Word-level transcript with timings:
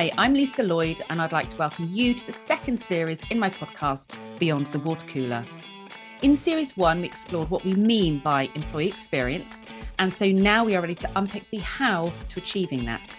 Hi, 0.00 0.10
I'm 0.16 0.32
Lisa 0.32 0.62
Lloyd, 0.62 1.02
and 1.10 1.20
I'd 1.20 1.30
like 1.30 1.50
to 1.50 1.56
welcome 1.58 1.86
you 1.90 2.14
to 2.14 2.26
the 2.26 2.32
second 2.32 2.80
series 2.80 3.20
in 3.30 3.38
my 3.38 3.50
podcast, 3.50 4.16
Beyond 4.38 4.68
the 4.68 4.78
Water 4.78 5.06
Cooler. 5.06 5.44
In 6.22 6.34
series 6.34 6.74
one, 6.74 7.02
we 7.02 7.06
explored 7.06 7.50
what 7.50 7.66
we 7.66 7.74
mean 7.74 8.18
by 8.20 8.48
employee 8.54 8.88
experience, 8.88 9.62
and 9.98 10.10
so 10.10 10.30
now 10.30 10.64
we 10.64 10.74
are 10.74 10.80
ready 10.80 10.94
to 10.94 11.10
unpick 11.16 11.44
the 11.50 11.58
how 11.58 12.10
to 12.30 12.40
achieving 12.40 12.86
that. 12.86 13.14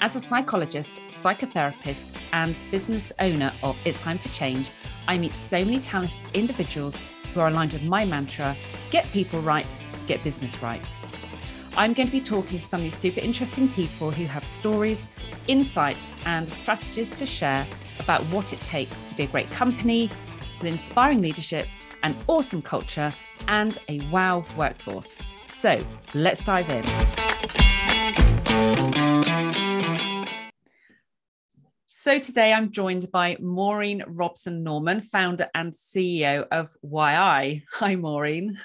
As 0.00 0.14
a 0.14 0.20
psychologist, 0.20 1.00
psychotherapist, 1.08 2.16
and 2.32 2.56
business 2.70 3.12
owner 3.18 3.52
of 3.64 3.76
It's 3.84 4.00
Time 4.00 4.18
for 4.18 4.28
Change, 4.28 4.70
I 5.08 5.18
meet 5.18 5.34
so 5.34 5.64
many 5.64 5.80
talented 5.80 6.20
individuals 6.34 7.02
who 7.34 7.40
are 7.40 7.48
aligned 7.48 7.72
with 7.72 7.82
my 7.82 8.04
mantra 8.04 8.56
get 8.92 9.10
people 9.10 9.40
right, 9.40 9.76
get 10.06 10.22
business 10.22 10.62
right. 10.62 10.96
I'm 11.78 11.92
going 11.92 12.06
to 12.06 12.12
be 12.12 12.22
talking 12.22 12.58
to 12.58 12.64
some 12.64 12.80
of 12.80 12.84
these 12.84 12.96
super 12.96 13.20
interesting 13.20 13.68
people 13.68 14.10
who 14.10 14.24
have 14.24 14.44
stories, 14.44 15.10
insights, 15.46 16.14
and 16.24 16.48
strategies 16.48 17.10
to 17.10 17.26
share 17.26 17.66
about 18.00 18.24
what 18.28 18.54
it 18.54 18.60
takes 18.62 19.04
to 19.04 19.14
be 19.14 19.24
a 19.24 19.26
great 19.26 19.50
company 19.50 20.08
with 20.58 20.72
inspiring 20.72 21.20
leadership, 21.20 21.66
an 22.02 22.16
awesome 22.28 22.62
culture, 22.62 23.12
and 23.48 23.78
a 23.90 24.00
wow 24.08 24.42
workforce. 24.56 25.20
So 25.48 25.78
let's 26.14 26.42
dive 26.42 26.70
in. 26.70 26.82
So 31.88 32.18
today 32.18 32.54
I'm 32.54 32.70
joined 32.70 33.10
by 33.12 33.36
Maureen 33.38 34.02
Robson 34.06 34.62
Norman, 34.62 35.02
founder 35.02 35.50
and 35.54 35.74
CEO 35.74 36.46
of 36.50 36.74
Whyaye. 36.82 37.64
Hi, 37.72 37.96
Maureen. 37.96 38.58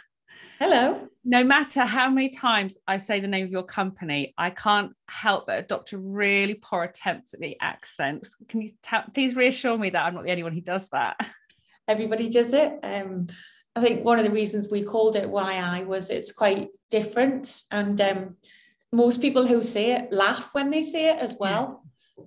Hello. 0.61 1.07
No 1.25 1.43
matter 1.43 1.81
how 1.81 2.07
many 2.07 2.29
times 2.29 2.77
I 2.88 2.97
say 2.97 3.20
the 3.20 3.27
name 3.27 3.45
of 3.45 3.51
your 3.51 3.63
company, 3.63 4.35
I 4.38 4.51
can't 4.51 4.91
help 5.07 5.47
but 5.47 5.57
adopt 5.57 5.91
a 5.93 5.97
really 5.97 6.53
poor 6.53 6.84
attempt 6.84 7.34
at 7.34 7.39
the 7.39 7.57
accent. 7.59 8.27
Can 8.48 8.62
you 8.62 8.70
ta- 8.84 9.07
please 9.12 9.35
reassure 9.35 9.76
me 9.76 9.90
that 9.90 10.05
I'm 10.05 10.13
not 10.13 10.23
the 10.23 10.29
only 10.29 10.43
one 10.43 10.53
who 10.53 10.62
does 10.62 10.87
that? 10.90 11.18
Everybody 11.87 12.29
does 12.29 12.53
it. 12.53 12.77
Um, 12.84 13.26
I 13.76 13.81
think 13.81 14.05
one 14.05 14.20
of 14.20 14.23
the 14.23 14.29
reasons 14.29 14.68
we 14.70 14.84
called 14.84 15.15
it 15.15 15.27
Whyaye 15.27 15.84
was 15.84 16.12
it's 16.12 16.31
quite 16.31 16.68
different, 16.91 17.59
and 17.71 17.99
um, 17.99 18.35
most 18.91 19.20
people 19.20 19.48
who 19.48 19.63
say 19.63 19.93
it 19.93 20.13
laugh 20.13 20.49
when 20.51 20.70
they 20.70 20.84
say 20.84 21.09
it 21.09 21.18
as 21.18 21.35
well 21.40 21.80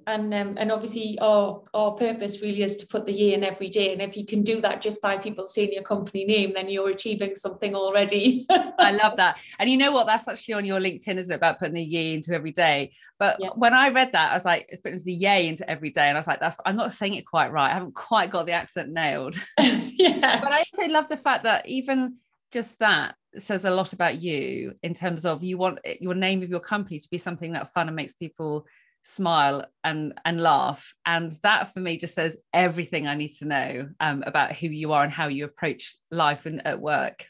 and 0.06 0.33
um, 0.34 0.55
and 0.59 0.70
obviously 0.73 1.19
our 1.20 1.62
our 1.73 1.92
purpose 1.92 2.41
really 2.42 2.62
is 2.62 2.77
to 2.77 2.87
put 2.87 3.06
the 3.06 3.12
year 3.12 3.34
in 3.34 3.45
every 3.45 3.69
day. 3.69 3.92
And 3.92 4.03
if 4.03 4.17
you 4.17 4.27
can 4.27 4.42
do 4.42 4.61
that 4.61 4.81
just 4.81 5.00
by 5.00 5.17
people 5.17 5.47
saying 5.47 5.73
your 5.73 5.83
company 5.83 6.25
name 6.25 6.53
then 6.55 6.69
you're 6.69 6.91
achieving 6.91 7.37
something 7.37 7.75
already. 7.75 8.47
I 8.50 8.92
love 8.92 9.17
that. 9.17 9.41
And 9.59 9.70
you 9.70 9.77
know 9.77 9.92
what? 9.92 10.06
That's 10.06 10.28
actually 10.28 10.55
on 10.55 10.65
your 10.65 10.81
linkedin 10.81 11.17
isn't 11.17 11.33
it 11.33 11.37
about 11.37 11.59
putting 11.59 11.75
the 11.75 11.83
year 11.83 12.15
into 12.15 12.34
every 12.34 12.53
day? 12.53 12.92
But 13.19 13.37
yeah. 13.41 13.50
when 13.55 13.75
i 13.75 13.89
read 13.89 14.12
that 14.12 14.31
i 14.31 14.34
was 14.34 14.45
like 14.45 14.67
it's 14.69 14.83
putting 14.83 14.98
the 14.98 15.12
yay 15.12 15.48
into 15.48 15.69
every 15.69 15.91
day. 15.91 16.09
And 16.09 16.17
i 16.17 16.20
was 16.20 16.27
like 16.27 16.41
that's 16.41 16.59
i'm 16.65 16.77
not 16.77 16.92
saying 16.92 17.15
it 17.15 17.27
quite 17.27 17.53
right. 17.53 17.70
I 17.70 17.75
haven't 17.75 17.95
quite 17.95 18.31
got 18.31 18.47
the 18.47 18.53
accent 18.53 18.91
nailed. 18.91 19.37
Yeah 19.59 20.41
but 20.42 20.53
i 20.53 20.65
also 20.72 20.91
love 20.91 21.09
the 21.09 21.17
fact 21.17 21.45
that 21.45 21.69
even 21.69 22.17
just 22.53 22.78
that 22.78 23.17
says 23.37 23.65
a 23.65 23.70
lot 23.70 23.92
about 23.92 24.22
you 24.22 24.75
in 24.83 24.95
terms 24.95 25.25
of 25.25 25.42
you 25.42 25.59
want 25.59 25.81
your 26.00 26.15
name 26.15 26.42
of 26.42 26.50
your 26.50 26.61
company 26.61 26.98
to 26.98 27.11
be 27.11 27.19
something 27.19 27.53
that 27.53 27.72
fun 27.72 27.89
and 27.89 27.97
makes 27.97 28.15
people 28.15 28.65
smile 29.05 29.66
and 29.84 30.14
and 30.24 30.41
laugh. 30.41 30.94
And 31.06 31.30
that 31.42 31.72
for 31.72 31.80
me 31.80 31.97
just 31.97 32.14
says 32.14 32.36
everything 32.52 33.06
i 33.06 33.14
need 33.14 33.28
to 33.28 33.44
know 33.44 33.88
um, 34.00 34.24
about 34.27 34.52
who 34.52 34.66
you 34.66 34.92
are 34.92 35.05
and 35.05 35.12
how 35.12 35.28
you 35.28 35.44
approach 35.44 35.94
life 36.10 36.47
and 36.47 36.66
at 36.66 36.80
work. 36.80 37.27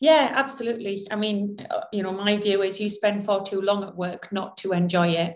Yeah 0.00 0.32
absolutely. 0.34 1.06
I 1.10 1.16
mean 1.16 1.66
uh, 1.70 1.82
you 1.92 2.02
know 2.02 2.12
my 2.12 2.36
view 2.36 2.62
is 2.62 2.80
you 2.80 2.88
spend 2.88 3.24
far 3.24 3.44
too 3.44 3.60
long 3.60 3.84
at 3.84 3.96
work 3.96 4.32
not 4.32 4.56
to 4.58 4.72
enjoy 4.72 5.08
it. 5.08 5.34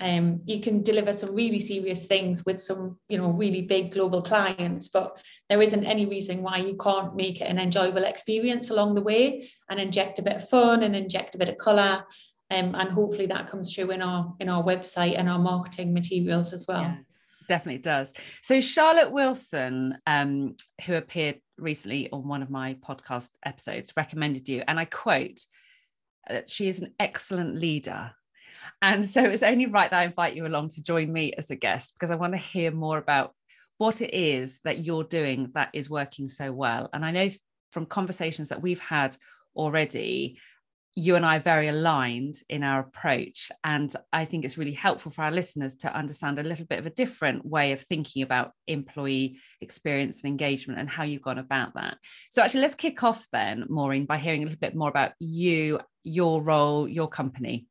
Um, 0.00 0.40
you 0.46 0.60
can 0.60 0.82
deliver 0.82 1.12
some 1.12 1.32
really 1.32 1.60
serious 1.60 2.06
things 2.06 2.44
with 2.44 2.60
some 2.60 2.98
you 3.08 3.18
know 3.18 3.30
really 3.30 3.62
big 3.62 3.92
global 3.92 4.20
clients 4.20 4.88
but 4.88 5.16
there 5.48 5.62
isn't 5.62 5.84
any 5.84 6.06
reason 6.06 6.42
why 6.42 6.56
you 6.56 6.76
can't 6.76 7.14
make 7.14 7.40
it 7.40 7.44
an 7.44 7.60
enjoyable 7.60 8.02
experience 8.02 8.70
along 8.70 8.96
the 8.96 9.00
way 9.00 9.48
and 9.70 9.78
inject 9.78 10.18
a 10.18 10.22
bit 10.22 10.36
of 10.36 10.48
fun 10.48 10.82
and 10.82 10.96
inject 10.96 11.36
a 11.36 11.38
bit 11.38 11.48
of 11.48 11.56
color 11.56 12.04
um, 12.52 12.74
and 12.74 12.90
hopefully 12.90 13.26
that 13.26 13.48
comes 13.48 13.74
through 13.74 13.90
in 13.90 14.02
our 14.02 14.34
in 14.38 14.48
our 14.48 14.62
website 14.62 15.18
and 15.18 15.28
our 15.28 15.38
marketing 15.38 15.94
materials 15.94 16.52
as 16.52 16.66
well. 16.68 16.82
Yeah, 16.82 16.96
definitely 17.48 17.80
does. 17.80 18.12
So 18.42 18.60
Charlotte 18.60 19.10
Wilson, 19.10 19.98
um, 20.06 20.56
who 20.84 20.94
appeared 20.94 21.40
recently 21.56 22.10
on 22.12 22.28
one 22.28 22.42
of 22.42 22.50
my 22.50 22.74
podcast 22.74 23.30
episodes, 23.44 23.94
recommended 23.96 24.48
you, 24.48 24.62
and 24.68 24.78
I 24.78 24.84
quote, 24.84 25.40
uh, 26.28 26.42
"She 26.46 26.68
is 26.68 26.80
an 26.80 26.94
excellent 27.00 27.54
leader." 27.54 28.12
And 28.80 29.04
so 29.04 29.24
it's 29.24 29.42
only 29.42 29.66
right 29.66 29.90
that 29.90 30.00
I 30.00 30.04
invite 30.04 30.36
you 30.36 30.46
along 30.46 30.68
to 30.70 30.82
join 30.82 31.12
me 31.12 31.32
as 31.32 31.50
a 31.50 31.56
guest 31.56 31.94
because 31.94 32.10
I 32.10 32.16
want 32.16 32.34
to 32.34 32.38
hear 32.38 32.70
more 32.70 32.98
about 32.98 33.34
what 33.78 34.00
it 34.00 34.14
is 34.14 34.60
that 34.64 34.84
you're 34.84 35.04
doing 35.04 35.50
that 35.54 35.70
is 35.72 35.90
working 35.90 36.28
so 36.28 36.52
well. 36.52 36.88
And 36.92 37.04
I 37.04 37.10
know 37.10 37.28
from 37.72 37.86
conversations 37.86 38.50
that 38.50 38.62
we've 38.62 38.80
had 38.80 39.16
already 39.56 40.38
you 40.94 41.16
and 41.16 41.24
I 41.24 41.36
are 41.36 41.40
very 41.40 41.68
aligned 41.68 42.36
in 42.48 42.62
our 42.62 42.80
approach. 42.80 43.50
And 43.64 43.94
I 44.12 44.26
think 44.26 44.44
it's 44.44 44.58
really 44.58 44.72
helpful 44.72 45.10
for 45.10 45.22
our 45.22 45.30
listeners 45.30 45.76
to 45.76 45.94
understand 45.94 46.38
a 46.38 46.42
little 46.42 46.66
bit 46.66 46.78
of 46.78 46.86
a 46.86 46.90
different 46.90 47.46
way 47.46 47.72
of 47.72 47.80
thinking 47.80 48.22
about 48.22 48.52
employee 48.66 49.38
experience 49.60 50.22
and 50.22 50.30
engagement 50.30 50.78
and 50.78 50.90
how 50.90 51.04
you've 51.04 51.22
gone 51.22 51.38
about 51.38 51.74
that. 51.74 51.96
So, 52.30 52.42
actually, 52.42 52.60
let's 52.62 52.74
kick 52.74 53.02
off 53.02 53.26
then, 53.32 53.64
Maureen, 53.68 54.04
by 54.04 54.18
hearing 54.18 54.42
a 54.42 54.46
little 54.46 54.60
bit 54.60 54.74
more 54.74 54.90
about 54.90 55.12
you, 55.18 55.80
your 56.04 56.42
role, 56.42 56.86
your 56.86 57.08
company. 57.08 57.66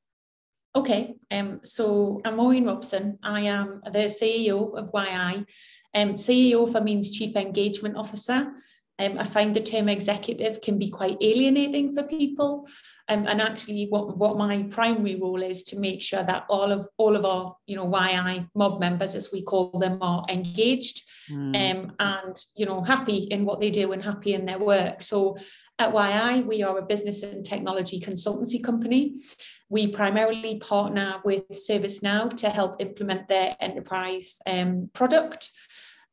Okay, 0.74 1.16
um, 1.30 1.60
so 1.64 2.22
I'm 2.24 2.38
Maureen 2.38 2.66
Robson. 2.66 3.20
I 3.22 3.42
am 3.42 3.82
the 3.84 4.08
CEO 4.08 4.78
of 4.78 4.92
Whyaye. 4.94 5.46
Um, 5.94 6.14
CEO 6.14 6.72
for 6.72 6.80
means 6.80 7.12
Chief 7.12 7.36
Engagement 7.36 7.98
Officer. 7.98 8.54
Um, 9.02 9.18
I 9.18 9.24
find 9.24 9.56
the 9.56 9.62
term 9.62 9.90
executive 9.90 10.62
can 10.62 10.78
be 10.78 10.90
quite 10.90 11.18
alienating 11.22 11.96
for 11.96 12.04
people. 12.04 12.68
Um, 13.10 13.26
and 13.28 13.42
actually 13.42 13.88
what, 13.90 14.18
what 14.18 14.38
my 14.38 14.64
primary 14.70 15.16
role 15.16 15.42
is 15.42 15.64
to 15.66 15.80
make 15.80 16.02
sure 16.02 16.24
that 16.24 16.46
all 16.50 16.72
of 16.72 16.88
all 16.98 17.16
of 17.16 17.26
our, 17.26 17.58
you 17.66 17.76
know, 17.76 17.88
Whyaye 17.88 18.48
mob 18.56 18.80
members, 18.80 19.16
as 19.16 19.32
we 19.34 19.42
call 19.42 19.78
them, 19.80 19.98
are 20.02 20.24
engaged 20.30 21.02
mm. 21.30 21.56
um, 21.56 21.94
and, 22.00 22.46
you 22.56 22.66
know, 22.66 22.82
happy 22.82 23.18
in 23.18 23.44
what 23.44 23.60
they 23.60 23.72
do 23.72 23.92
and 23.92 24.04
happy 24.04 24.34
in 24.34 24.46
their 24.46 24.60
work. 24.60 25.02
So 25.02 25.38
at 25.80 25.92
Whyaye, 25.92 26.46
we 26.46 26.62
are 26.62 26.78
a 26.78 26.86
business 26.86 27.24
and 27.24 27.44
technology 27.44 28.00
consultancy 28.00 28.64
company. 28.64 29.16
We 29.68 29.88
primarily 29.88 30.60
partner 30.60 31.16
with 31.26 31.50
ServiceNow 31.50 32.38
to 32.38 32.50
help 32.50 32.80
implement 32.80 33.28
their 33.28 33.58
enterprise 33.60 34.38
um, 34.46 34.92
product 34.94 35.52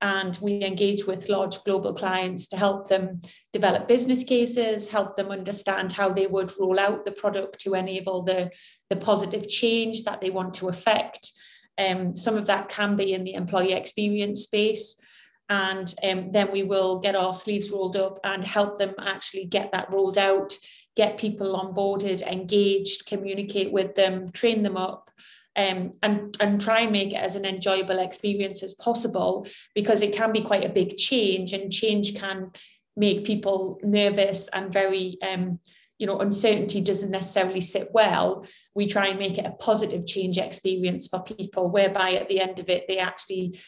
and 0.01 0.39
we 0.41 0.63
engage 0.63 1.07
with 1.07 1.29
large 1.29 1.63
global 1.65 1.93
clients 1.93 2.47
to 2.49 2.57
help 2.57 2.89
them 2.89 3.21
develop 3.53 3.89
business 3.89 4.23
cases, 4.23 4.89
help 4.89 5.17
them 5.17 5.31
understand 5.31 5.93
how 5.93 6.09
they 6.11 6.27
would 6.27 6.53
roll 6.59 6.79
out 6.79 7.05
the 7.05 7.13
product 7.13 7.61
to 7.61 7.75
enable 7.75 8.23
the, 8.23 8.51
the 8.91 8.97
positive 8.97 9.49
change 9.49 10.05
that 10.05 10.21
they 10.21 10.31
want 10.31 10.55
to 10.55 10.69
affect. 10.69 11.33
Um, 11.79 12.15
some 12.15 12.37
of 12.37 12.47
that 12.47 12.69
can 12.69 12.97
be 12.97 13.13
in 13.13 13.25
the 13.25 13.35
employee 13.35 13.73
experience 13.73 14.43
space. 14.43 15.01
And 15.49 15.93
um, 16.05 16.31
then 16.31 16.53
we 16.53 16.63
will 16.63 17.01
get 17.01 17.17
our 17.17 17.33
sleeves 17.33 17.71
rolled 17.71 17.97
up 17.97 18.19
and 18.23 18.45
help 18.45 18.79
them 18.79 18.95
actually 19.01 19.47
get 19.47 19.73
that 19.73 19.91
rolled 19.91 20.19
out, 20.19 20.53
get 20.95 21.19
people 21.19 21.57
onboarded, 21.57 22.23
engaged, 22.23 23.07
communicate 23.07 23.73
with 23.73 23.95
them, 23.95 24.29
train 24.29 24.63
them 24.63 24.77
up, 24.77 25.11
um, 25.59 25.91
and, 26.03 26.37
and 26.39 26.61
try 26.61 26.81
and 26.81 26.93
make 26.93 27.13
it 27.13 27.17
as 27.17 27.35
an 27.35 27.45
enjoyable 27.45 27.99
experience 27.99 28.63
as 28.63 28.75
possible 28.75 29.47
because 29.75 30.01
it 30.01 30.15
can 30.15 30.33
be 30.33 30.41
quite 30.41 30.65
a 30.65 30.73
big 30.73 30.97
change 30.97 31.53
and 31.53 31.73
change 31.73 32.15
can 32.15 32.53
make 32.97 33.25
people 33.25 33.79
nervous 33.83 34.49
and 34.49 34.73
very 34.73 35.19
um, 35.21 35.59
you 35.99 36.07
know 36.07 36.19
uncertainty 36.19 36.81
doesn't 36.81 37.11
necessarily 37.11 37.61
sit 37.61 37.89
well. 37.93 38.47
We 38.75 38.87
try 38.87 39.09
and 39.09 39.19
make 39.19 39.37
it 39.37 39.47
a 39.47 39.51
positive 39.51 40.07
change 40.07 40.39
experience 40.39 41.09
for 41.09 41.23
people 41.25 41.71
whereby 41.71 42.13
at 42.13 42.29
the 42.29 42.41
end 42.41 42.61
of 42.61 42.69
it 42.69 42.85
they 42.87 42.99
actually 42.99 43.59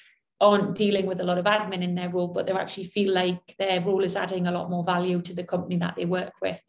aren't 0.41 0.75
dealing 0.75 1.07
with 1.07 1.21
a 1.21 1.25
lot 1.25 1.39
of 1.39 1.45
admin 1.45 1.83
in 1.83 1.95
their 1.95 2.09
role 2.09 2.29
but 2.29 2.47
they 2.47 2.53
actually 2.53 2.85
feel 2.85 3.13
like 3.13 3.55
their 3.59 3.81
role 3.81 4.05
is 4.05 4.17
adding 4.17 4.47
a 4.47 4.53
lot 4.53 4.71
more 4.71 4.85
value 4.85 5.21
to 5.21 5.35
the 5.35 5.45
company 5.45 5.77
that 5.77 5.97
they 5.97 6.07
work 6.07 6.33
with 6.41 6.61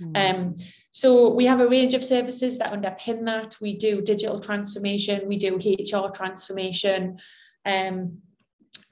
Mm. 0.00 0.16
Um, 0.34 0.56
so 0.90 1.32
we 1.32 1.46
have 1.46 1.60
a 1.60 1.68
range 1.68 1.94
of 1.94 2.04
services 2.04 2.58
that 2.58 2.72
underpin 2.72 3.24
that. 3.26 3.56
We 3.60 3.76
do 3.76 4.02
digital 4.02 4.40
transformation, 4.40 5.26
we 5.26 5.36
do 5.36 5.56
HR 5.56 6.10
transformation. 6.10 7.18
Um, 7.64 8.18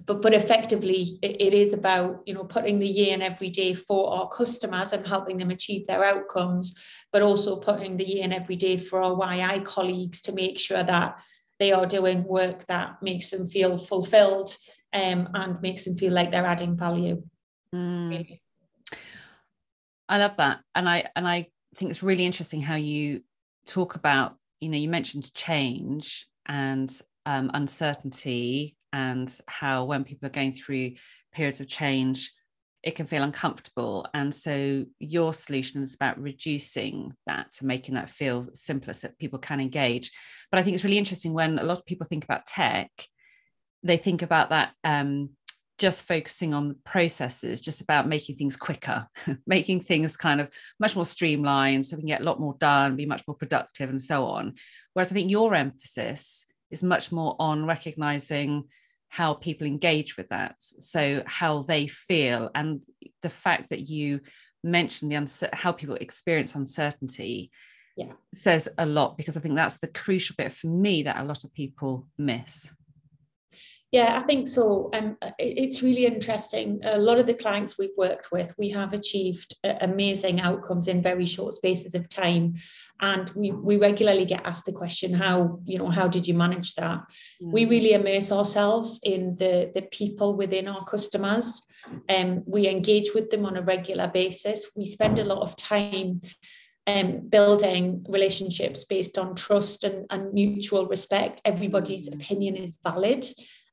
but, 0.07 0.21
but 0.23 0.35
effectively 0.35 1.19
it, 1.23 1.41
it 1.41 1.55
is 1.55 1.73
about 1.73 2.23
you 2.27 2.35
know 2.35 2.45
putting 2.45 2.79
the 2.79 2.87
year 2.87 3.15
in 3.15 3.23
every 3.23 3.49
day 3.49 3.75
for 3.75 4.13
our 4.13 4.29
customers 4.29 4.93
and 4.93 5.07
helping 5.07 5.39
them 5.39 5.51
achieve 5.51 5.87
their 5.87 6.05
outcomes 6.05 6.75
but 7.13 7.23
also 7.23 7.57
putting 7.57 7.97
the 7.97 8.07
year 8.07 8.25
in 8.25 8.33
every 8.33 8.57
day 8.57 8.77
for 8.77 9.01
our 9.01 9.15
Whyaye 9.15 9.65
colleagues 9.65 10.21
to 10.23 10.33
make 10.33 10.59
sure 10.59 10.83
that 10.83 11.19
they 11.65 11.73
are 11.73 11.87
doing 11.87 12.23
work 12.25 12.67
that 12.67 13.03
makes 13.03 13.31
them 13.31 13.47
feel 13.47 13.79
fulfilled 13.79 14.55
um, 14.93 15.27
and 15.33 15.63
makes 15.63 15.85
them 15.85 15.97
feel 15.97 16.13
like 16.13 16.31
they're 16.31 16.45
adding 16.45 16.77
value. 16.77 17.23
Mm. 17.75 18.39
I 20.07 20.19
love 20.19 20.37
that. 20.37 20.61
And 20.75 20.87
I 20.87 21.09
and 21.17 21.27
I 21.27 21.47
think 21.75 21.91
it's 21.91 22.03
really 22.03 22.27
interesting 22.27 22.61
how 22.61 22.75
you 22.75 23.23
talk 23.67 23.95
about, 23.95 24.37
you 24.61 24.69
know, 24.69 24.77
you 24.77 24.91
mentioned 24.91 25.33
change 25.33 26.27
and 26.45 26.91
um, 27.25 27.51
uncertainty 27.55 28.77
and 28.93 29.35
how 29.49 29.85
when 29.85 30.05
people 30.05 30.27
are 30.27 30.39
going 30.39 30.53
through 30.53 30.93
periods 31.33 31.63
of 31.63 31.67
change 31.67 32.31
it 32.85 32.95
can 32.95 33.07
feel 33.07 33.23
uncomfortable 33.23 34.07
and 34.15 34.35
so 34.35 34.85
your 34.99 35.33
solution 35.33 35.83
is 35.83 35.95
about 35.95 36.21
reducing 36.21 37.13
that 37.27 37.51
to 37.53 37.65
making 37.65 37.95
that 37.95 38.11
feel 38.11 38.47
simpler 38.53 38.93
so 38.93 39.09
that 39.09 39.19
people 39.19 39.39
can 39.39 39.61
engage 39.61 40.13
but 40.51 40.59
i 40.59 40.63
think 40.63 40.75
it's 40.75 40.85
really 40.85 40.99
interesting 40.99 41.33
when 41.33 41.59
a 41.59 41.65
lot 41.65 41.79
of 41.79 41.87
people 41.87 42.07
think 42.07 42.25
about 42.25 42.47
tech 42.47 42.91
they 43.83 43.97
think 43.97 44.23
about 44.23 44.51
that 44.51 44.73
um, 44.85 45.31
just 45.79 46.03
focusing 46.03 46.55
on 46.55 46.77
processes, 46.85 47.61
just 47.61 47.81
about 47.81 48.09
making 48.09 48.37
things 48.37 48.57
quicker, 48.57 49.07
making 49.47 49.81
things 49.81 50.17
kind 50.17 50.41
of 50.41 50.49
much 50.79 50.95
more 50.95 51.05
streamlined 51.05 51.85
so 51.85 51.97
we 51.97 52.03
can 52.03 52.09
get 52.09 52.21
a 52.21 52.25
lot 52.25 52.41
more 52.41 52.57
done, 52.61 52.97
be 52.97 53.07
much 53.07 53.23
more 53.27 53.37
productive, 53.37 53.91
and 53.91 54.01
so 54.01 54.27
on. 54.27 54.55
Whereas 54.93 55.11
I 55.11 55.15
think 55.15 55.31
your 55.31 55.55
emphasis 55.55 56.47
is 56.71 56.83
much 56.83 57.11
more 57.11 57.35
on 57.39 57.67
recognizing 57.67 58.65
how 59.09 59.35
people 59.35 59.67
engage 59.67 60.17
with 60.17 60.29
that. 60.31 60.57
So, 60.59 61.23
how 61.27 61.63
they 61.63 61.87
feel, 61.87 62.51
and 62.55 62.83
the 63.23 63.29
fact 63.29 63.71
that 63.71 63.89
you 63.89 64.21
mentioned 64.63 65.13
the 65.13 65.17
uncer- 65.17 65.55
how 65.55 65.73
people 65.73 65.95
experience 65.97 66.55
uncertainty 66.55 67.51
yeah. 67.97 68.13
says 68.33 68.69
a 68.79 68.87
lot 68.87 69.17
because 69.17 69.37
I 69.37 69.41
think 69.41 69.55
that's 69.55 69.77
the 69.77 69.89
crucial 69.89 70.35
bit 70.37 70.53
for 70.53 70.67
me 70.69 71.03
that 71.03 71.19
a 71.19 71.25
lot 71.25 71.45
of 71.45 71.53
people 71.55 72.07
miss. 72.19 72.73
Yeah, 73.95 74.19
I 74.19 74.27
think 74.27 74.49
so. 74.49 74.91
Um, 74.93 75.17
it's 75.39 75.81
really 75.81 76.05
interesting. 76.05 76.81
A 76.83 76.99
lot 76.99 77.21
of 77.21 77.29
the 77.29 77.41
clients 77.45 77.79
we've 77.79 77.97
worked 77.97 78.33
with, 78.33 78.53
we 78.59 78.71
have 78.71 78.93
achieved 78.93 79.55
amazing 79.63 80.41
outcomes 80.41 80.89
in 80.89 81.01
very 81.01 81.27
short 81.27 81.55
spaces 81.55 81.95
of 81.95 82.09
time, 82.09 82.55
and 83.01 83.31
we 83.37 83.53
we 83.53 83.77
regularly 83.77 84.25
get 84.25 84.45
asked 84.45 84.67
the 84.67 84.73
question, 84.73 85.15
how 85.15 85.61
you 85.65 85.79
know 85.79 85.91
how 85.91 86.09
did 86.09 86.27
you 86.27 86.35
manage 86.35 86.75
that? 86.75 87.03
Mm. 87.41 87.53
We 87.53 87.67
really 87.67 87.93
immerse 87.93 88.33
ourselves 88.33 88.99
in 89.05 89.37
the 89.37 89.71
the 89.73 89.83
people 89.83 90.35
within 90.35 90.67
our 90.67 90.85
customers, 90.85 91.63
and 92.09 92.39
um, 92.39 92.45
we 92.49 92.67
engage 92.67 93.15
with 93.15 93.31
them 93.31 93.47
on 93.47 93.57
a 93.57 93.63
regular 93.63 94.09
basis. 94.09 94.73
We 94.75 94.87
spend 94.87 95.21
a 95.21 95.25
lot 95.33 95.43
of 95.43 95.55
time 95.55 96.21
um, 96.89 97.29
building 97.29 98.05
relationships 98.09 98.83
based 98.83 99.19
on 99.19 99.37
trust 99.37 99.85
and, 99.85 100.07
and 100.11 100.35
mutual 100.35 100.89
respect. 100.89 101.41
Everybody's 101.45 102.09
mm. 102.09 102.15
opinion 102.15 102.57
is 102.57 102.77
valid 102.83 103.25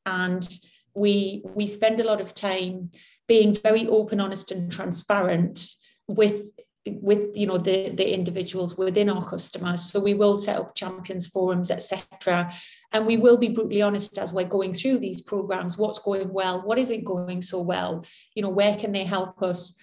and 0.05 0.47
we 0.93 1.41
we 1.55 1.65
spend 1.65 1.99
a 1.99 2.03
lot 2.03 2.21
of 2.21 2.33
time 2.33 2.91
being 3.27 3.55
very 3.55 3.87
open 3.87 4.19
honest 4.19 4.51
and 4.51 4.71
transparent 4.71 5.69
with 6.07 6.51
with 6.85 7.35
you 7.35 7.45
know 7.45 7.57
the 7.57 7.89
the 7.89 8.13
individuals 8.13 8.77
within 8.77 9.09
our 9.09 9.23
customers. 9.23 9.83
So 9.83 9.99
we 9.99 10.13
will 10.13 10.39
set 10.39 10.57
up 10.57 10.75
champions 10.75 11.27
forums 11.27 11.71
etc 11.71 12.51
and 12.91 13.05
we 13.05 13.17
will 13.17 13.37
be 13.37 13.49
brutally 13.49 13.81
honest 13.81 14.17
as 14.17 14.33
we're 14.33 14.45
going 14.45 14.73
through 14.73 14.99
these 14.99 15.21
programs 15.21 15.77
what's 15.77 15.99
going 15.99 16.31
well 16.31 16.61
what 16.61 16.77
isn't 16.77 17.05
going 17.05 17.41
so 17.41 17.61
well 17.61 18.05
you 18.35 18.41
know 18.41 18.49
where 18.49 18.75
can 18.75 18.91
they 18.91 19.03
help 19.03 19.41
us 19.41 19.75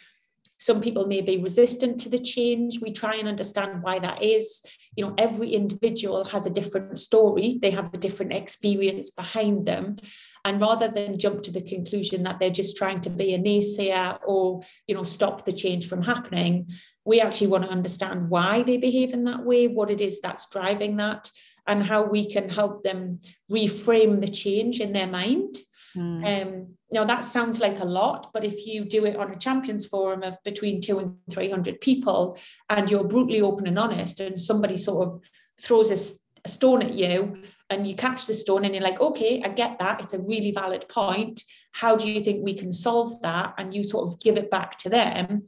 some 0.58 0.80
people 0.80 1.06
may 1.06 1.20
be 1.20 1.38
resistant 1.38 2.00
to 2.00 2.08
the 2.08 2.18
change. 2.18 2.80
We 2.80 2.92
try 2.92 3.14
and 3.14 3.28
understand 3.28 3.82
why 3.82 3.98
that 4.00 4.22
is. 4.22 4.62
You 4.96 5.06
know 5.06 5.14
every 5.16 5.54
individual 5.54 6.24
has 6.26 6.46
a 6.46 6.50
different 6.50 6.98
story. 6.98 7.58
They 7.60 7.70
have 7.70 7.94
a 7.94 7.98
different 7.98 8.32
experience 8.32 9.10
behind 9.10 9.66
them. 9.66 9.96
And 10.44 10.60
rather 10.60 10.88
than 10.88 11.18
jump 11.18 11.42
to 11.42 11.52
the 11.52 11.60
conclusion 11.60 12.22
that 12.22 12.38
they're 12.38 12.50
just 12.50 12.76
trying 12.76 13.00
to 13.02 13.10
be 13.10 13.34
a 13.34 13.38
naysayer 13.38 14.18
or 14.26 14.62
you 14.86 14.94
know 14.94 15.02
stop 15.02 15.44
the 15.44 15.52
change 15.52 15.88
from 15.88 16.02
happening 16.02 16.70
we 17.04 17.20
actually 17.20 17.46
want 17.46 17.64
to 17.64 17.70
understand 17.70 18.28
why 18.28 18.62
they 18.62 18.76
behave 18.76 19.14
in 19.14 19.24
that 19.24 19.42
way 19.42 19.66
what 19.66 19.90
it 19.90 20.00
is 20.00 20.20
that's 20.20 20.48
driving 20.50 20.98
that 20.98 21.30
and 21.68 21.82
how 21.82 22.02
we 22.02 22.30
can 22.32 22.48
help 22.48 22.82
them 22.82 23.20
reframe 23.52 24.20
the 24.20 24.28
change 24.28 24.80
in 24.80 24.92
their 24.92 25.06
mind. 25.06 25.56
Mm. 25.94 26.42
Um, 26.42 26.74
now 26.90 27.04
that 27.04 27.24
sounds 27.24 27.60
like 27.60 27.80
a 27.80 27.84
lot, 27.84 28.30
but 28.32 28.44
if 28.44 28.66
you 28.66 28.84
do 28.84 29.04
it 29.04 29.16
on 29.16 29.30
a 29.30 29.36
champions 29.36 29.86
forum 29.86 30.22
of 30.22 30.42
between 30.44 30.80
two 30.80 30.98
and 30.98 31.16
300 31.30 31.80
people 31.80 32.38
and 32.70 32.90
you're 32.90 33.04
brutally 33.04 33.40
open 33.40 33.66
and 33.66 33.78
honest 33.78 34.20
and 34.20 34.40
somebody 34.40 34.76
sort 34.76 35.08
of 35.08 35.20
throws 35.60 35.90
a, 35.90 35.98
a 36.44 36.48
stone 36.48 36.82
at 36.82 36.94
you 36.94 37.36
and 37.68 37.86
you 37.86 37.94
catch 37.94 38.26
the 38.26 38.34
stone 38.34 38.64
and 38.64 38.74
you're 38.74 38.82
like, 38.82 39.00
okay, 39.00 39.42
I 39.44 39.48
get 39.48 39.78
that. 39.78 40.00
It's 40.00 40.14
a 40.14 40.18
really 40.18 40.52
valid 40.52 40.88
point. 40.88 41.42
How 41.72 41.94
do 41.96 42.10
you 42.10 42.22
think 42.22 42.42
we 42.42 42.54
can 42.54 42.72
solve 42.72 43.20
that? 43.20 43.54
And 43.58 43.74
you 43.74 43.82
sort 43.82 44.08
of 44.08 44.20
give 44.20 44.38
it 44.38 44.50
back 44.50 44.78
to 44.78 44.88
them 44.88 45.44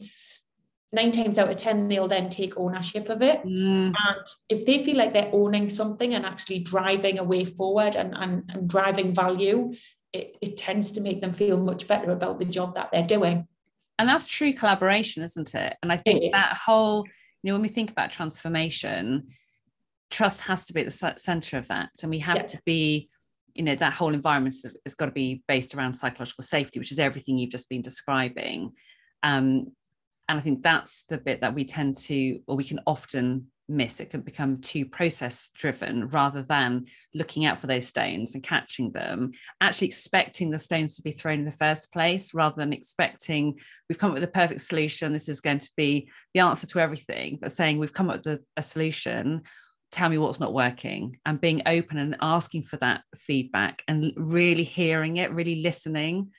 nine 0.93 1.13
times 1.13 1.39
out 1.39 1.51
of 1.51 1.57
10, 1.57 1.89
they'll 1.89 2.09
then 2.09 2.31
take 2.31 2.57
ownership 2.57 3.09
of 3.09 3.23
it. 3.23 3.43
Mm. 3.45 3.95
And 3.95 4.27
if 4.49 4.67
they 4.67 4.85
feel 4.85 4.97
like 4.97 5.13
they're 5.13 5.31
owning 5.33 5.71
something 5.71 6.15
and 6.15 6.27
actually 6.27 6.61
driving 6.61 7.19
a 7.19 7.25
way 7.25 7.45
forward 7.45 7.95
and, 7.95 8.15
and, 8.17 8.51
and 8.53 8.69
driving 8.69 9.15
value, 9.15 9.73
it, 10.13 10.37
it 10.41 10.57
tends 10.57 10.93
to 10.93 11.01
make 11.01 11.21
them 11.21 11.33
feel 11.33 11.59
much 11.59 11.87
better 11.87 12.11
about 12.11 12.39
the 12.39 12.45
job 12.45 12.75
that 12.75 12.91
they're 12.93 13.07
doing. 13.07 13.47
And 13.99 14.09
that's 14.09 14.25
true 14.25 14.53
collaboration, 14.53 15.23
isn't 15.23 15.55
it? 15.55 15.77
And 15.83 15.93
I 15.93 15.97
think 15.97 16.23
yeah. 16.23 16.31
that 16.33 16.57
whole, 16.57 17.05
you 17.43 17.49
know, 17.49 17.55
when 17.55 17.63
we 17.63 17.69
think 17.69 17.91
about 17.91 18.11
transformation, 18.11 19.29
trust 20.11 20.41
has 20.43 20.67
to 20.67 20.73
be 20.73 20.81
at 20.81 20.87
the 20.87 21.15
center 21.17 21.59
of 21.59 21.69
that. 21.69 21.91
And 22.03 22.11
we 22.11 22.19
have 22.21 22.39
yeah. 22.39 22.47
to 22.47 22.61
be, 22.65 23.09
you 23.55 23.63
know, 23.63 23.75
that 23.75 23.93
whole 23.93 24.15
environment 24.15 24.57
has 24.85 24.95
got 24.95 25.07
to 25.07 25.13
be 25.13 25.43
based 25.47 25.75
around 25.75 25.95
psychological 25.95 26.45
safety, 26.45 26.79
which 26.79 26.93
is 26.93 26.99
everything 26.99 27.37
you've 27.37 27.51
just 27.51 27.69
been 27.69 27.83
describing. 27.83 28.73
Um, 29.23 29.73
and 30.29 30.39
I 30.39 30.41
think 30.41 30.63
that's 30.63 31.05
the 31.05 31.19
bit 31.19 31.41
that 31.43 31.55
we 31.55 31.65
tend 31.65 31.97
to, 31.99 32.41
or 32.47 32.57
we 32.57 32.65
can 32.65 32.81
often 32.87 33.49
miss. 33.71 34.01
It 34.01 34.11
can 34.11 34.21
become 34.21 34.61
too 34.61 34.85
process 34.85 35.51
driven 35.55 36.09
rather 36.09 36.43
than 36.43 36.87
looking 37.15 37.45
out 37.45 37.59
for 37.59 37.67
those 37.67 37.87
stones 37.87 38.35
and 38.35 38.43
catching 38.43 38.93
them, 38.93 39.33
actually 39.61 39.89
expecting 39.89 40.51
the 40.51 40.59
stones 40.59 40.97
to 40.97 41.03
be 41.03 41.13
thrown 41.13 41.41
in 41.41 41.45
the 41.45 41.51
first 41.51 41.93
place 41.93 42.35
rather 42.35 42.57
than 42.57 42.73
expecting 42.73 43.59
we've 43.89 43.99
come 43.99 44.11
up 44.11 44.15
with 44.15 44.25
a 44.25 44.29
perfect 44.29 44.61
solution. 44.61 45.13
This 45.13 45.29
is 45.29 45.41
going 45.41 45.61
to 45.61 45.71
be 45.77 46.11
the 46.35 46.41
answer 46.41 46.67
to 46.67 46.81
everything, 46.81 47.39
but 47.41 47.53
saying 47.53 47.79
we've 47.79 47.93
come 47.93 48.11
up 48.11 48.25
with 48.25 48.41
a, 48.57 48.63
solution. 48.63 49.43
Tell 49.93 50.09
me 50.09 50.19
what's 50.19 50.41
not 50.41 50.55
working 50.55 51.19
and 51.27 51.41
being 51.41 51.63
open 51.67 51.99
and 51.99 52.17
asking 52.21 52.63
for 52.63 52.77
that 52.79 53.03
feedback 53.17 53.83
and 53.89 54.13
really 54.17 54.63
hearing 54.63 55.17
it, 55.17 55.33
really 55.33 55.63
listening 55.63 56.31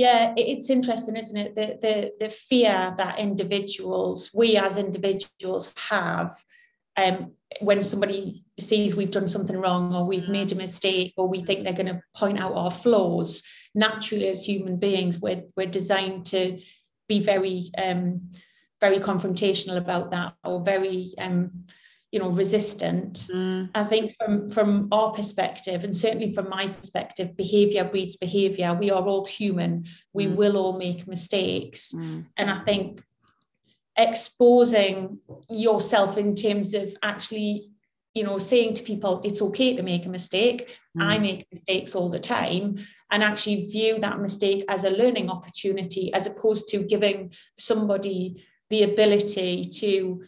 yeah, 0.00 0.32
it's 0.34 0.70
interesting, 0.70 1.14
isn't 1.14 1.36
it? 1.36 1.54
The, 1.54 1.78
the, 1.82 2.12
the 2.18 2.30
fear 2.30 2.94
that 2.96 3.18
individuals, 3.18 4.30
we 4.32 4.56
as 4.56 4.78
individuals 4.78 5.74
have 5.90 6.42
um, 6.96 7.32
when 7.60 7.82
somebody 7.82 8.46
sees 8.58 8.96
we've 8.96 9.10
done 9.10 9.28
something 9.28 9.58
wrong 9.58 9.94
or 9.94 10.06
we've 10.06 10.30
made 10.30 10.52
a 10.52 10.54
mistake 10.54 11.12
or 11.18 11.28
we 11.28 11.44
think 11.44 11.64
they're 11.64 11.74
going 11.74 11.94
to 11.94 12.00
point 12.16 12.38
out 12.38 12.54
our 12.54 12.70
flaws. 12.70 13.42
Naturally, 13.74 14.28
as 14.28 14.48
human 14.48 14.78
beings, 14.78 15.18
we're, 15.18 15.42
we're 15.54 15.66
designed 15.66 16.24
to 16.28 16.58
be 17.06 17.20
very, 17.20 17.70
um, 17.76 18.30
very 18.80 19.00
confrontational 19.00 19.76
about 19.76 20.12
that 20.12 20.32
or 20.42 20.64
very 20.64 21.12
um, 21.18 21.66
you 22.12 22.18
know 22.18 22.30
resistant 22.30 23.28
mm. 23.32 23.68
i 23.74 23.84
think 23.84 24.14
from 24.18 24.50
from 24.50 24.88
our 24.90 25.12
perspective 25.12 25.84
and 25.84 25.96
certainly 25.96 26.34
from 26.34 26.48
my 26.48 26.66
perspective 26.66 27.36
behavior 27.36 27.84
breeds 27.84 28.16
behavior 28.16 28.74
we 28.74 28.90
are 28.90 29.02
all 29.02 29.24
human 29.24 29.84
we 30.12 30.26
mm. 30.26 30.34
will 30.34 30.56
all 30.56 30.78
make 30.78 31.06
mistakes 31.06 31.92
mm. 31.94 32.24
and 32.36 32.50
i 32.50 32.58
think 32.64 33.02
exposing 33.96 35.18
yourself 35.48 36.16
in 36.16 36.34
terms 36.34 36.74
of 36.74 36.96
actually 37.02 37.70
you 38.14 38.24
know 38.24 38.38
saying 38.38 38.74
to 38.74 38.82
people 38.82 39.20
it's 39.24 39.42
okay 39.42 39.76
to 39.76 39.82
make 39.82 40.04
a 40.04 40.08
mistake 40.08 40.78
i 40.98 41.16
mm. 41.16 41.22
make 41.22 41.46
mistakes 41.52 41.94
all 41.94 42.08
the 42.08 42.18
time 42.18 42.76
and 43.12 43.22
actually 43.22 43.66
view 43.66 44.00
that 44.00 44.20
mistake 44.20 44.64
as 44.68 44.82
a 44.84 44.90
learning 44.90 45.30
opportunity 45.30 46.12
as 46.12 46.26
opposed 46.26 46.68
to 46.68 46.82
giving 46.82 47.32
somebody 47.56 48.44
the 48.68 48.82
ability 48.82 49.64
to 49.64 50.22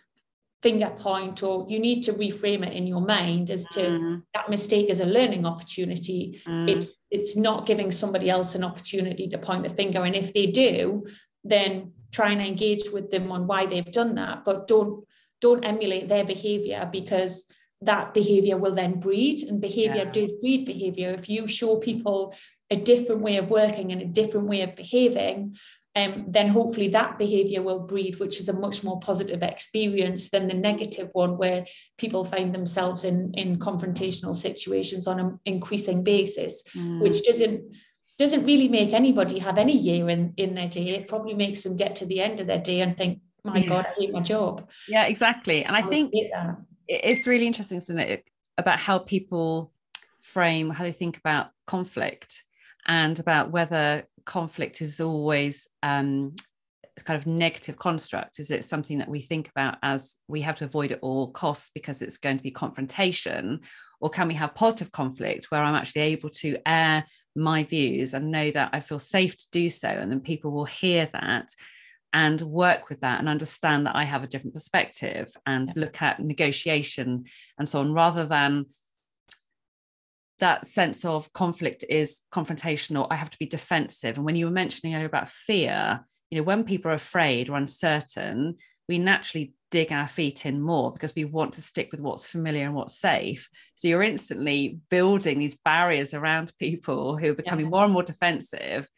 finger 0.63 0.91
point 0.91 1.43
or 1.43 1.67
you 1.69 1.79
need 1.79 2.03
to 2.03 2.13
reframe 2.13 2.65
it 2.65 2.73
in 2.73 2.87
your 2.87 3.01
mind 3.01 3.51
as 3.51 3.67
to 3.67 3.81
mm. 3.81 4.23
that 4.33 4.49
mistake 4.49 4.89
is 4.89 5.01
a 5.01 5.05
learning 5.05 5.45
opportunity 5.45 6.41
mm. 6.47 6.69
if 6.69 6.89
it's 7.11 7.37
not 7.37 7.67
giving 7.67 7.91
somebody 7.91 8.31
else 8.31 8.55
an 8.55 8.63
opportunity 8.63 9.29
to 9.29 9.39
point 9.39 9.65
the 9.65 9.71
finger 9.71 10.05
and 10.05 10.15
if 10.15 10.33
they 10.33 10.47
do 10.47 11.05
then 11.43 11.93
try 12.13 12.31
and 12.31 12.41
engage 12.41 12.89
with 12.93 13.11
them 13.11 13.33
on 13.33 13.47
why 13.47 13.67
they've 13.67 13.91
done 13.91 14.15
that 14.15 14.45
but 14.45 14.69
don't 14.69 15.05
don't 15.41 15.65
emulate 15.65 16.09
their 16.09 16.25
behavior 16.25 16.89
because 16.93 17.47
that 17.81 18.15
behavior 18.15 18.57
will 18.57 18.75
then 18.75 19.01
breed 19.01 19.43
and 19.43 19.61
behavior 19.61 20.05
yeah. 20.05 20.13
does 20.13 20.31
breed 20.41 20.65
behavior 20.65 21.11
if 21.11 21.29
you 21.29 21.49
show 21.49 21.77
people 21.77 22.33
a 22.71 22.77
different 22.77 23.21
way 23.21 23.37
of 23.37 23.51
working 23.51 23.91
and 23.91 24.01
a 24.01 24.07
different 24.07 24.47
way 24.47 24.61
of 24.63 24.77
behaving 24.77 25.57
um, 25.95 26.25
then 26.29 26.49
hopefully 26.49 26.89
that 26.89 27.19
behavior 27.19 27.63
will 27.63 27.81
breed, 27.81 28.19
which 28.19 28.41
is 28.41 28.49
a 28.49 28.53
much 28.53 28.83
more 28.83 28.99
positive 29.01 29.43
experience 29.43 30.31
than 30.31 30.49
the 30.49 30.55
negative 30.55 31.11
one 31.13 31.37
where 31.37 31.67
people 31.99 32.25
find 32.25 32.55
themselves 32.55 33.05
in, 33.05 33.33
in 33.35 33.59
confrontational 33.59 34.35
situations 34.35 35.07
on 35.07 35.21
an 35.21 35.41
increasing 35.45 36.03
basis, 36.03 36.63
mm. 36.75 37.01
which 37.01 37.25
doesn't 37.25 37.75
doesn't 38.19 38.45
really 38.45 38.69
make 38.69 38.93
anybody 38.93 39.39
have 39.39 39.59
any 39.59 39.77
year 39.77 40.09
in, 40.09 40.33
in 40.37 40.55
their 40.55 40.69
day. 40.69 40.91
It 40.91 41.09
probably 41.09 41.35
makes 41.35 41.63
them 41.63 41.77
get 41.77 41.97
to 41.97 42.07
the 42.07 42.21
end 42.21 42.41
of 42.41 42.47
their 42.47 42.61
day 42.61 42.81
and 42.81 42.97
think, 42.97 43.21
my 43.43 43.57
yeah. 43.57 43.69
God, 43.69 43.87
I 43.87 44.01
hate 44.01 44.13
my 44.13 44.21
job. 44.21 44.69
Yeah, 44.87 45.07
exactly. 45.07 45.65
And 45.65 45.75
I, 45.75 45.81
I 45.81 45.83
think 45.83 46.13
it's 46.87 47.27
really 47.27 47.47
interesting, 47.47 47.79
isn't 47.79 47.99
it, 47.99 48.25
about 48.59 48.79
how 48.79 48.99
people 48.99 49.73
frame 50.21 50.71
how 50.71 50.85
they 50.85 50.93
think 50.93 51.17
about 51.17 51.49
conflict 51.67 52.45
and 52.87 53.19
about 53.19 53.51
whether 53.51 54.05
conflict 54.25 54.81
is 54.81 55.01
always 55.01 55.69
um, 55.83 56.35
kind 57.05 57.19
of 57.19 57.27
negative 57.27 57.77
construct? 57.77 58.39
Is 58.39 58.51
it 58.51 58.65
something 58.65 58.99
that 58.99 59.09
we 59.09 59.21
think 59.21 59.49
about 59.49 59.79
as 59.83 60.17
we 60.29 60.43
have 60.43 60.57
to 60.57 60.65
avoid 60.65 60.93
at 60.93 61.01
all 61.01 61.31
costs 61.31 61.71
because 61.75 62.03
it's 62.03 62.19
going 62.19 62.37
to 62.37 62.43
be 62.43 62.51
confrontation? 62.51 63.61
Or 64.01 64.11
can 64.11 64.29
we 64.29 64.35
have 64.35 64.55
positive 64.55 64.93
conflict 64.93 65.47
where 65.51 65.63
I'm 65.63 65.75
actually 65.75 66.03
able 66.03 66.31
to 66.31 66.59
air 66.67 67.05
my 67.35 67.65
views 67.65 68.15
and 68.15 68.31
know 68.31 68.51
that 68.51 68.71
I 68.73 68.81
feel 68.81 68.99
safe 68.99 69.37
to 69.39 69.47
do 69.51 69.71
so? 69.71 69.89
And 69.89 70.11
then 70.11 70.21
people 70.21 70.51
will 70.51 70.65
hear 70.65 71.09
that 71.13 71.49
and 72.13 72.41
work 72.43 72.89
with 72.91 73.01
that 73.01 73.21
and 73.21 73.29
understand 73.29 73.87
that 73.87 73.97
I 73.97 74.05
have 74.05 74.23
a 74.23 74.27
different 74.27 74.55
perspective 74.55 75.33
and 75.47 75.75
look 75.77 76.03
at 76.03 76.21
negotiation 76.21 77.25
and 77.59 77.69
so 77.69 77.81
on 77.81 77.95
rather 77.95 78.27
than 78.27 78.67
that 80.43 80.67
sense 80.67 81.05
of 81.05 81.33
conflict 81.33 81.85
is 81.89 82.21
confrontational 82.33 83.07
i 83.11 83.15
have 83.15 83.31
to 83.31 83.39
be 83.39 83.47
defensive. 83.47 84.17
And 84.17 84.27
when 84.27 84.37
you 84.37 84.47
were 84.47 84.53
mentioning 84.53 84.95
earlier 84.95 85.07
about 85.07 85.29
fear 85.29 86.05
you 86.31 86.39
know 86.39 86.45
when 86.45 86.65
people 86.65 86.91
are 86.91 86.95
afraid 86.95 87.49
or 87.49 87.57
uncertain 87.57 88.57
we 88.89 88.99
naturally 88.99 89.55
dig 89.71 89.91
our 89.91 90.09
feet 90.09 90.45
in 90.45 90.61
more 90.61 90.93
because 90.93 91.15
we 91.15 91.25
want 91.25 91.55
to 91.55 91.63
stick 91.63 91.91
with 91.93 92.01
what's 92.01 92.27
familiar 92.27 92.67
and 92.67 92.75
what's 92.75 92.99
safe. 92.99 93.49
So 93.75 93.89
you're 93.89 94.03
instantly 94.03 94.81
building 94.91 95.39
these 95.39 95.57
barriers 95.65 96.13
around 96.13 96.53
people 96.59 97.17
who 97.17 97.31
are 97.31 97.35
becoming 97.35 97.67
yeah. 97.67 97.71
more 97.71 97.85
and 97.85 97.93
more 97.93 98.03
defensive 98.03 98.89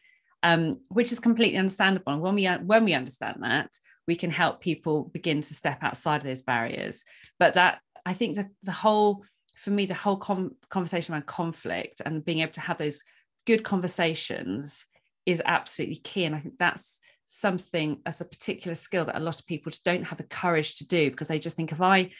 um, 0.45 0.81
which 0.89 1.11
is 1.11 1.19
completely 1.19 1.59
understandable. 1.59 2.13
And 2.13 2.23
when 2.23 2.35
we 2.35 2.47
when 2.47 2.85
we 2.85 2.93
understand 2.93 3.39
that 3.41 3.71
we 4.07 4.15
can 4.15 4.31
help 4.31 4.61
people 4.61 5.05
begin 5.05 5.41
to 5.41 5.55
step 5.55 5.79
outside 5.83 6.19
of 6.19 6.25
those 6.25 6.43
barriers. 6.43 7.03
But 7.39 7.55
that 7.55 7.81
i 8.07 8.13
think 8.13 8.37
that 8.37 8.49
the 8.63 8.73
whole 8.73 9.25
for 9.55 9.71
me 9.71 9.87
the 9.87 9.95
whole 9.95 10.17
com- 10.17 10.55
conversation 10.69 11.13
around 11.13 11.27
conflict 11.27 12.01
and 12.05 12.25
being 12.25 12.41
able 12.41 12.53
to 12.53 12.61
have 12.61 12.79
those 12.79 13.03
good 13.47 13.63
conversations 13.63 14.87
is 15.27 15.43
absolutely 15.45 15.97
key 15.97 16.25
and 16.25 16.35
i 16.35 16.41
think 16.41 16.55
that's 16.59 17.01
something 17.25 18.01
as 18.07 18.21
a 18.21 18.25
particular 18.25 18.75
skill 18.75 19.05
that 19.05 19.17
a 19.17 19.21
lot 19.21 19.39
of 19.39 19.47
people 19.47 19.71
just 19.71 19.85
don't 19.85 20.05
have 20.05 20.19
the 20.19 20.25
courage 20.25 20.77
to 20.77 20.87
do 20.87 21.11
because 21.11 21.29
they 21.29 21.39
just 21.39 21.57
think 21.57 21.73
if 21.73 21.81
I 21.81 22.11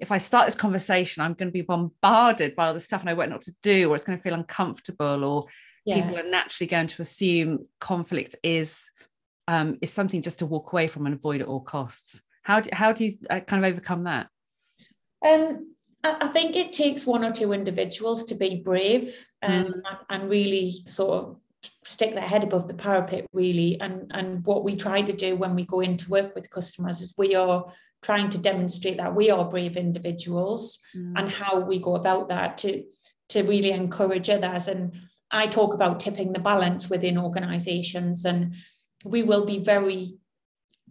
if 0.00 0.12
I 0.12 0.18
start 0.18 0.46
this 0.46 0.54
conversation, 0.54 1.22
I'm 1.22 1.34
going 1.34 1.48
to 1.48 1.52
be 1.52 1.62
bombarded 1.62 2.54
by 2.54 2.68
all 2.68 2.74
the 2.74 2.80
stuff 2.80 3.00
and 3.00 3.10
I 3.10 3.14
won't 3.14 3.30
know 3.30 3.36
what 3.36 3.42
to 3.42 3.54
do, 3.62 3.90
or 3.90 3.94
it's 3.94 4.04
going 4.04 4.16
to 4.16 4.22
feel 4.22 4.34
uncomfortable, 4.34 5.24
or 5.24 5.44
yeah. 5.84 5.96
people 5.96 6.16
are 6.16 6.30
naturally 6.30 6.68
going 6.68 6.86
to 6.86 7.02
assume 7.02 7.66
conflict 7.80 8.36
is 8.44 8.90
um, 9.48 9.78
is 9.80 9.92
something 9.92 10.22
just 10.22 10.38
to 10.40 10.46
walk 10.46 10.72
away 10.72 10.86
from 10.86 11.06
and 11.06 11.14
avoid 11.14 11.40
at 11.40 11.48
all 11.48 11.60
costs. 11.60 12.20
How 12.42 12.60
do, 12.60 12.70
how 12.72 12.92
do 12.92 13.06
you 13.06 13.12
uh, 13.28 13.40
kind 13.40 13.64
of 13.64 13.70
overcome 13.70 14.04
that? 14.04 14.28
Um, 15.26 15.74
I 16.04 16.28
think 16.28 16.54
it 16.54 16.72
takes 16.72 17.06
one 17.06 17.24
or 17.24 17.32
two 17.32 17.52
individuals 17.52 18.24
to 18.24 18.34
be 18.34 18.62
brave 18.64 19.26
um, 19.42 19.64
mm. 19.64 19.82
and 20.08 20.30
really 20.30 20.82
sort 20.86 21.24
of 21.24 21.36
stick 21.84 22.14
their 22.14 22.22
head 22.22 22.44
above 22.44 22.68
the 22.68 22.74
parapet 22.74 23.26
really 23.32 23.80
and 23.80 24.10
and 24.14 24.44
what 24.46 24.62
we 24.62 24.76
try 24.76 25.02
to 25.02 25.12
do 25.12 25.34
when 25.34 25.54
we 25.54 25.64
go 25.64 25.80
in 25.80 25.96
to 25.96 26.10
work 26.10 26.34
with 26.34 26.50
customers 26.50 27.00
is 27.00 27.14
we 27.18 27.34
are 27.34 27.72
trying 28.00 28.30
to 28.30 28.38
demonstrate 28.38 28.98
that 28.98 29.14
we 29.14 29.30
are 29.30 29.50
brave 29.50 29.76
individuals 29.76 30.78
mm. 30.96 31.12
and 31.16 31.28
how 31.28 31.58
we 31.58 31.78
go 31.78 31.96
about 31.96 32.28
that 32.28 32.58
to 32.58 32.84
to 33.28 33.42
really 33.42 33.72
encourage 33.72 34.30
others 34.30 34.68
and 34.68 34.92
i 35.32 35.46
talk 35.46 35.74
about 35.74 35.98
tipping 35.98 36.32
the 36.32 36.38
balance 36.38 36.88
within 36.88 37.18
organizations 37.18 38.24
and 38.24 38.54
we 39.04 39.22
will 39.22 39.44
be 39.44 39.58
very 39.58 40.14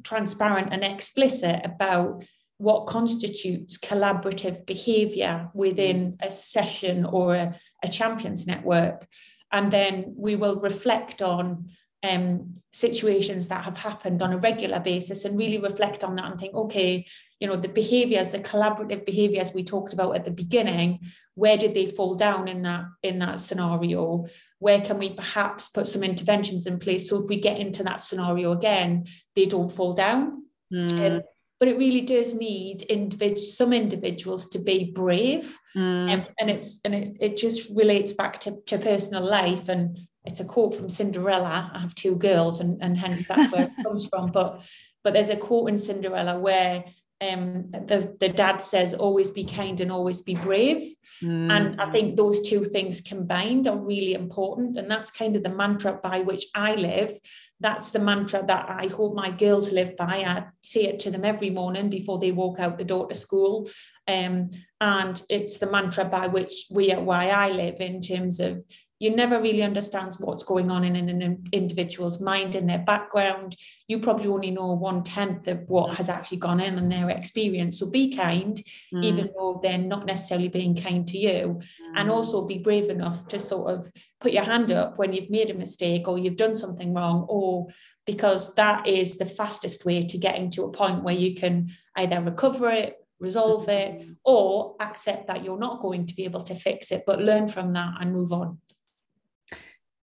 transparent 0.04 0.74
and 0.74 0.84
explicit 0.84 1.62
about 1.64 2.24
what 2.58 2.88
constitutes 2.88 3.78
collaborative 3.78 4.66
behavior 4.66 5.50
within 5.54 6.14
mm. 6.14 6.26
a 6.26 6.32
session 6.32 7.06
or 7.06 7.36
a, 7.36 7.56
a 7.84 7.88
champions 7.88 8.48
network 8.48 9.08
and 9.52 9.72
then 9.72 10.14
we 10.18 10.36
will 10.36 10.60
reflect 10.60 11.22
on 11.22 11.70
um, 12.04 12.50
situations 12.72 13.48
that 13.48 13.64
have 13.64 13.78
happened 13.78 14.22
on 14.22 14.34
a 14.34 14.38
regular 14.38 14.80
basis 14.80 15.26
and 15.26 15.38
really 15.38 15.58
reflect 15.58 16.04
on 16.04 16.16
that 16.16 16.26
and 16.26 16.40
think, 16.40 16.54
okay, 16.54 17.06
you 17.40 17.48
know, 17.48 17.56
the 17.56 17.68
behaviors, 17.68 18.32
the 18.32 18.40
collaborative 18.40 19.06
behaviors 19.06 19.54
we 19.54 19.64
talked 19.64 19.94
about 19.94 20.16
at 20.16 20.26
the 20.26 20.32
beginning, 20.32 21.00
where 21.36 21.58
did 21.58 21.74
they 21.74 21.88
fall 21.88 22.16
down 22.16 22.48
in 22.48 22.62
that 22.64 22.86
in 23.04 23.20
that 23.20 23.40
scenario? 23.40 24.26
Where 24.60 24.82
can 24.82 24.98
we 25.00 25.14
perhaps 25.14 25.68
put 25.68 25.88
some 25.88 26.04
interventions 26.04 26.68
in 26.68 26.80
place 26.80 27.10
so 27.10 27.22
if 27.22 27.30
we 27.30 27.40
get 27.40 27.60
into 27.60 27.84
that 27.84 28.02
scenario 28.02 28.52
again, 28.52 29.06
they 29.36 29.46
don't 29.46 29.72
fall 29.72 29.94
down? 29.94 30.44
Mm. 30.74 31.18
Um, 31.18 31.22
but 31.60 31.68
it 31.68 31.78
really 31.78 32.02
does 32.02 32.34
need 32.34 32.82
individ- 32.90 33.40
some 33.40 33.74
individuals 33.74 34.50
to 34.50 34.60
be 34.60 34.92
brave. 34.92 35.58
Mm. 35.76 36.14
um, 36.14 36.26
and 36.40 36.50
it's 36.50 36.80
and 36.86 36.96
it's, 36.96 37.12
it 37.20 37.38
just 37.38 37.70
relates 37.76 38.14
back 38.14 38.40
to, 38.42 38.62
to 38.68 38.78
personal 38.78 39.26
life. 39.26 39.70
And 39.70 39.98
it's 40.26 40.40
a 40.40 40.46
quote 40.46 40.76
from 40.76 40.90
cinderella 40.90 41.72
i 41.74 41.80
have 41.80 41.96
two 41.96 42.18
girls 42.18 42.60
and, 42.60 42.84
and 42.84 42.98
hence 42.98 43.26
that's 43.26 43.50
where 43.52 43.68
it 43.68 43.72
comes 43.84 44.08
from. 44.08 44.32
But 44.32 44.62
but 45.04 45.14
there's 45.14 45.30
a 45.30 45.38
quote 45.38 45.70
in 45.70 45.78
cinderella 45.78 46.38
where 46.40 46.84
um, 47.20 47.72
the, 47.72 48.16
the 48.20 48.30
dad 48.30 48.58
says 48.58 48.94
always 48.94 49.32
be 49.32 49.44
kind 49.44 49.82
and 49.82 49.92
always 49.92 50.22
be 50.22 50.36
brave 50.36 50.96
mm. 51.22 51.52
and 51.52 51.80
i 51.82 51.92
think 51.92 52.16
those 52.16 52.42
two 52.42 52.64
things 52.64 53.02
combined 53.02 53.68
are 53.68 53.78
really 53.78 54.14
important 54.14 54.78
and 54.78 54.90
that's 54.90 55.12
kind 55.12 55.36
of 55.36 55.44
the 55.44 55.50
mantra 55.50 56.00
by 56.04 56.20
which 56.20 56.46
i 56.56 56.76
live 56.76 57.20
that's 57.60 57.90
the 57.90 58.00
mantra 58.00 58.44
that 58.46 58.70
I 58.70 58.88
hope 58.88 59.16
my 59.16 59.32
girls 59.32 59.72
live 59.72 59.98
by. 59.98 60.24
I 60.26 60.46
say 60.62 60.84
it 60.84 61.00
to 61.02 61.12
them 61.12 61.26
every 61.26 61.50
morning 61.50 61.90
before 61.90 62.20
they 62.20 62.32
walk 62.32 62.60
out 62.60 62.78
the 62.78 62.84
door 62.84 63.08
to 63.08 63.16
school. 63.16 63.70
Um, 64.08 64.52
and 64.80 65.22
it's 65.28 65.58
the 65.58 65.70
mantra 65.70 66.06
by 66.06 66.28
which 66.28 66.68
we 66.70 66.92
at 66.92 67.00
Whyaye 67.00 67.56
live 67.56 67.82
in 67.82 68.02
terms 68.02 68.40
of 68.40 68.64
you 69.00 69.16
never 69.16 69.40
really 69.40 69.62
understand 69.62 70.16
what's 70.20 70.44
going 70.44 70.72
on 70.72 70.84
in 70.84 70.96
an 70.96 71.44
individual's 71.52 72.20
mind 72.20 72.56
in 72.56 72.66
their 72.66 72.80
background. 72.80 73.56
You 73.88 74.00
probably 74.00 74.28
only 74.28 74.50
know 74.50 74.72
one 74.74 75.04
tenth 75.04 75.48
of 75.48 75.60
what 75.68 75.96
has 75.96 76.10
actually 76.10 76.38
gone 76.38 76.60
in 76.60 76.78
and 76.78 76.92
their 76.92 77.10
experience. 77.12 77.80
So 77.80 77.92
be 77.92 78.16
kind, 78.16 78.62
mm. 78.94 79.04
even 79.04 79.30
though 79.36 79.60
they're 79.62 79.78
not 79.78 80.06
necessarily 80.08 80.48
being 80.48 80.76
kind 80.76 81.08
to 81.10 81.18
you, 81.18 81.60
mm. 81.62 81.94
and 81.96 82.10
also 82.10 82.46
be 82.46 82.58
brave 82.58 82.90
enough 82.90 83.28
to 83.28 83.40
sort 83.40 83.72
of 83.72 83.92
put 84.20 84.32
your 84.32 84.44
hand 84.44 84.72
up 84.72 84.98
when 84.98 85.14
you've 85.14 85.30
made 85.30 85.52
a 85.52 85.54
mistake 85.54 86.08
or 86.08 86.18
you've 86.18 86.36
done 86.36 86.56
something 86.56 86.94
wrong, 86.94 87.26
or 87.30 87.68
because 88.08 88.56
that 88.56 88.88
is 88.88 89.18
the 89.18 89.26
fastest 89.26 89.86
way 89.86 90.02
to 90.02 90.18
getting 90.18 90.50
to 90.50 90.64
a 90.64 90.72
point 90.72 91.04
where 91.04 91.16
you 91.16 91.36
can 91.36 91.70
either 91.96 92.22
recover 92.22 92.70
it 92.70 92.96
resolve 93.20 93.68
it 93.68 93.94
mm. 93.94 94.16
or 94.24 94.76
accept 94.80 95.26
that 95.26 95.44
you're 95.44 95.58
not 95.58 95.82
going 95.82 96.06
to 96.06 96.14
be 96.14 96.24
able 96.24 96.40
to 96.40 96.54
fix 96.54 96.92
it 96.92 97.04
but 97.08 97.20
learn 97.20 97.48
from 97.48 97.74
that 97.74 97.96
and 98.00 98.14
move 98.14 98.32
on 98.32 98.60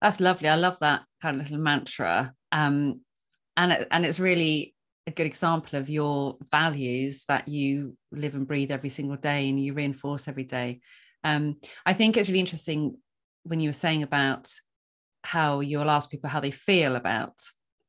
that's 0.01 0.21
lovely. 0.21 0.49
I 0.49 0.57
love 0.57 0.79
that 0.81 1.03
kind 1.23 1.41
of 1.41 1.43
little 1.43 1.63
mantra. 1.63 2.33
Um, 2.53 3.01
and 3.57 3.73
it, 3.73 3.89
and 3.91 4.05
it's 4.05 4.21
really 4.21 4.75
a 5.07 5.11
good 5.11 5.27
example 5.27 5.79
of 5.79 5.91
your 5.91 6.37
values 6.51 7.25
that 7.29 7.49
you 7.49 7.97
live 8.13 8.35
and 8.35 8.47
breathe 8.47 8.71
every 8.71 8.89
single 8.89 9.17
day 9.17 9.49
and 9.49 9.63
you 9.63 9.73
reinforce 9.73 10.29
every 10.29 10.45
day. 10.45 10.81
Um, 11.25 11.57
I 11.85 11.93
think 11.93 12.17
it's 12.17 12.29
really 12.29 12.41
interesting 12.41 12.97
when 13.43 13.61
you 13.61 13.69
were 13.69 13.73
saying 13.73 14.03
about 14.03 14.51
how 15.25 15.61
you'll 15.61 15.91
ask 15.91 16.11
people 16.11 16.31
how 16.31 16.41
they 16.41 16.51
feel 16.51 16.97
about 16.97 17.35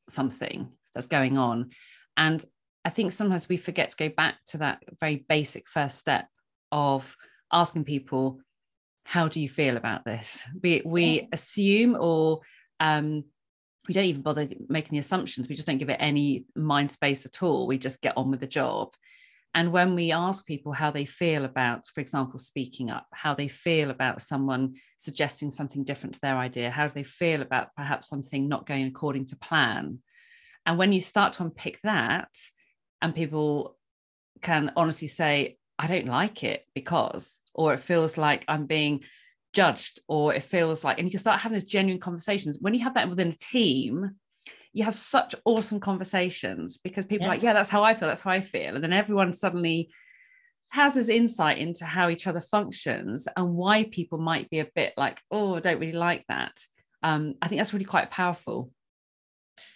something 0.09 0.69
that's 0.93 1.07
going 1.07 1.37
on. 1.37 1.69
And 2.17 2.43
I 2.83 2.89
think 2.89 3.11
sometimes 3.11 3.47
we 3.47 3.57
forget 3.57 3.91
to 3.91 3.97
go 3.97 4.09
back 4.09 4.35
to 4.47 4.57
that 4.59 4.79
very 4.99 5.25
basic 5.29 5.67
first 5.67 5.97
step 5.97 6.27
of 6.71 7.15
asking 7.51 7.85
people 7.85 8.39
how 9.03 9.27
do 9.27 9.41
you 9.41 9.49
feel 9.49 9.77
about 9.77 10.05
this? 10.05 10.43
We 10.61 10.81
we 10.85 11.27
assume 11.31 11.97
or 11.99 12.41
um, 12.79 13.25
we 13.87 13.93
don't 13.93 14.05
even 14.05 14.21
bother 14.21 14.47
making 14.69 14.91
the 14.91 14.99
assumptions. 14.99 15.47
We 15.47 15.55
just 15.55 15.67
don't 15.67 15.79
give 15.79 15.89
it 15.89 15.97
any 15.99 16.45
mind 16.55 16.91
space 16.91 17.25
at 17.25 17.41
all. 17.43 17.67
We 17.67 17.77
just 17.77 18.01
get 18.01 18.17
on 18.17 18.31
with 18.31 18.39
the 18.39 18.47
job. 18.47 18.93
And 19.53 19.73
when 19.73 19.95
we 19.95 20.13
ask 20.13 20.45
people 20.45 20.71
how 20.71 20.91
they 20.91 21.03
feel 21.03 21.43
about, 21.43 21.85
for 21.93 21.99
example, 21.99 22.39
speaking 22.39 22.89
up, 22.89 23.05
how 23.11 23.35
they 23.35 23.49
feel 23.49 23.89
about 23.89 24.21
someone 24.21 24.75
suggesting 24.97 25.49
something 25.49 25.83
different 25.83 26.15
to 26.15 26.21
their 26.21 26.37
idea, 26.37 26.71
how 26.71 26.87
do 26.87 26.93
they 26.93 27.03
feel 27.03 27.41
about 27.41 27.75
perhaps 27.75 28.07
something 28.07 28.47
not 28.47 28.65
going 28.65 28.85
according 28.85 29.25
to 29.25 29.35
plan? 29.35 29.99
And 30.65 30.77
when 30.77 30.93
you 30.93 31.01
start 31.01 31.33
to 31.33 31.43
unpick 31.43 31.79
that, 31.83 32.29
and 33.01 33.13
people 33.13 33.77
can 34.41 34.71
honestly 34.77 35.07
say, 35.07 35.57
I 35.81 35.87
don't 35.87 36.05
like 36.05 36.43
it 36.43 36.63
because, 36.75 37.41
or 37.55 37.73
it 37.73 37.79
feels 37.79 38.15
like 38.15 38.45
I'm 38.47 38.67
being 38.67 39.03
judged, 39.51 39.99
or 40.07 40.31
it 40.33 40.43
feels 40.43 40.83
like, 40.83 40.99
and 40.99 41.07
you 41.07 41.11
can 41.11 41.19
start 41.19 41.41
having 41.41 41.57
those 41.57 41.67
genuine 41.67 41.99
conversations. 41.99 42.57
When 42.61 42.75
you 42.75 42.83
have 42.83 42.93
that 42.93 43.09
within 43.09 43.29
a 43.29 43.31
team, 43.31 44.11
you 44.73 44.83
have 44.83 44.93
such 44.93 45.33
awesome 45.43 45.79
conversations 45.79 46.77
because 46.77 47.05
people 47.05 47.25
yeah. 47.25 47.31
are 47.31 47.35
like, 47.35 47.43
yeah, 47.43 47.53
that's 47.53 47.69
how 47.69 47.83
I 47.83 47.95
feel, 47.95 48.07
that's 48.07 48.21
how 48.21 48.31
I 48.31 48.41
feel. 48.41 48.75
And 48.75 48.83
then 48.83 48.93
everyone 48.93 49.33
suddenly 49.33 49.89
has 50.69 50.93
this 50.93 51.09
insight 51.09 51.57
into 51.57 51.83
how 51.83 52.09
each 52.09 52.27
other 52.27 52.39
functions 52.39 53.27
and 53.35 53.55
why 53.55 53.83
people 53.83 54.19
might 54.19 54.49
be 54.49 54.59
a 54.59 54.69
bit 54.75 54.93
like, 54.95 55.19
oh, 55.31 55.55
I 55.55 55.61
don't 55.61 55.79
really 55.79 55.97
like 55.97 56.25
that. 56.29 56.53
Um, 57.03 57.33
I 57.41 57.47
think 57.47 57.59
that's 57.59 57.73
really 57.73 57.85
quite 57.85 58.11
powerful. 58.11 58.71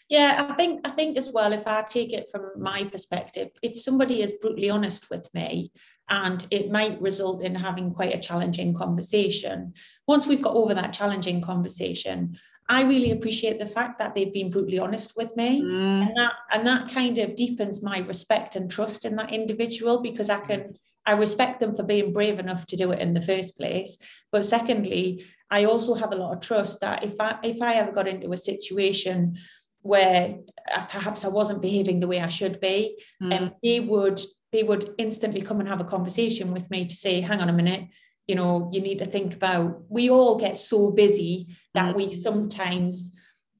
Yeah, 0.07 0.47
I 0.49 0.53
think 0.53 0.87
I 0.87 0.91
think 0.91 1.17
as 1.17 1.31
well, 1.33 1.51
if 1.51 1.67
I 1.67 1.81
take 1.81 2.13
it 2.13 2.29
from 2.31 2.51
my 2.57 2.83
perspective, 2.83 3.49
if 3.63 3.81
somebody 3.81 4.21
is 4.21 4.33
brutally 4.39 4.69
honest 4.69 5.09
with 5.09 5.33
me, 5.33 5.71
and 6.09 6.45
it 6.51 6.71
might 6.71 7.01
result 7.01 7.41
in 7.41 7.55
having 7.55 7.93
quite 7.93 8.13
a 8.13 8.19
challenging 8.19 8.73
conversation. 8.73 9.73
Once 10.07 10.27
we've 10.27 10.41
got 10.41 10.55
over 10.55 10.73
that 10.73 10.93
challenging 10.93 11.41
conversation, 11.41 12.37
I 12.67 12.83
really 12.83 13.11
appreciate 13.11 13.59
the 13.59 13.65
fact 13.65 13.99
that 13.99 14.15
they've 14.15 14.33
been 14.33 14.49
brutally 14.49 14.79
honest 14.79 15.15
with 15.15 15.35
me. 15.35 15.61
Mm. 15.61 16.07
And 16.07 16.17
that 16.17 16.33
and 16.51 16.67
that 16.67 16.89
kind 16.89 17.17
of 17.17 17.35
deepens 17.35 17.83
my 17.83 17.99
respect 17.99 18.55
and 18.55 18.69
trust 18.69 19.05
in 19.05 19.15
that 19.17 19.33
individual 19.33 20.01
because 20.01 20.29
I 20.29 20.39
can 20.41 20.77
I 21.05 21.13
respect 21.13 21.59
them 21.59 21.75
for 21.75 21.83
being 21.83 22.11
brave 22.11 22.39
enough 22.39 22.65
to 22.67 22.75
do 22.75 22.91
it 22.91 22.99
in 22.99 23.13
the 23.13 23.21
first 23.21 23.57
place. 23.57 23.99
But 24.31 24.45
secondly, 24.45 25.23
I 25.51 25.65
also 25.65 25.93
have 25.93 26.11
a 26.11 26.15
lot 26.15 26.33
of 26.33 26.41
trust 26.41 26.81
that 26.81 27.03
if 27.03 27.13
I 27.19 27.37
if 27.43 27.61
I 27.61 27.75
ever 27.75 27.91
got 27.91 28.07
into 28.07 28.31
a 28.31 28.37
situation 28.37 29.37
where 29.81 30.39
uh, 30.73 30.85
perhaps 30.85 31.23
I 31.23 31.27
wasn't 31.27 31.61
behaving 31.61 31.99
the 31.99 32.07
way 32.07 32.19
I 32.19 32.29
should 32.29 32.59
be, 32.59 32.97
mm. 33.21 33.39
um, 33.39 33.51
they 33.61 33.79
would 33.79 34.19
they 34.55 34.63
would 34.63 34.85
instantly 34.97 35.41
come 35.41 35.59
and 35.59 35.67
have 35.67 35.81
a 35.81 35.83
conversation 35.83 36.53
with 36.53 36.71
me 36.71 36.85
to 36.85 36.95
say, 36.95 37.19
hang 37.19 37.41
on 37.41 37.49
a 37.49 37.53
minute, 37.53 37.89
you 38.25 38.35
know, 38.35 38.69
you 38.71 38.79
need 38.79 38.99
to 38.99 39.05
think 39.05 39.33
about, 39.33 39.81
we 39.89 40.09
all 40.09 40.37
get 40.37 40.55
so 40.55 40.91
busy 40.91 41.47
that 41.73 41.93
mm. 41.93 41.97
we 41.97 42.15
sometimes 42.15 43.11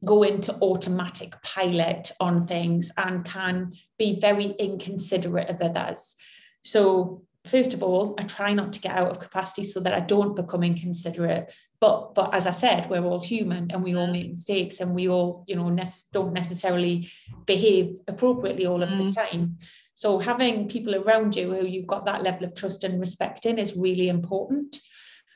go 0.06 0.24
into 0.24 0.56
automatic 0.62 1.36
pilot 1.42 2.14
on 2.22 2.42
things 2.42 2.94
and 2.96 3.26
can 3.26 3.74
be 4.00 4.18
very 4.22 4.56
inconsiderate 4.58 5.50
of 5.50 5.62
others. 5.62 6.16
So 6.64 7.24
first 7.46 7.74
of 7.74 7.84
all, 7.84 8.16
I 8.18 8.24
try 8.24 8.54
not 8.54 8.72
to 8.74 8.80
get 8.80 8.96
out 8.96 9.10
of 9.10 9.20
capacity 9.20 9.64
so 9.64 9.82
that 9.82 9.94
I 9.94 10.00
don't 10.00 10.34
become 10.34 10.64
inconsiderate. 10.64 11.54
But 11.82 12.16
but 12.16 12.34
as 12.34 12.48
I 12.48 12.54
said, 12.54 12.90
we're 12.90 13.04
all 13.04 13.20
human 13.20 13.70
and 13.72 13.84
we 13.84 13.96
all 13.96 14.08
make 14.08 14.30
mistakes 14.30 14.80
and 14.80 14.96
we 14.96 15.10
all, 15.10 15.44
you 15.46 15.58
know, 15.58 15.70
ne- 15.70 16.04
don't 16.14 16.34
necessarily 16.34 17.12
behave 17.46 17.98
appropriately 18.08 18.66
all 18.66 18.82
of 18.82 18.90
mm. 18.90 19.02
the 19.02 19.14
time. 19.14 19.58
So 19.96 20.20
having 20.20 20.68
people 20.68 20.94
around 20.94 21.36
you 21.36 21.54
who 21.54 21.66
you've 21.66 21.88
got 21.88 22.06
that 22.06 22.22
level 22.22 22.44
of 22.44 22.54
trust 22.54 22.84
and 22.84 23.00
respect 23.00 23.46
in 23.46 23.58
is 23.58 23.78
really 23.78 24.10
important. 24.10 24.78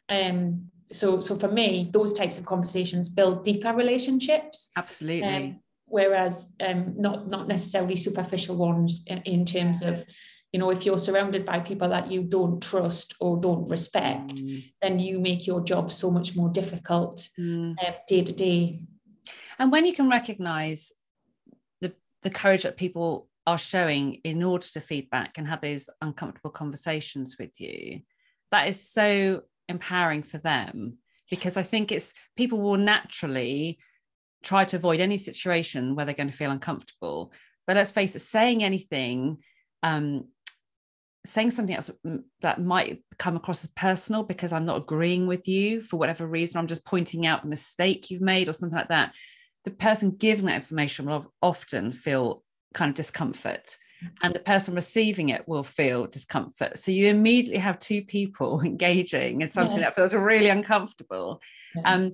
Um, 0.10 0.70
so, 0.92 1.22
so 1.22 1.38
for 1.38 1.48
me, 1.48 1.90
those 1.94 2.14
types 2.14 2.38
of 2.38 2.46
conversations 2.46 3.08
build 3.08 3.46
deeper 3.46 3.74
relationships. 3.74 4.72
Absolutely. 4.76 5.24
Um, 5.24 5.60
whereas 5.86 6.52
um, 6.60 6.94
not 6.98 7.30
not 7.30 7.48
necessarily 7.48 7.96
superficial 7.96 8.58
ones 8.58 9.04
in, 9.08 9.20
in, 9.20 9.46
terms 9.46 9.82
of, 9.82 10.04
you 10.52 10.60
know, 10.60 10.72
if 10.72 10.86
you're 10.86 10.98
surrounded 10.98 11.46
by 11.46 11.60
people 11.60 11.90
that 11.90 12.12
you 12.12 12.24
don't 12.24 12.62
trust 12.62 13.16
or 13.22 13.40
don't 13.40 13.70
respect, 13.70 14.36
mm. 14.36 14.64
then 14.82 15.00
you 15.00 15.20
make 15.20 15.48
your 15.48 15.64
job 15.64 15.90
so 15.90 16.12
much 16.12 16.36
more 16.36 16.50
difficult 16.50 17.30
mm. 17.40 17.76
uh, 17.82 17.94
day 18.10 18.24
to 18.24 18.34
day. 18.34 18.82
And 19.58 19.72
when 19.72 19.86
you 19.86 19.94
can 19.94 20.10
recognize 20.10 20.92
the 21.80 21.94
the 22.24 22.30
courage 22.30 22.64
that 22.64 22.76
people 22.76 23.29
are 23.48 23.58
showing 23.58 24.16
in 24.24 24.44
order 24.44 24.66
to 24.66 24.82
feedback 24.82 25.38
and 25.38 25.48
have 25.48 25.62
those 25.62 25.90
uncomfortable 26.02 26.52
conversations 26.52 27.38
with 27.40 27.60
you 27.60 28.02
that 28.52 28.68
is 28.68 28.90
so 28.90 29.42
empowering 29.68 30.24
for 30.24 30.38
them. 30.38 30.98
Because 31.30 31.58
i 31.58 31.64
think 31.64 31.92
it's 31.92 32.14
people 32.36 32.60
will 32.60 32.78
naturally 32.78 33.80
try 34.44 34.66
to 34.66 34.78
avoid 34.78 35.00
any 35.00 35.18
situation 35.18 35.96
where 35.96 36.06
they're 36.06 36.16
going 36.16 36.32
to 36.32 36.36
feel 36.36 36.52
uncomfortable. 36.52 37.34
But 37.68 37.76
let's 37.76 37.92
face 37.92 38.16
it 38.16 38.22
saying 38.22 38.64
anything 38.64 39.38
um, 39.84 40.26
saying 41.26 41.52
something 41.52 41.76
else 41.76 41.92
that 42.42 42.62
might 42.62 43.04
come 43.18 43.36
across 43.36 43.64
as 43.64 43.70
personal 43.76 44.24
because 44.24 44.54
i'm 44.54 44.66
not 44.66 44.78
agreeing 44.78 45.28
with 45.28 45.48
you 45.50 45.82
for 45.82 45.98
whatever 45.98 46.26
reason 46.26 46.58
i'm 46.58 46.68
just 46.68 46.86
pointing 46.86 47.26
out 47.26 47.44
a 47.44 47.48
mistake 47.48 48.10
you've 48.10 48.22
made 48.22 48.48
or 48.48 48.54
something 48.54 48.78
like 48.78 48.88
that 48.88 49.14
the 49.66 49.72
person 49.72 50.12
giving 50.12 50.46
that 50.46 50.56
information 50.56 51.06
will 51.06 51.32
often 51.42 51.92
feel 51.92 52.44
kind 52.74 52.90
of 52.90 52.96
discomfort 52.96 53.78
and 54.22 54.34
the 54.34 54.40
person 54.40 54.76
receiving 54.76 55.30
it 55.30 55.48
will 55.48 55.64
feel 55.64 56.08
discomfort 56.08 56.78
so 56.78 56.92
you 56.92 57.08
immediately 57.08 57.60
have 57.60 57.80
two 57.80 58.04
people 58.04 58.62
engaging 58.66 59.42
in 59.42 59.48
something 59.48 59.80
yeah. 59.80 59.86
that 59.86 59.96
feels 59.96 60.14
really 60.14 60.50
uncomfortable 60.50 61.42
yeah. 61.76 61.94
um, 61.94 62.12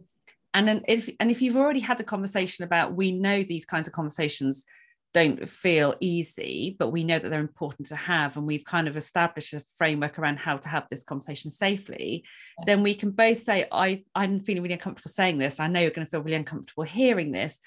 and 0.54 0.68
then 0.68 0.82
if 0.88 1.10
and 1.20 1.30
if 1.30 1.42
you've 1.42 1.58
already 1.58 1.80
had 1.80 1.98
the 1.98 2.04
conversation 2.04 2.64
about 2.64 2.96
we 2.96 3.12
know 3.12 3.44
these 3.44 3.66
kinds 3.66 3.88
of 3.88 3.94
conversations 3.94 4.66
don't 5.14 5.48
feel 5.48 5.96
easy 6.02 6.76
but 6.78 6.90
we 6.90 7.04
know 7.04 7.18
that 7.18 7.30
they're 7.30 7.40
important 7.40 7.88
to 7.88 7.96
have 7.96 8.36
and 8.36 8.46
we've 8.46 8.66
kind 8.66 8.88
of 8.88 8.98
established 8.98 9.54
a 9.54 9.62
framework 9.78 10.20
around 10.20 10.38
how 10.38 10.58
to 10.58 10.68
have 10.68 10.86
this 10.90 11.04
conversation 11.04 11.50
safely 11.50 12.24
yeah. 12.60 12.66
then 12.66 12.84
we 12.84 12.94
can 12.94 13.12
both 13.12 13.40
say 13.40 13.66
i 13.72 14.04
i'm 14.14 14.40
feeling 14.40 14.62
really 14.62 14.74
uncomfortable 14.74 15.10
saying 15.10 15.38
this 15.38 15.60
i 15.60 15.68
know 15.68 15.80
you're 15.80 15.92
going 15.92 16.06
to 16.06 16.12
feel 16.12 16.22
really 16.22 16.36
uncomfortable 16.36 16.84
hearing 16.84 17.32
this 17.32 17.62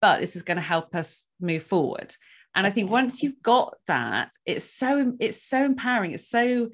but 0.00 0.20
this 0.20 0.34
is 0.34 0.42
going 0.42 0.56
to 0.56 0.62
help 0.62 0.94
us 0.94 1.28
move 1.40 1.62
forward 1.62 2.14
and 2.54 2.66
i 2.66 2.70
think 2.70 2.90
once 2.90 3.22
you've 3.22 3.42
got 3.42 3.74
that 3.86 4.30
it's 4.46 4.64
so 4.64 5.14
it's 5.18 5.42
so 5.42 5.64
empowering. 5.64 6.12
It's 6.12 6.28
so 6.28 6.70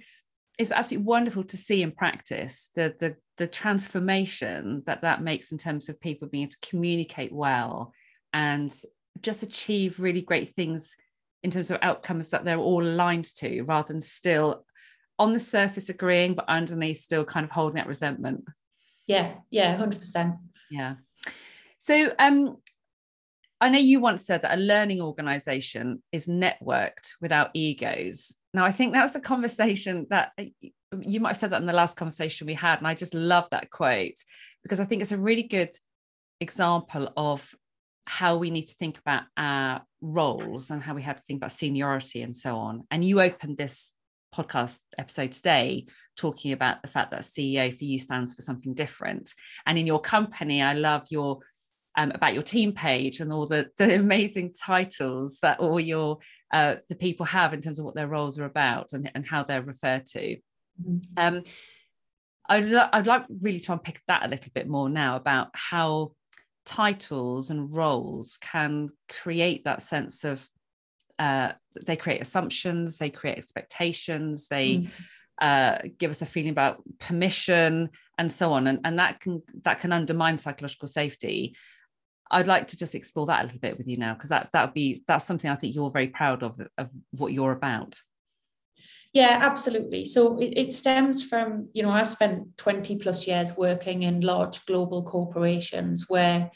it's 0.58 0.72
absolutely 0.72 1.06
wonderful 1.06 1.44
to 1.44 1.56
see 1.56 1.82
in 1.82 1.92
practice 1.92 2.70
the 2.74 2.94
the 2.98 3.16
the 3.38 3.46
transformation 3.46 4.82
that 4.84 5.00
that 5.02 5.22
makes 5.22 5.52
in 5.52 5.58
terms 5.58 5.88
of 5.88 5.98
people 6.00 6.28
being 6.28 6.42
able 6.42 6.50
to 6.50 6.68
communicate 6.68 7.32
well 7.32 7.92
and 8.34 8.74
just 9.22 9.42
achieve 9.42 9.98
really 9.98 10.20
great 10.20 10.54
things 10.54 10.96
in 11.42 11.50
terms 11.50 11.70
of 11.70 11.78
outcomes 11.80 12.28
that 12.28 12.44
they're 12.44 12.58
all 12.58 12.82
aligned 12.82 13.24
to 13.24 13.62
rather 13.62 13.88
than 13.88 14.00
still 14.00 14.66
on 15.18 15.32
the 15.32 15.38
surface 15.38 15.88
agreeing 15.88 16.34
but 16.34 16.48
underneath 16.48 17.00
still 17.00 17.24
kind 17.24 17.44
of 17.44 17.50
holding 17.50 17.76
that 17.76 17.86
resentment. 17.86 18.44
Yeah 19.06 19.32
yeah 19.50 19.78
100% 19.78 20.38
yeah. 20.70 20.96
So 21.78 22.12
um 22.18 22.58
I 23.60 23.68
know 23.68 23.78
you 23.78 24.00
once 24.00 24.24
said 24.24 24.42
that 24.42 24.56
a 24.56 24.60
learning 24.60 25.00
organization 25.00 26.02
is 26.12 26.26
networked 26.26 27.14
without 27.20 27.50
egos. 27.54 28.34
Now, 28.54 28.64
I 28.64 28.72
think 28.72 28.94
that 28.94 29.02
was 29.02 29.16
a 29.16 29.20
conversation 29.20 30.06
that 30.10 30.32
uh, 30.38 30.44
you 31.00 31.20
might 31.20 31.30
have 31.30 31.36
said 31.36 31.50
that 31.50 31.60
in 31.60 31.66
the 31.66 31.72
last 31.72 31.96
conversation 31.96 32.46
we 32.46 32.54
had. 32.54 32.78
And 32.78 32.86
I 32.86 32.94
just 32.94 33.14
love 33.14 33.48
that 33.50 33.70
quote 33.70 34.16
because 34.62 34.80
I 34.80 34.84
think 34.84 35.02
it's 35.02 35.12
a 35.12 35.18
really 35.18 35.42
good 35.42 35.70
example 36.40 37.12
of 37.16 37.54
how 38.06 38.38
we 38.38 38.50
need 38.50 38.66
to 38.66 38.74
think 38.74 38.98
about 38.98 39.24
our 39.36 39.82
roles 40.00 40.70
and 40.70 40.82
how 40.82 40.94
we 40.94 41.02
have 41.02 41.16
to 41.16 41.22
think 41.22 41.38
about 41.38 41.52
seniority 41.52 42.22
and 42.22 42.34
so 42.34 42.56
on. 42.56 42.84
And 42.90 43.04
you 43.04 43.20
opened 43.20 43.56
this 43.56 43.92
podcast 44.34 44.78
episode 44.96 45.32
today 45.32 45.86
talking 46.16 46.52
about 46.52 46.82
the 46.82 46.88
fact 46.88 47.10
that 47.10 47.22
CEO 47.22 47.76
for 47.76 47.84
you 47.84 47.98
stands 47.98 48.34
for 48.34 48.42
something 48.42 48.74
different. 48.74 49.34
And 49.66 49.78
in 49.78 49.86
your 49.86 50.00
company, 50.00 50.62
I 50.62 50.74
love 50.74 51.06
your 51.10 51.40
um, 51.96 52.12
about 52.14 52.34
your 52.34 52.42
team 52.42 52.72
page 52.72 53.20
and 53.20 53.32
all 53.32 53.46
the, 53.46 53.68
the 53.76 53.94
amazing 53.98 54.52
titles 54.52 55.38
that 55.42 55.60
all 55.60 55.80
your 55.80 56.18
uh, 56.52 56.76
the 56.88 56.94
people 56.94 57.26
have 57.26 57.52
in 57.54 57.60
terms 57.60 57.78
of 57.78 57.84
what 57.84 57.94
their 57.94 58.08
roles 58.08 58.38
are 58.38 58.44
about 58.44 58.92
and, 58.92 59.10
and 59.14 59.26
how 59.26 59.42
they're 59.42 59.62
referred 59.62 60.06
to. 60.06 60.36
Mm-hmm. 60.82 60.98
Um, 61.16 61.42
I'd, 62.48 62.64
lo- 62.64 62.88
I'd 62.92 63.06
like 63.06 63.24
really 63.40 63.60
to 63.60 63.72
unpick 63.72 64.00
that 64.08 64.24
a 64.24 64.28
little 64.28 64.50
bit 64.52 64.68
more 64.68 64.88
now 64.88 65.16
about 65.16 65.50
how 65.52 66.12
titles 66.66 67.50
and 67.50 67.72
roles 67.74 68.36
can 68.40 68.90
create 69.08 69.64
that 69.64 69.82
sense 69.82 70.24
of 70.24 70.48
uh, 71.18 71.52
they 71.86 71.96
create 71.96 72.22
assumptions, 72.22 72.98
they 72.98 73.10
create 73.10 73.36
expectations, 73.36 74.48
they 74.48 74.78
mm. 74.78 74.88
uh, 75.40 75.78
give 75.98 76.10
us 76.10 76.22
a 76.22 76.26
feeling 76.26 76.50
about 76.50 76.82
permission 76.98 77.90
and 78.18 78.32
so 78.32 78.52
on, 78.52 78.66
and, 78.66 78.80
and 78.84 78.98
that 78.98 79.20
can 79.20 79.42
that 79.62 79.80
can 79.80 79.92
undermine 79.92 80.38
psychological 80.38 80.88
safety. 80.88 81.54
I'd 82.30 82.46
like 82.46 82.68
to 82.68 82.76
just 82.76 82.94
explore 82.94 83.26
that 83.26 83.40
a 83.40 83.44
little 83.44 83.58
bit 83.58 83.76
with 83.78 83.88
you 83.88 83.96
now 83.96 84.14
because 84.14 84.30
that 84.30 84.50
that 84.52 84.66
would 84.66 84.74
be 84.74 85.02
that's 85.06 85.26
something 85.26 85.50
I 85.50 85.56
think 85.56 85.74
you're 85.74 85.90
very 85.90 86.08
proud 86.08 86.42
of 86.42 86.60
of 86.78 86.90
what 87.12 87.32
you're 87.32 87.52
about. 87.52 88.00
Yeah, 89.12 89.38
absolutely. 89.42 90.04
So 90.04 90.38
it, 90.38 90.52
it 90.56 90.72
stems 90.72 91.22
from, 91.22 91.68
you 91.72 91.82
know, 91.82 91.90
I 91.90 92.04
spent 92.04 92.56
20 92.58 92.98
plus 92.98 93.26
years 93.26 93.56
working 93.56 94.04
in 94.04 94.20
large 94.20 94.64
global 94.66 95.02
corporations 95.02 96.08
where 96.08 96.50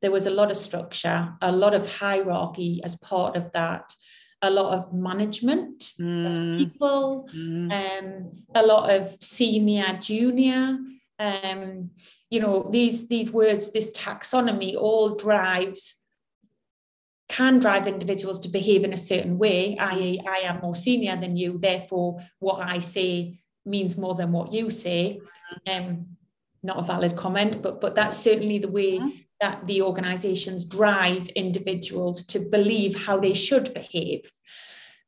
there 0.00 0.10
was 0.10 0.24
a 0.24 0.30
lot 0.30 0.50
of 0.50 0.56
structure, 0.56 1.34
a 1.42 1.52
lot 1.52 1.74
of 1.74 1.94
hierarchy 1.96 2.80
as 2.82 2.96
part 2.96 3.36
of 3.36 3.52
that, 3.52 3.94
a 4.40 4.50
lot 4.50 4.72
of 4.72 4.94
management 4.94 5.92
mm. 6.00 6.24
of 6.24 6.58
people, 6.58 7.28
mm. 7.34 7.70
um, 7.70 8.32
a 8.54 8.64
lot 8.64 8.90
of 8.90 9.16
senior, 9.20 9.98
junior, 10.00 10.78
um, 11.18 11.90
you 12.30 12.40
know 12.40 12.68
these 12.70 13.08
these 13.08 13.30
words 13.30 13.72
this 13.72 13.90
taxonomy 13.90 14.76
all 14.76 15.16
drives 15.16 15.96
can 17.28 17.60
drive 17.60 17.86
individuals 17.86 18.40
to 18.40 18.48
behave 18.48 18.82
in 18.84 18.92
a 18.92 18.96
certain 18.96 19.38
way 19.38 19.76
i.e 19.78 20.20
i 20.28 20.38
am 20.38 20.60
more 20.60 20.74
senior 20.74 21.16
than 21.16 21.36
you 21.36 21.58
therefore 21.58 22.18
what 22.38 22.60
i 22.60 22.78
say 22.78 23.40
means 23.66 23.96
more 23.96 24.14
than 24.14 24.32
what 24.32 24.52
you 24.52 24.70
say. 24.70 25.20
Um 25.70 26.16
not 26.62 26.78
a 26.78 26.82
valid 26.82 27.16
comment 27.16 27.62
but 27.62 27.80
but 27.80 27.94
that's 27.94 28.16
certainly 28.16 28.58
the 28.58 28.68
way 28.68 28.98
mm-hmm. 28.98 29.08
that 29.40 29.66
the 29.66 29.80
organizations 29.80 30.66
drive 30.66 31.28
individuals 31.28 32.24
to 32.26 32.38
believe 32.38 33.06
how 33.06 33.18
they 33.18 33.32
should 33.32 33.72
behave. 33.72 34.30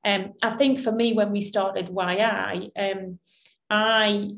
Um, 0.04 0.32
I 0.42 0.50
think 0.56 0.80
for 0.80 0.90
me, 0.90 1.12
when 1.12 1.30
we 1.30 1.40
started 1.40 1.87
Whyaye, 1.88 2.70
um, 2.76 3.18
I 3.70 4.30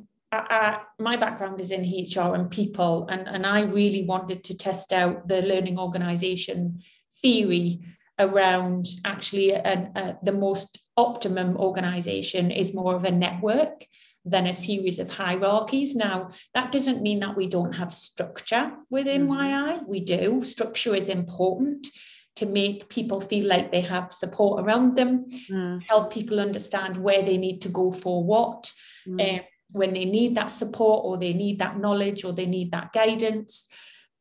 I, 0.49 0.81
my 0.99 1.17
background 1.17 1.61
is 1.61 1.71
in 1.71 1.83
HR 1.83 2.35
and 2.35 2.51
people, 2.51 3.07
and, 3.09 3.27
and 3.29 3.47
I 3.47 3.63
really 3.63 4.05
wanted 4.05 4.45
to 4.45 4.57
test 4.57 4.93
out 4.93 5.29
the 5.29 5.43
learning 5.43 5.79
organization 5.79 6.83
theory 7.21 7.81
around 8.19 8.87
actually 9.05 9.55
an, 9.55 9.93
uh, 9.97 10.15
the 10.23 10.33
most 10.33 10.79
optimum 10.97 11.57
organization 11.57 12.51
is 12.51 12.75
more 12.75 12.95
of 12.95 13.05
a 13.05 13.11
network 13.11 13.87
than 14.25 14.47
a 14.47 14.55
series 14.55 14.99
of 14.99 15.11
hierarchies. 15.11 15.95
Now, 15.95 16.31
that 16.55 16.73
doesn't 16.73 17.03
mean 17.03 17.21
that 17.21 17.37
we 17.37 17.47
don't 17.47 17.75
have 17.75 17.93
structure 17.93 18.73
within 18.91 19.27
mm-hmm. 19.27 19.33
Whyaye. 19.33 19.87
We 19.87 20.01
do. 20.01 20.45
Structure 20.45 20.95
is 20.95 21.09
important 21.09 21.89
to 22.37 22.47
make 22.47 22.89
people 22.89 23.21
feel 23.21 23.47
like 23.47 23.71
they 23.71 23.83
have 23.83 24.13
support 24.13 24.65
around 24.65 24.97
them, 24.97 25.27
mm. 25.51 25.83
help 25.89 26.13
people 26.13 26.41
understand 26.41 26.97
where 26.97 27.23
they 27.23 27.37
need 27.37 27.63
to 27.63 27.69
go 27.69 27.93
for 27.93 28.25
what, 28.25 28.73
mm. 29.07 29.39
um, 29.39 29.45
when 29.75 29.93
they 29.93 30.05
need 30.05 30.37
that 30.37 30.51
support 30.51 31.05
or 31.05 31.19
they 31.19 31.33
need 31.33 31.59
that 31.59 31.79
knowledge 31.79 32.25
or 32.25 32.33
they 32.33 32.47
need 32.47 32.71
that 32.71 32.93
guidance. 32.93 33.69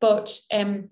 But 0.00 0.36
um, 0.52 0.90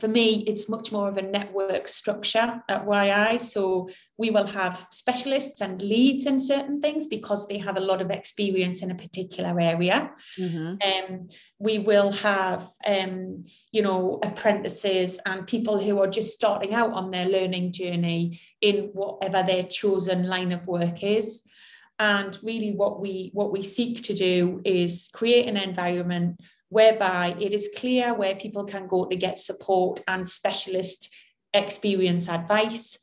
for 0.00 0.08
me, 0.08 0.44
it's 0.46 0.66
much 0.66 0.90
more 0.90 1.10
of 1.10 1.18
a 1.18 1.22
network 1.22 1.86
structure 1.88 2.62
at 2.70 2.86
Whyaye. 2.86 3.38
So 3.38 3.90
we 4.16 4.30
will 4.30 4.46
have 4.46 4.86
specialists 4.90 5.60
and 5.60 5.82
leads 5.82 6.24
in 6.24 6.40
certain 6.40 6.80
things 6.80 7.06
because 7.06 7.46
they 7.46 7.58
have 7.58 7.76
a 7.76 7.80
lot 7.80 8.00
of 8.00 8.10
experience 8.10 8.82
in 8.82 8.90
a 8.90 8.94
particular 8.94 9.60
area. 9.60 10.12
Mm-hmm. 10.38 11.12
Um, 11.12 11.28
we 11.58 11.78
will 11.78 12.12
have, 12.12 12.66
um, 12.86 13.44
you 13.72 13.82
know, 13.82 14.20
apprentices 14.22 15.20
and 15.26 15.46
people 15.46 15.78
who 15.78 16.00
are 16.00 16.10
just 16.10 16.34
starting 16.34 16.72
out 16.72 16.92
on 16.92 17.10
their 17.10 17.26
learning 17.26 17.72
journey 17.72 18.40
in 18.62 18.90
whatever 18.94 19.42
their 19.42 19.64
chosen 19.64 20.24
line 20.26 20.52
of 20.52 20.66
work 20.66 21.02
is. 21.04 21.42
And 22.02 22.36
really, 22.42 22.72
what 22.72 23.00
we 23.00 23.30
what 23.32 23.52
we 23.52 23.62
seek 23.62 24.02
to 24.02 24.12
do 24.12 24.60
is 24.64 25.08
create 25.12 25.46
an 25.46 25.56
environment 25.56 26.40
whereby 26.68 27.36
it 27.38 27.52
is 27.52 27.70
clear 27.76 28.12
where 28.12 28.34
people 28.34 28.64
can 28.64 28.88
go 28.88 29.04
to 29.04 29.14
get 29.14 29.38
support 29.38 30.00
and 30.08 30.28
specialist 30.28 31.08
experience 31.54 32.28
advice, 32.28 32.98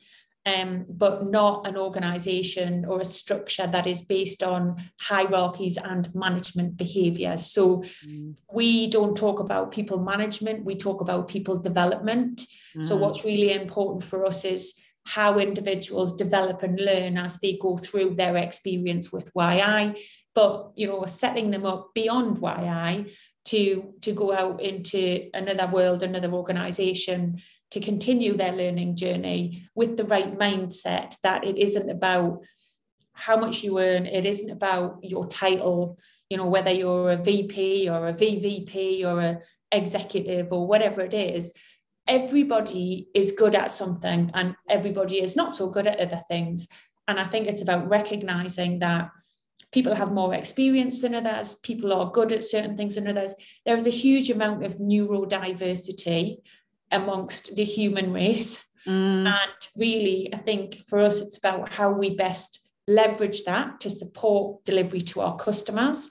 um, 0.46 0.86
but 0.90 1.26
not 1.28 1.66
an 1.66 1.78
organization 1.78 2.84
or 2.84 3.00
a 3.00 3.06
structure 3.06 3.68
that 3.68 3.88
is 3.88 4.02
based 4.02 4.44
on 4.44 4.76
hierarchies 5.00 5.78
and 5.78 6.14
management 6.14 6.76
behaviors. 6.76 7.46
So 7.46 7.86
mm. 8.06 8.36
we 8.52 8.88
don't 8.88 9.16
talk 9.16 9.40
about 9.40 9.72
people 9.72 10.00
management, 10.00 10.66
we 10.66 10.76
talk 10.76 11.00
about 11.00 11.30
people 11.30 11.58
development. 11.58 12.46
Mm. 12.76 12.86
So, 12.86 12.98
what's 12.98 13.24
really 13.24 13.54
important 13.54 14.04
for 14.04 14.26
us 14.26 14.44
is 14.44 14.74
how 15.06 15.40
individuals 15.40 16.16
develop 16.16 16.62
and 16.62 16.80
learn 16.80 17.18
as 17.18 17.40
they 17.40 17.58
go 17.60 17.78
through 17.78 18.16
their 18.16 18.38
experience 18.38 19.12
with 19.12 19.34
Whyaye, 19.34 20.00
but 20.36 20.72
you 20.76 20.88
know, 20.88 21.06
setting 21.06 21.52
them 21.52 21.66
up 21.66 21.90
beyond 21.96 22.38
Whyaye 22.38 23.12
to 23.46 23.94
to 24.02 24.14
go 24.14 24.32
out 24.32 24.62
into 24.62 25.30
another 25.34 25.68
world 25.68 26.04
another 26.04 26.32
organization 26.32 27.42
to 27.72 27.80
continue 27.80 28.36
their 28.36 28.52
learning 28.52 28.96
journey 28.96 29.68
with 29.76 29.98
the 29.98 30.04
right 30.04 30.38
mindset 30.38 31.16
that 31.24 31.44
it 31.44 31.58
isn't 31.58 31.90
about 31.90 32.42
how 33.14 33.38
much 33.38 33.64
you 33.64 33.80
earn 33.80 34.06
it 34.06 34.26
isn't 34.26 34.52
about 34.52 35.00
your 35.02 35.26
title 35.26 35.98
you 36.30 36.38
know 36.38 36.46
whether 36.46 36.72
you're 36.72 37.12
a 37.12 37.18
vp 37.18 37.90
or 37.90 38.08
a 38.08 38.14
vvp 38.14 39.04
or 39.04 39.20
a 39.20 39.40
executive 39.72 40.52
or 40.52 40.68
whatever 40.68 41.02
it 41.02 41.14
is 41.14 41.54
everybody 42.10 43.08
is 43.14 43.32
good 43.32 43.56
at 43.56 43.72
something 43.72 44.30
and 44.34 44.56
everybody 44.68 45.22
is 45.22 45.36
not 45.38 45.56
so 45.56 45.70
good 45.70 45.88
at 45.88 46.00
other 46.00 46.22
things 46.30 46.68
and 47.08 47.20
i 47.20 47.24
think 47.24 47.48
it's 47.48 47.62
about 47.62 47.88
recognizing 47.88 48.80
that 48.80 49.10
people 49.72 49.94
have 49.94 50.12
more 50.12 50.34
experience 50.34 51.02
than 51.02 51.16
others, 51.16 51.56
people 51.56 51.94
are 51.94 52.12
good 52.12 52.32
at 52.32 52.44
certain 52.44 52.76
things 52.76 52.96
than 52.96 53.08
others. 53.08 53.36
There 53.66 53.78
is 53.78 53.88
a 53.88 53.92
huge 53.92 54.30
amount 54.30 54.64
of 54.64 54.78
neurodiversity 54.78 56.38
amongst 56.92 57.56
the 57.56 57.64
human 57.64 58.12
race. 58.12 58.64
Mm. 58.88 59.28
And 59.28 59.52
really, 59.78 60.34
I 60.34 60.38
think 60.38 60.84
for 60.88 61.00
us, 61.00 61.22
it's 61.22 61.38
about 61.38 61.72
how 61.72 61.92
we 61.92 62.16
best 62.16 62.62
leverage 62.88 63.44
that 63.44 63.80
to 63.82 63.90
support 63.90 64.64
delivery 64.66 65.02
to 65.02 65.22
our 65.22 65.36
customers, 65.36 66.10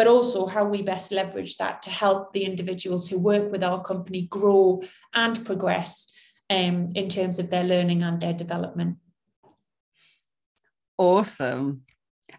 but 0.00 0.06
also 0.06 0.46
how 0.46 0.64
we 0.64 0.80
best 0.80 1.12
leverage 1.12 1.58
that 1.58 1.82
to 1.82 1.90
help 1.90 2.32
the 2.32 2.46
individuals 2.46 3.06
who 3.06 3.18
work 3.18 3.52
with 3.52 3.62
our 3.62 3.84
company 3.84 4.22
grow 4.22 4.82
and 5.12 5.44
progress 5.44 6.10
um, 6.48 6.88
in 6.94 7.10
terms 7.10 7.38
of 7.38 7.50
their 7.50 7.64
learning 7.64 8.02
and 8.02 8.18
their 8.18 8.32
development. 8.32 8.96
Awesome. 10.96 11.82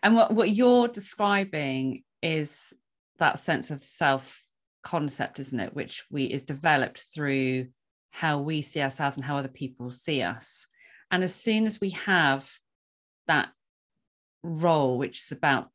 And 0.02 0.15
what, 0.15 0.34
what 0.34 0.50
you're 0.50 0.88
describing 0.88 2.04
is 2.24 2.74
that 3.19 3.38
sense 3.38 3.69
of 3.69 3.84
self 3.84 4.41
concept, 4.82 5.39
isn't 5.39 5.60
it? 5.60 5.76
Which 5.76 6.04
we 6.10 6.24
is 6.24 6.43
developed 6.43 7.04
through 7.13 7.67
how 8.10 8.39
we 8.39 8.63
see 8.63 8.82
ourselves 8.82 9.17
and 9.17 9.24
how 9.24 9.38
other 9.38 9.50
people 9.50 9.91
see 9.91 10.24
us. 10.24 10.65
And 11.12 11.24
as 11.24 11.36
soon 11.36 11.67
as 11.67 11.80
we 11.80 11.91
have 11.91 12.52
that 13.28 13.50
role, 14.41 14.97
which 14.97 15.19
is 15.19 15.32
about 15.32 15.69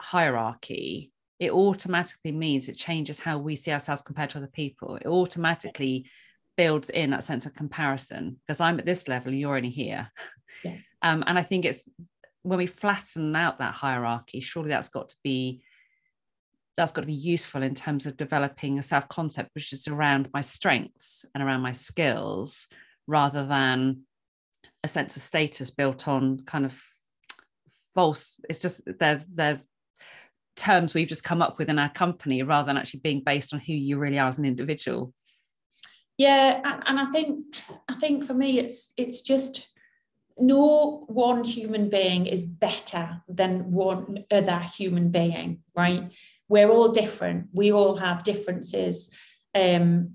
hierarchy, 0.00 1.12
it 1.38 1.52
automatically 1.52 2.32
means 2.32 2.68
it 2.68 2.76
changes 2.76 3.20
how 3.20 3.38
we 3.38 3.54
see 3.54 3.72
ourselves 3.72 4.02
compared 4.02 4.30
to 4.30 4.38
other 4.38 4.48
people. 4.48 4.96
It 4.96 5.06
automatically 5.06 6.10
builds 6.56 6.90
in 6.90 7.10
that 7.10 7.24
sense 7.24 7.46
of 7.46 7.54
comparison 7.54 8.40
because 8.46 8.60
I'm 8.60 8.78
at 8.78 8.84
this 8.84 9.06
level, 9.06 9.32
you're 9.32 9.56
only 9.56 9.70
here. 9.70 10.10
Yeah. 10.64 10.76
Um, 11.00 11.22
and 11.28 11.38
I 11.38 11.44
think 11.44 11.64
it's 11.64 11.88
when 12.42 12.58
we 12.58 12.66
flatten 12.66 13.36
out 13.36 13.58
that 13.58 13.72
hierarchy, 13.72 14.40
surely 14.40 14.70
that's 14.70 14.88
got 14.88 15.10
to 15.10 15.16
be 15.22 15.62
that's 16.76 16.92
got 16.92 17.02
to 17.02 17.06
be 17.06 17.12
useful 17.12 17.62
in 17.62 17.74
terms 17.74 18.06
of 18.06 18.16
developing 18.16 18.78
a 18.78 18.82
self 18.82 19.08
concept 19.08 19.50
which 19.54 19.72
is 19.72 19.86
around 19.88 20.28
my 20.32 20.40
strengths 20.40 21.24
and 21.34 21.42
around 21.42 21.60
my 21.60 21.70
skills 21.70 22.68
rather 23.06 23.44
than 23.46 24.02
a 24.82 24.88
sense 24.88 25.16
of 25.16 25.22
status 25.22 25.70
built 25.70 26.08
on 26.08 26.40
kind 26.46 26.64
of 26.64 26.80
false 27.94 28.36
it's 28.48 28.60
just 28.60 28.80
they're 28.98 29.20
they're 29.34 29.60
terms 30.58 30.94
we've 30.94 31.08
just 31.08 31.24
come 31.24 31.40
up 31.40 31.58
with 31.58 31.68
in 31.68 31.78
our 31.78 31.88
company 31.90 32.42
rather 32.42 32.66
than 32.66 32.76
actually 32.76 33.00
being 33.00 33.22
based 33.24 33.54
on 33.54 33.60
who 33.60 33.72
you 33.72 33.98
really 33.98 34.18
are 34.18 34.28
as 34.28 34.38
an 34.38 34.44
individual 34.44 35.12
yeah 36.16 36.60
and 36.86 36.98
i 36.98 37.06
think 37.06 37.44
i 37.88 37.94
think 37.94 38.24
for 38.24 38.34
me 38.34 38.58
it's 38.58 38.92
it's 38.96 39.20
just 39.20 39.68
no 40.38 41.04
one 41.08 41.44
human 41.44 41.88
being 41.88 42.26
is 42.26 42.44
better 42.44 43.22
than 43.28 43.72
one 43.72 44.24
other 44.30 44.58
human 44.58 45.10
being, 45.10 45.60
right? 45.74 46.10
We're 46.48 46.70
all 46.70 46.88
different. 46.88 47.48
We 47.52 47.72
all 47.72 47.96
have 47.96 48.24
differences 48.24 49.10
um, 49.54 50.10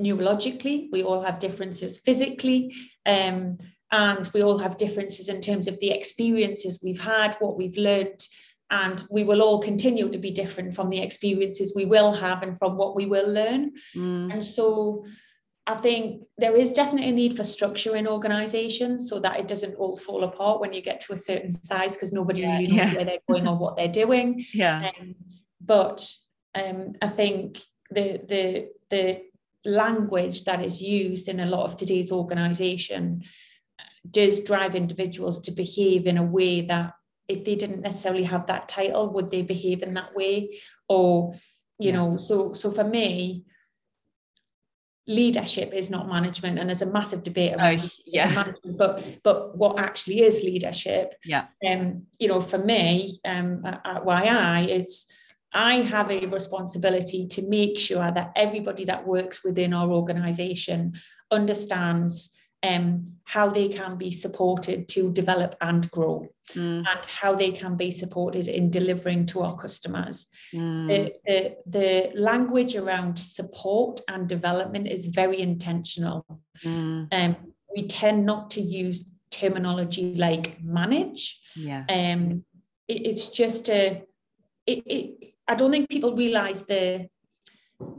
neurologically, 0.00 0.88
we 0.90 1.02
all 1.02 1.22
have 1.22 1.38
differences 1.38 1.98
physically, 1.98 2.74
um, 3.06 3.58
and 3.92 4.30
we 4.32 4.42
all 4.42 4.58
have 4.58 4.76
differences 4.76 5.28
in 5.28 5.40
terms 5.40 5.68
of 5.68 5.78
the 5.80 5.90
experiences 5.90 6.80
we've 6.82 7.00
had, 7.00 7.34
what 7.34 7.56
we've 7.56 7.76
learned. 7.76 8.26
And 8.70 9.02
we 9.10 9.24
will 9.24 9.42
all 9.42 9.60
continue 9.60 10.10
to 10.10 10.18
be 10.18 10.30
different 10.30 10.76
from 10.76 10.90
the 10.90 11.00
experiences 11.00 11.72
we 11.74 11.86
will 11.86 12.12
have 12.12 12.42
and 12.42 12.56
from 12.56 12.76
what 12.76 12.94
we 12.94 13.06
will 13.06 13.28
learn. 13.28 13.72
Mm. 13.96 14.32
And 14.32 14.46
so, 14.46 15.04
I 15.66 15.76
think 15.76 16.22
there 16.36 16.56
is 16.56 16.72
definitely 16.72 17.10
a 17.10 17.12
need 17.12 17.36
for 17.36 17.44
structure 17.44 17.94
in 17.94 18.08
organizations 18.08 19.08
so 19.08 19.20
that 19.20 19.38
it 19.38 19.46
doesn't 19.46 19.74
all 19.74 19.96
fall 19.96 20.24
apart 20.24 20.60
when 20.60 20.72
you 20.72 20.80
get 20.80 21.00
to 21.02 21.12
a 21.12 21.16
certain 21.16 21.52
size 21.52 21.94
because 21.94 22.12
nobody 22.12 22.40
yeah, 22.40 22.52
really 22.52 22.66
knows 22.66 22.76
yeah. 22.76 22.94
where 22.94 23.04
they're 23.04 23.18
going 23.28 23.46
or 23.46 23.56
what 23.56 23.76
they're 23.76 23.88
doing. 23.88 24.44
Yeah. 24.52 24.90
Um, 25.00 25.14
but 25.60 26.10
um, 26.54 26.94
I 27.00 27.08
think 27.08 27.60
the 27.90 28.20
the 28.26 28.68
the 28.88 29.22
language 29.64 30.44
that 30.44 30.64
is 30.64 30.80
used 30.80 31.28
in 31.28 31.38
a 31.40 31.46
lot 31.46 31.64
of 31.64 31.76
today's 31.76 32.10
organization 32.10 33.22
does 34.10 34.42
drive 34.42 34.74
individuals 34.74 35.40
to 35.42 35.52
behave 35.52 36.06
in 36.06 36.16
a 36.16 36.24
way 36.24 36.62
that 36.62 36.94
if 37.30 37.44
they 37.44 37.54
didn't 37.54 37.82
necessarily 37.82 38.24
have 38.24 38.46
that 38.46 38.68
title, 38.68 39.12
would 39.12 39.30
they 39.30 39.42
behave 39.42 39.82
in 39.82 39.94
that 39.94 40.14
way? 40.14 40.60
Or, 40.88 41.34
you 41.78 41.90
yeah. 41.90 41.96
know, 41.96 42.16
so 42.18 42.52
so 42.52 42.70
for 42.70 42.84
me, 42.84 43.44
leadership 45.06 45.72
is 45.72 45.90
not 45.90 46.08
management 46.08 46.58
and 46.58 46.68
there's 46.68 46.82
a 46.82 46.86
massive 46.86 47.24
debate 47.24 47.54
around 47.54 47.80
oh, 47.82 47.88
yeah 48.06 48.52
but 48.76 49.04
but 49.24 49.56
what 49.56 49.80
actually 49.80 50.20
is 50.20 50.44
leadership 50.44 51.14
yeah 51.24 51.46
um 51.68 52.06
you 52.20 52.28
know 52.28 52.40
for 52.40 52.58
me 52.58 53.18
um 53.24 53.60
at, 53.64 53.80
at 53.84 54.04
Whyaye 54.04 54.68
it's 54.68 55.06
I 55.52 55.76
have 55.76 56.12
a 56.12 56.26
responsibility 56.26 57.26
to 57.26 57.42
make 57.42 57.76
sure 57.76 58.08
that 58.12 58.30
everybody 58.36 58.84
that 58.84 59.04
works 59.04 59.42
within 59.42 59.74
our 59.74 59.90
organization 59.90 60.94
understands 61.30 62.30
um, 62.62 63.04
how 63.24 63.48
they 63.48 63.68
can 63.68 63.96
be 63.96 64.10
supported 64.10 64.88
to 64.88 65.12
develop 65.12 65.54
and 65.60 65.90
grow 65.90 66.26
mm. 66.54 66.78
and 66.78 67.06
how 67.06 67.34
they 67.34 67.52
can 67.52 67.76
be 67.76 67.90
supported 67.90 68.48
in 68.48 68.70
delivering 68.70 69.26
to 69.26 69.40
our 69.40 69.56
customers. 69.56 70.26
Mm. 70.54 70.88
The, 70.88 71.12
the, 71.26 71.56
the, 71.66 72.20
language 72.20 72.76
around 72.76 73.18
support 73.18 74.00
and 74.08 74.28
development 74.28 74.88
is 74.88 75.06
very 75.06 75.40
intentional. 75.40 76.26
Mm. 76.62 77.08
Um, 77.12 77.36
we 77.74 77.86
tend 77.86 78.26
not 78.26 78.50
to 78.52 78.60
use 78.60 79.10
terminology 79.30 80.14
like 80.16 80.62
manage. 80.62 81.40
Yeah. 81.56 81.84
Um, 81.88 82.44
it, 82.88 83.06
it's 83.06 83.30
just 83.30 83.70
a, 83.70 84.02
it, 84.66 84.82
it, 84.86 85.34
I 85.48 85.54
don't 85.54 85.70
think 85.70 85.88
people 85.88 86.14
realize 86.14 86.62
the 86.62 87.08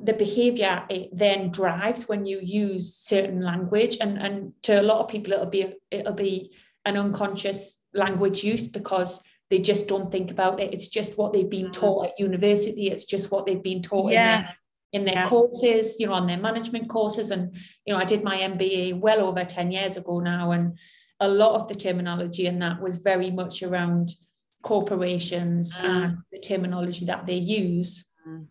the 0.03 0.13
behavior 0.13 0.83
it 0.89 1.09
then 1.11 1.51
drives 1.51 2.07
when 2.07 2.25
you 2.25 2.39
use 2.41 2.95
certain 2.95 3.41
language 3.41 3.97
and 3.99 4.17
and 4.17 4.53
to 4.61 4.79
a 4.79 4.83
lot 4.83 4.99
of 4.99 5.07
people 5.07 5.33
it'll 5.33 5.45
be 5.45 5.73
it'll 5.89 6.13
be 6.13 6.51
an 6.85 6.97
unconscious 6.97 7.83
language 7.93 8.43
use 8.43 8.67
because 8.67 9.23
they 9.51 9.59
just 9.59 9.87
don't 9.87 10.11
think 10.11 10.31
about 10.31 10.61
it. 10.61 10.73
It's 10.73 10.87
just 10.87 11.17
what 11.17 11.33
they've 11.33 11.49
been 11.49 11.71
taught 11.71 12.07
at 12.07 12.19
university. 12.19 12.87
It's 12.87 13.03
just 13.03 13.31
what 13.31 13.45
they've 13.45 13.61
been 13.61 13.83
taught 13.83 14.13
yeah. 14.13 14.37
in 14.37 14.41
their, 14.41 14.55
in 14.93 15.05
their 15.05 15.23
yeah. 15.25 15.29
courses, 15.29 15.99
you 15.99 16.07
know, 16.07 16.13
on 16.13 16.25
their 16.25 16.39
management 16.39 16.89
courses. 16.89 17.31
And, 17.31 17.53
you 17.85 17.93
know, 17.93 17.99
I 17.99 18.05
did 18.05 18.23
my 18.23 18.37
MBA 18.37 18.97
well 18.97 19.19
over 19.19 19.43
10 19.43 19.73
years 19.73 19.97
ago 19.97 20.21
now. 20.21 20.51
And 20.51 20.79
a 21.19 21.27
lot 21.27 21.59
of 21.59 21.67
the 21.67 21.75
terminology 21.75 22.47
in 22.47 22.59
that 22.59 22.81
was 22.81 22.95
very 22.95 23.29
much 23.29 23.61
around 23.61 24.15
corporations 24.63 25.77
mm. 25.77 25.83
and 25.83 26.17
the 26.31 26.39
terminology 26.39 27.05
that 27.05 27.25
they 27.25 27.35
use. 27.35 28.07
Mm. 28.25 28.45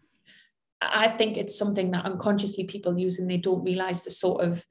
I 0.82 1.08
think 1.08 1.36
it's 1.36 1.58
something 1.58 1.90
that 1.90 2.04
unconsciously 2.04 2.64
people 2.64 2.98
use 2.98 3.18
and 3.18 3.30
they 3.30 3.36
don't 3.36 3.64
realize 3.64 4.04
the 4.04 4.10
sort 4.10 4.44
of 4.44 4.64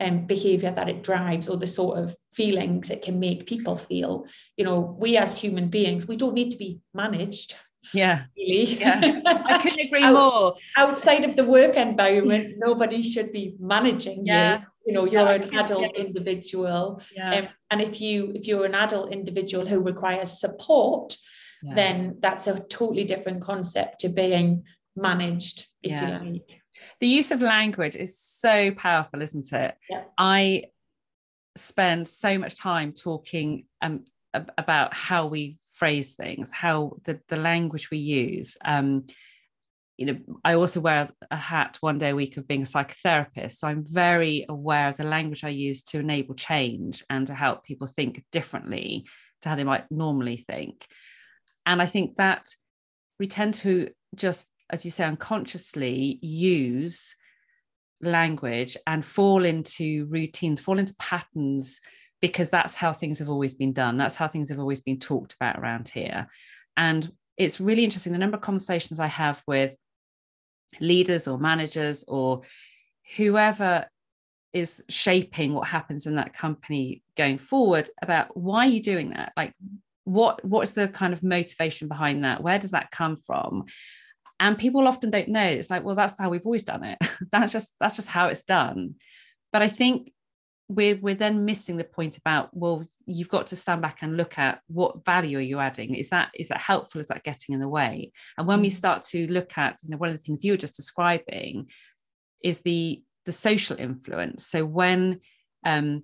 um, 0.00 0.26
behavior 0.26 0.70
that 0.70 0.88
it 0.88 1.02
drives 1.02 1.48
or 1.48 1.56
the 1.56 1.66
sort 1.66 1.98
of 1.98 2.16
feelings 2.32 2.90
it 2.90 3.02
can 3.02 3.20
make 3.20 3.46
people 3.46 3.76
feel. 3.76 4.26
You 4.56 4.64
know, 4.64 4.96
we 4.98 5.16
as 5.16 5.40
human 5.40 5.68
beings, 5.68 6.08
we 6.08 6.16
don't 6.16 6.34
need 6.34 6.50
to 6.50 6.58
be 6.58 6.80
managed. 6.92 7.54
Yeah. 7.92 8.24
Really. 8.36 8.78
Yeah. 8.78 9.20
I 9.26 9.58
couldn't 9.58 9.80
agree 9.86 10.02
Out, 10.02 10.14
more. 10.14 10.54
Outside 10.76 11.24
of 11.24 11.36
the 11.36 11.44
work 11.44 11.76
environment, 11.76 12.54
nobody 12.58 13.02
should 13.02 13.32
be 13.32 13.56
managing 13.60 14.26
yeah. 14.26 14.58
you. 14.58 14.64
You 14.86 14.92
know, 14.92 15.04
you're 15.06 15.22
yeah, 15.22 15.32
an 15.32 15.54
adult 15.54 15.96
individual. 15.96 17.02
Yeah. 17.14 17.34
Um, 17.36 17.48
and 17.70 17.80
if 17.80 18.00
you 18.00 18.32
if 18.34 18.46
you're 18.46 18.66
an 18.66 18.74
adult 18.74 19.12
individual 19.12 19.66
who 19.66 19.80
requires 19.80 20.38
support, 20.38 21.16
yeah. 21.62 21.74
then 21.74 22.18
that's 22.20 22.46
a 22.46 22.58
totally 22.58 23.04
different 23.04 23.40
concept 23.40 24.00
to 24.00 24.10
being 24.10 24.64
managed, 24.96 25.66
if 25.82 25.92
yeah. 25.92 26.22
you 26.22 26.30
like. 26.30 26.62
The 27.00 27.06
use 27.06 27.30
of 27.30 27.40
language 27.40 27.96
is 27.96 28.18
so 28.18 28.72
powerful, 28.72 29.22
isn't 29.22 29.52
it? 29.52 29.76
Yeah. 29.88 30.02
I 30.18 30.64
spend 31.56 32.08
so 32.08 32.38
much 32.38 32.56
time 32.56 32.92
talking 32.92 33.66
um, 33.80 34.04
about 34.58 34.94
how 34.94 35.26
we 35.26 35.58
phrase 35.74 36.14
things, 36.14 36.50
how 36.50 36.96
the, 37.04 37.20
the 37.28 37.36
language 37.36 37.90
we 37.90 37.98
use. 37.98 38.56
Um, 38.64 39.06
you 39.96 40.06
know, 40.06 40.16
I 40.44 40.54
also 40.54 40.80
wear 40.80 41.10
a 41.30 41.36
hat 41.36 41.78
one 41.80 41.98
day 41.98 42.10
a 42.10 42.16
week 42.16 42.36
of 42.36 42.48
being 42.48 42.62
a 42.62 42.64
psychotherapist. 42.64 43.52
So 43.52 43.68
I'm 43.68 43.84
very 43.86 44.44
aware 44.48 44.88
of 44.88 44.96
the 44.96 45.04
language 45.04 45.44
I 45.44 45.50
use 45.50 45.82
to 45.84 46.00
enable 46.00 46.34
change 46.34 47.04
and 47.08 47.26
to 47.28 47.34
help 47.34 47.64
people 47.64 47.86
think 47.86 48.24
differently 48.32 49.06
to 49.42 49.48
how 49.48 49.54
they 49.54 49.64
might 49.64 49.90
normally 49.90 50.38
think. 50.48 50.84
And 51.64 51.80
I 51.80 51.86
think 51.86 52.16
that 52.16 52.48
we 53.20 53.28
tend 53.28 53.54
to 53.54 53.90
just 54.16 54.48
as 54.70 54.84
you 54.84 54.90
say, 54.90 55.04
unconsciously 55.04 56.18
use 56.22 57.16
language 58.00 58.76
and 58.86 59.04
fall 59.04 59.44
into 59.44 60.06
routines, 60.06 60.60
fall 60.60 60.78
into 60.78 60.94
patterns, 60.98 61.80
because 62.20 62.50
that's 62.50 62.74
how 62.74 62.92
things 62.92 63.18
have 63.18 63.28
always 63.28 63.54
been 63.54 63.72
done. 63.72 63.96
That's 63.96 64.16
how 64.16 64.28
things 64.28 64.48
have 64.48 64.58
always 64.58 64.80
been 64.80 64.98
talked 64.98 65.34
about 65.34 65.58
around 65.58 65.88
here. 65.88 66.28
And 66.76 67.10
it's 67.36 67.60
really 67.60 67.84
interesting 67.84 68.12
the 68.12 68.18
number 68.18 68.36
of 68.36 68.42
conversations 68.42 69.00
I 69.00 69.08
have 69.08 69.42
with 69.46 69.74
leaders 70.80 71.28
or 71.28 71.38
managers 71.38 72.04
or 72.08 72.42
whoever 73.16 73.86
is 74.52 74.82
shaping 74.88 75.52
what 75.52 75.68
happens 75.68 76.06
in 76.06 76.16
that 76.16 76.32
company 76.32 77.02
going 77.16 77.38
forward 77.38 77.90
about 78.00 78.36
why 78.36 78.66
are 78.66 78.70
you 78.70 78.82
doing 78.82 79.10
that 79.10 79.32
like 79.36 79.52
what 80.04 80.44
what's 80.44 80.70
the 80.70 80.88
kind 80.88 81.12
of 81.12 81.22
motivation 81.22 81.88
behind 81.88 82.24
that 82.24 82.42
where 82.42 82.58
does 82.58 82.70
that 82.70 82.90
come 82.90 83.16
from 83.16 83.64
and 84.40 84.58
people 84.58 84.86
often 84.86 85.10
don't 85.10 85.28
know. 85.28 85.44
It's 85.44 85.70
like 85.70 85.84
well 85.84 85.94
that's 85.94 86.18
how 86.18 86.30
we've 86.30 86.46
always 86.46 86.64
done 86.64 86.84
it. 86.84 86.98
That's 87.30 87.52
just 87.52 87.74
that's 87.80 87.96
just 87.96 88.08
how 88.08 88.28
it's 88.28 88.42
done. 88.42 88.96
But 89.52 89.62
i 89.62 89.68
think 89.68 90.12
we're 90.68 90.96
we're 90.96 91.14
then 91.14 91.44
missing 91.44 91.76
the 91.76 91.84
point 91.84 92.16
about 92.16 92.48
well 92.52 92.86
you've 93.06 93.28
got 93.28 93.48
to 93.48 93.56
stand 93.56 93.82
back 93.82 93.98
and 94.00 94.16
look 94.16 94.38
at 94.38 94.60
what 94.66 95.04
value 95.04 95.38
are 95.38 95.42
you 95.42 95.58
adding? 95.58 95.94
Is 95.94 96.08
that 96.10 96.30
is 96.34 96.48
that 96.48 96.60
helpful? 96.60 97.00
Is 97.00 97.08
that 97.08 97.22
getting 97.22 97.54
in 97.54 97.60
the 97.60 97.68
way? 97.68 98.12
And 98.38 98.46
when 98.46 98.60
we 98.60 98.68
mm. 98.68 98.72
start 98.72 99.02
to 99.10 99.26
look 99.26 99.58
at 99.58 99.78
you 99.82 99.90
know 99.90 99.96
one 99.98 100.08
of 100.08 100.16
the 100.16 100.22
things 100.22 100.44
you 100.44 100.52
were 100.52 100.58
just 100.58 100.76
describing 100.76 101.68
is 102.42 102.60
the 102.60 103.02
the 103.26 103.32
social 103.32 103.78
influence. 103.78 104.46
So 104.46 104.64
when 104.64 105.20
um 105.64 106.02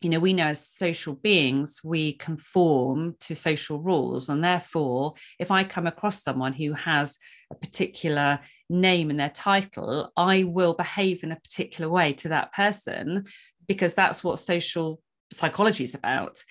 you 0.00 0.10
know 0.10 0.20
we 0.20 0.32
know 0.32 0.46
as 0.46 0.66
social 0.66 1.14
beings 1.14 1.80
we 1.82 2.12
conform 2.14 3.16
to 3.20 3.34
social 3.34 3.80
rules. 3.80 4.28
And 4.28 4.42
therefore 4.42 5.14
if 5.38 5.50
i 5.50 5.64
come 5.64 5.86
across 5.86 6.22
someone 6.22 6.52
who 6.52 6.72
has 6.72 7.18
a 7.50 7.54
particular 7.54 8.40
name 8.68 9.10
in 9.10 9.16
their 9.16 9.30
title 9.30 10.12
i 10.16 10.42
will 10.42 10.74
behave 10.74 11.22
in 11.22 11.30
a 11.30 11.36
particular 11.36 11.88
way 11.88 12.12
to 12.12 12.28
that 12.28 12.52
person 12.52 13.24
because 13.68 13.94
that's 13.94 14.22
what 14.22 14.38
social 14.38 15.00
psychology 15.32 15.84
is 15.84 15.94
about. 15.94 16.42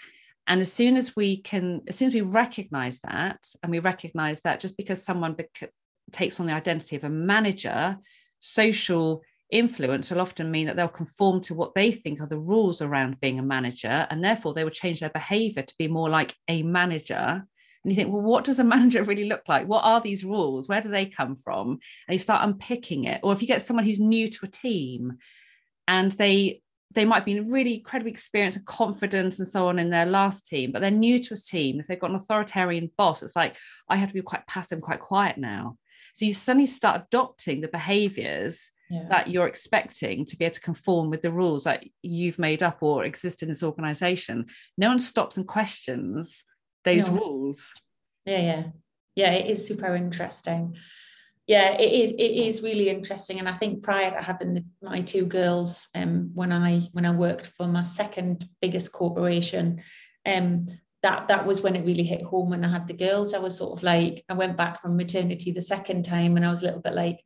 And 0.47 0.61
as 0.61 0.71
soon 0.71 0.95
as 0.95 1.15
we 1.15 1.37
can 1.41 1.81
as 1.87 1.95
soon 1.95 2.09
as 2.09 2.13
we 2.13 2.21
recognize 2.21 2.99
that 3.01 3.39
and 3.63 3.71
we 3.71 3.79
recognize 3.79 4.41
that 4.41 4.59
just 4.59 4.77
because 4.77 5.03
someone 5.03 5.33
bec- 5.33 5.71
takes 6.11 6.39
on 6.39 6.45
the 6.45 6.53
identity 6.53 6.95
of 6.95 7.03
a 7.03 7.09
manager 7.09 7.97
social 8.37 9.23
influence 9.51 10.09
will 10.09 10.21
often 10.21 10.51
mean 10.51 10.67
that 10.67 10.75
they'll 10.75 10.87
conform 10.87 11.41
to 11.43 11.53
what 11.53 11.75
they 11.75 11.91
think 11.91 12.19
are 12.19 12.27
the 12.27 12.39
rules 12.39 12.81
around 12.81 13.19
being 13.19 13.39
a 13.39 13.43
manager 13.43 14.07
and 14.09 14.23
therefore 14.23 14.53
they 14.53 14.63
will 14.63 14.71
change 14.71 14.99
their 14.99 15.09
behavior 15.09 15.61
to 15.61 15.75
be 15.77 15.87
more 15.87 16.09
like 16.09 16.35
a 16.47 16.63
manager. 16.63 17.15
And 17.83 17.91
you 17.91 17.95
think 17.95 18.11
well 18.11 18.21
what 18.21 18.43
does 18.43 18.59
a 18.59 18.63
manager 18.75 19.03
really 19.03 19.25
look 19.25 19.43
like? 19.47 19.67
What 19.67 19.83
are 19.83 20.01
these 20.01 20.25
rules? 20.25 20.67
Where 20.67 20.81
do 20.81 20.89
they 20.89 21.05
come 21.05 21.35
from? 21.35 21.79
And 22.07 22.13
you 22.13 22.17
start 22.17 22.43
unpicking 22.43 23.05
it. 23.05 23.21
Or 23.23 23.33
if 23.33 23.41
you 23.41 23.47
get 23.47 23.61
someone 23.61 23.85
who's 23.85 23.99
new 23.99 24.27
to 24.27 24.39
a 24.43 24.47
team 24.47 25.17
and 25.87 26.11
they 26.13 26.61
they 26.91 27.05
might 27.05 27.25
be 27.25 27.39
really 27.41 27.75
incredibly 27.75 28.11
experienced 28.11 28.57
and 28.57 28.65
confident 28.65 29.37
and 29.37 29.47
so 29.47 29.67
on 29.67 29.79
in 29.79 29.89
their 29.89 30.05
last 30.05 30.45
team 30.45 30.71
but 30.71 30.79
they're 30.79 30.91
new 30.91 31.19
to 31.19 31.33
a 31.33 31.37
team. 31.37 31.79
If 31.79 31.87
they've 31.87 31.99
got 31.99 32.09
an 32.09 32.15
authoritarian 32.15 32.89
boss 32.97 33.21
it's 33.21 33.35
like 33.35 33.57
i 33.89 33.95
have 33.95 34.09
to 34.09 34.15
be 34.15 34.21
quite 34.21 34.47
passive 34.47 34.81
quite 34.81 34.99
quiet 34.99 35.37
now. 35.37 35.77
So 36.15 36.25
you 36.25 36.33
suddenly 36.33 36.65
start 36.65 37.03
adopting 37.07 37.61
the 37.61 37.67
behaviors 37.67 38.71
yeah. 38.89 39.05
that 39.09 39.29
you're 39.29 39.47
expecting 39.47 40.25
to 40.25 40.37
be 40.37 40.45
able 40.45 40.53
to 40.53 40.61
conform 40.61 41.09
with 41.09 41.21
the 41.21 41.31
rules 41.31 41.63
that 41.63 41.83
you've 42.01 42.39
made 42.39 42.61
up 42.61 42.77
or 42.81 43.03
exist 43.03 43.41
in 43.41 43.49
this 43.49 43.63
organization. 43.63 44.45
No 44.77 44.89
one 44.89 44.99
stops 44.99 45.37
and 45.37 45.47
questions 45.47 46.43
those 46.83 47.07
no. 47.07 47.15
rules. 47.15 47.73
Yeah 48.25 48.39
yeah. 48.41 48.63
Yeah 49.15 49.31
it 49.31 49.49
is 49.49 49.67
super 49.67 49.95
interesting. 49.95 50.77
Yeah 51.47 51.71
it, 51.73 51.91
it, 51.91 52.15
it 52.19 52.47
is 52.47 52.61
really 52.61 52.89
interesting. 52.89 53.39
And 53.39 53.49
i 53.49 53.53
think 53.53 53.83
prior 53.83 54.11
to 54.11 54.21
having 54.21 54.53
the, 54.53 54.65
my 54.81 55.01
two 55.01 55.25
girls 55.25 55.89
um 55.95 56.31
when 56.33 56.51
i 56.51 56.81
when 56.91 57.05
i 57.05 57.11
worked 57.11 57.47
for 57.47 57.67
my 57.67 57.81
second 57.81 58.47
biggest 58.61 58.91
corporation 58.91 59.81
um 60.25 60.67
that 61.01 61.27
that 61.27 61.45
was 61.45 61.61
when 61.61 61.75
it 61.75 61.85
really 61.85 62.03
hit 62.03 62.23
home 62.23 62.49
when 62.49 62.65
i 62.65 62.67
had 62.67 62.87
the 62.87 62.93
girls. 62.93 63.33
I 63.33 63.39
was 63.39 63.57
sort 63.57 63.77
of 63.77 63.83
like 63.83 64.23
i 64.29 64.33
went 64.33 64.57
back 64.57 64.81
from 64.81 64.95
maternity 64.95 65.51
the 65.51 65.61
second 65.61 66.05
time 66.05 66.35
and 66.35 66.45
i 66.45 66.49
was 66.49 66.61
a 66.61 66.65
little 66.65 66.81
bit 66.81 66.93
like 66.93 67.19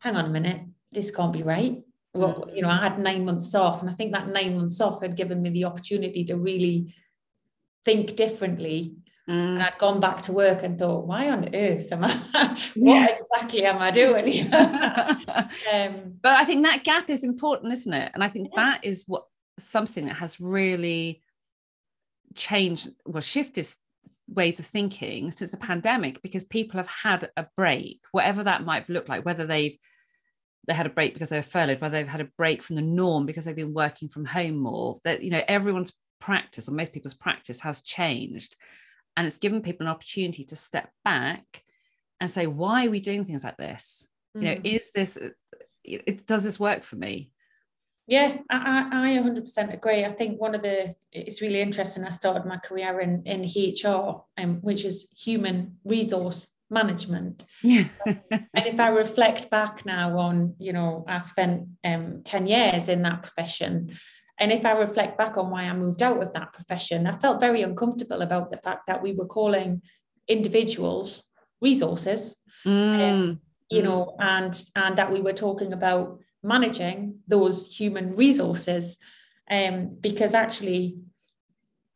hang 0.00 0.16
on 0.16 0.24
a 0.24 0.30
minute 0.30 0.62
this 0.92 1.10
can't 1.10 1.32
be 1.32 1.42
right. 1.42 1.82
Well, 2.14 2.46
mm. 2.48 2.56
you 2.56 2.62
know, 2.62 2.70
I 2.70 2.82
had 2.82 2.98
nine 2.98 3.24
months 3.24 3.54
off, 3.54 3.80
and 3.80 3.90
I 3.90 3.94
think 3.94 4.12
that 4.12 4.28
nine 4.28 4.56
months 4.56 4.80
off 4.80 5.02
had 5.02 5.16
given 5.16 5.42
me 5.42 5.50
the 5.50 5.64
opportunity 5.64 6.24
to 6.24 6.36
really 6.36 6.94
think 7.84 8.16
differently. 8.16 8.96
Mm. 9.28 9.54
And 9.54 9.62
I'd 9.62 9.78
gone 9.78 10.00
back 10.00 10.22
to 10.22 10.32
work 10.32 10.62
and 10.62 10.78
thought, 10.78 11.06
why 11.06 11.30
on 11.30 11.54
earth 11.54 11.92
am 11.92 12.04
I? 12.04 12.14
what 12.74 12.94
yeah. 12.94 13.06
exactly 13.06 13.64
am 13.64 13.78
I 13.78 13.90
doing 13.90 14.52
um, 14.52 16.14
but 16.20 16.32
I 16.32 16.44
think 16.44 16.64
that 16.64 16.82
gap 16.82 17.08
is 17.08 17.22
important, 17.22 17.72
isn't 17.72 17.92
it? 17.92 18.10
And 18.12 18.24
I 18.24 18.28
think 18.28 18.48
yeah. 18.52 18.64
that 18.64 18.84
is 18.84 19.04
what 19.06 19.24
something 19.58 20.06
that 20.06 20.16
has 20.16 20.40
really 20.40 21.22
changed, 22.34 22.90
well, 23.04 23.20
shifted 23.20 23.66
ways 24.26 24.58
of 24.58 24.66
thinking 24.66 25.30
since 25.30 25.50
the 25.50 25.56
pandemic 25.56 26.22
because 26.22 26.44
people 26.44 26.78
have 26.78 26.88
had 26.88 27.30
a 27.36 27.46
break, 27.56 28.00
whatever 28.12 28.44
that 28.44 28.64
might 28.64 28.88
look 28.88 29.08
like, 29.08 29.24
whether 29.24 29.46
they've 29.46 29.76
they 30.66 30.74
had 30.74 30.86
a 30.86 30.90
break 30.90 31.14
because 31.14 31.30
they 31.30 31.38
were 31.38 31.42
furloughed, 31.42 31.80
whether 31.80 31.96
they've 31.96 32.08
had 32.08 32.20
a 32.20 32.30
break 32.36 32.62
from 32.62 32.76
the 32.76 32.82
norm 32.82 33.26
because 33.26 33.44
they've 33.44 33.56
been 33.56 33.74
working 33.74 34.08
from 34.08 34.24
home 34.24 34.56
more. 34.56 34.98
That 35.04 35.22
you 35.22 35.30
know, 35.30 35.42
everyone's 35.48 35.92
practice 36.20 36.68
or 36.68 36.72
most 36.72 36.92
people's 36.92 37.14
practice 37.14 37.60
has 37.60 37.82
changed, 37.82 38.56
and 39.16 39.26
it's 39.26 39.38
given 39.38 39.62
people 39.62 39.86
an 39.86 39.92
opportunity 39.92 40.44
to 40.44 40.56
step 40.56 40.90
back 41.04 41.64
and 42.20 42.30
say, 42.30 42.46
why 42.46 42.86
are 42.86 42.90
we 42.90 43.00
doing 43.00 43.24
things 43.24 43.44
like 43.44 43.56
this? 43.56 44.06
Mm. 44.36 44.42
You 44.42 44.48
know, 44.48 44.54
mm. 44.56 44.74
is 44.74 44.90
this 44.92 45.18
it, 45.84 46.26
does 46.26 46.44
this 46.44 46.60
work 46.60 46.82
for 46.82 46.96
me? 46.96 47.32
Yeah, 48.06 48.38
I, 48.50 48.88
I 48.90 49.22
100% 49.22 49.72
agree. 49.72 50.04
I 50.04 50.10
think 50.10 50.40
one 50.40 50.56
of 50.56 50.62
the, 50.62 50.96
it's 51.12 51.40
really 51.40 51.60
interesting. 51.60 52.04
I 52.04 52.10
started 52.10 52.44
my 52.44 52.56
career 52.56 53.00
in, 53.00 53.22
in 53.24 53.42
HR, 53.42 54.24
um, 54.36 54.56
which 54.62 54.84
is 54.84 55.08
human 55.16 55.76
resource 55.84 56.48
management. 56.70 57.44
Yeah. 57.62 57.84
and 58.06 58.66
if 58.66 58.80
I 58.80 58.88
reflect 58.88 59.50
back 59.50 59.84
now 59.84 60.18
on, 60.18 60.54
you 60.58 60.72
know, 60.72 61.04
I 61.06 61.18
spent 61.18 61.68
um, 61.84 62.22
10 62.24 62.46
years 62.46 62.88
in 62.88 63.02
that 63.02 63.22
profession. 63.22 63.96
And 64.38 64.52
if 64.52 64.64
I 64.64 64.72
reflect 64.72 65.18
back 65.18 65.36
on 65.36 65.50
why 65.50 65.64
I 65.64 65.72
moved 65.74 66.02
out 66.02 66.22
of 66.22 66.32
that 66.32 66.52
profession, 66.52 67.06
I 67.06 67.16
felt 67.18 67.40
very 67.40 67.62
uncomfortable 67.62 68.22
about 68.22 68.50
the 68.50 68.56
fact 68.58 68.86
that 68.86 69.02
we 69.02 69.12
were 69.12 69.26
calling 69.26 69.82
individuals 70.28 71.24
resources. 71.60 72.36
Mm. 72.64 73.10
Um, 73.10 73.40
you 73.70 73.82
know, 73.82 74.16
and 74.18 74.60
and 74.74 74.96
that 74.98 75.12
we 75.12 75.20
were 75.20 75.32
talking 75.32 75.72
about 75.72 76.18
managing 76.42 77.20
those 77.28 77.66
human 77.66 78.16
resources. 78.16 78.98
Um, 79.48 79.96
because 80.00 80.34
actually 80.34 80.96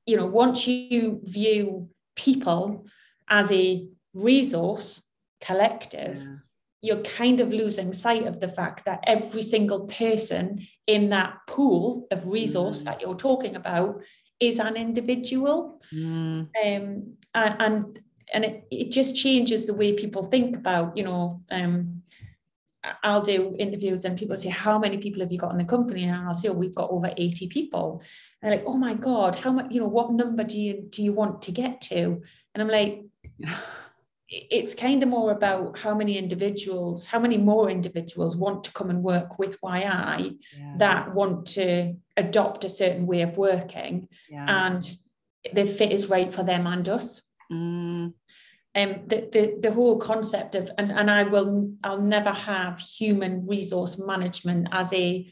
you 0.07 0.17
know, 0.17 0.27
once 0.27 0.67
you 0.67 1.21
view 1.25 1.89
people 2.15 2.87
as 3.29 3.51
a 3.51 3.87
resource 4.15 5.03
collective, 5.41 6.19
yeah. 6.19 6.37
you're 6.81 7.03
kind 7.03 7.41
of 7.41 7.53
losing 7.53 7.93
sight 7.93 8.27
of 8.27 8.41
the 8.41 8.49
fact 8.49 8.85
that 8.85 9.05
every 9.07 9.43
single 9.43 9.87
person 9.87 10.67
in 10.87 11.11
that 11.11 11.39
pool 11.47 12.07
of 12.11 12.27
resource 12.27 12.81
mm. 12.81 12.85
that 12.85 13.01
you're 13.01 13.17
talking 13.17 13.57
about 13.57 14.03
is 14.41 14.59
an 14.59 14.77
individual. 14.77 15.83
Mm. 15.93 16.49
Um, 16.65 17.17
and, 17.35 17.57
and 17.63 17.99
and 18.33 18.45
it, 18.45 18.67
it 18.71 18.91
just 18.91 19.17
changes 19.17 19.67
the 19.67 19.75
way 19.75 19.93
people 19.93 20.25
think 20.25 20.57
about, 20.57 20.97
you 20.97 21.05
know, 21.05 21.43
um, 21.51 22.03
I'll 23.03 23.23
do 23.23 23.55
interviews 23.59 24.05
and 24.05 24.19
people 24.19 24.37
say, 24.37 24.51
How 24.51 24.79
many 24.79 24.99
people 24.99 25.21
have 25.21 25.33
you 25.33 25.39
got 25.39 25.53
in 25.53 25.59
the 25.59 25.65
company? 25.65 26.05
And 26.05 26.15
I'll 26.15 26.35
say, 26.35 26.49
Oh, 26.49 26.53
we've 26.53 26.75
got 26.75 26.91
over 26.91 27.13
80 27.17 27.49
people. 27.49 28.03
And 28.43 28.53
they're 28.53 28.59
like, 28.59 28.69
Oh 28.69 28.77
my 28.77 28.95
God, 28.95 29.37
how 29.37 29.53
much, 29.53 29.71
you 29.71 29.81
know, 29.81 29.89
what 29.89 30.13
number 30.13 30.45
do 30.45 30.59
you 30.59 30.87
do 30.91 31.03
you 31.03 31.13
want 31.13 31.43
to 31.43 31.53
get 31.53 31.81
to? 31.83 32.23
And 32.55 32.63
I'm 32.63 32.69
like, 32.69 33.05
it's 34.29 34.75
kind 34.75 35.03
of 35.03 35.09
more 35.09 35.33
about 35.33 35.79
how 35.79 35.95
many 35.95 36.17
individuals, 36.17 37.07
how 37.07 37.19
many 37.19 37.37
more 37.37 37.71
individuals 37.71 38.37
want 38.37 38.65
to 38.65 38.73
come 38.73 38.91
and 38.91 39.03
work 39.03 39.39
with 39.39 39.61
Whyaye 39.61 40.39
yeah. 40.57 40.75
that 40.79 41.15
want 41.15 41.47
to 41.49 41.95
adopt 42.17 42.65
a 42.65 42.71
certain 42.71 43.07
way 43.07 43.23
of 43.23 43.37
working 43.37 44.09
yeah. 44.31 44.67
and 44.67 44.91
the 45.53 45.67
fit 45.67 45.93
is 45.93 46.09
right 46.09 46.33
for 46.33 46.43
them 46.43 46.67
and 46.67 46.89
us. 46.89 47.23
Mm 47.53 48.15
um, 48.75 49.03
the, 49.07 49.29
the, 49.33 49.59
the 49.61 49.73
whole 49.73 49.99
concept 49.99 50.55
of 50.55 50.71
and, 50.79 50.91
and 50.91 51.11
I 51.11 51.23
will 51.25 51.73
I'll 51.85 52.01
never 52.01 52.31
have 52.31 52.81
human 52.81 53.47
resource 53.47 53.99
management 53.99 54.69
as 54.73 54.93
a 54.93 55.31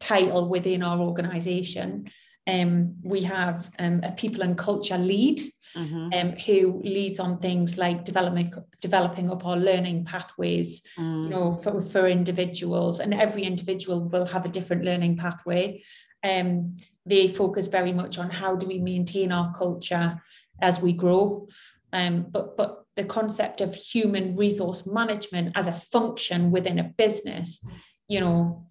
title 0.00 0.48
within 0.48 0.82
our 0.82 0.98
organization. 0.98 2.10
Um, 2.46 2.96
we 3.02 3.20
have 3.22 3.70
um, 3.78 4.00
a 4.02 4.12
people 4.12 4.42
and 4.42 4.56
culture 4.56 4.98
lead 4.98 5.40
mm-hmm. 5.76 6.08
um, 6.12 6.32
who 6.38 6.80
leads 6.82 7.20
on 7.20 7.38
things 7.38 7.76
like 7.78 8.04
developing 8.04 8.52
developing 8.80 9.30
up 9.30 9.44
our 9.44 9.56
learning 9.56 10.06
pathways 10.06 10.82
mm. 10.98 11.24
you 11.24 11.28
know 11.28 11.54
for, 11.54 11.82
for 11.82 12.08
individuals 12.08 12.98
and 12.98 13.12
every 13.12 13.42
individual 13.42 14.08
will 14.08 14.26
have 14.26 14.46
a 14.46 14.48
different 14.48 14.84
learning 14.84 15.18
pathway 15.18 15.80
um, 16.24 16.76
they 17.04 17.28
focus 17.28 17.66
very 17.66 17.92
much 17.92 18.18
on 18.18 18.30
how 18.30 18.56
do 18.56 18.66
we 18.66 18.78
maintain 18.78 19.30
our 19.30 19.52
culture 19.52 20.20
as 20.60 20.80
we 20.80 20.92
grow 20.94 21.46
um, 21.92 22.26
but 22.30 22.56
but 22.56 22.80
the 22.96 23.04
concept 23.04 23.60
of 23.60 23.74
human 23.74 24.36
resource 24.36 24.86
management 24.86 25.52
as 25.54 25.66
a 25.66 25.72
function 25.72 26.50
within 26.50 26.78
a 26.78 26.84
business, 26.84 27.64
you 28.08 28.20
know, 28.20 28.66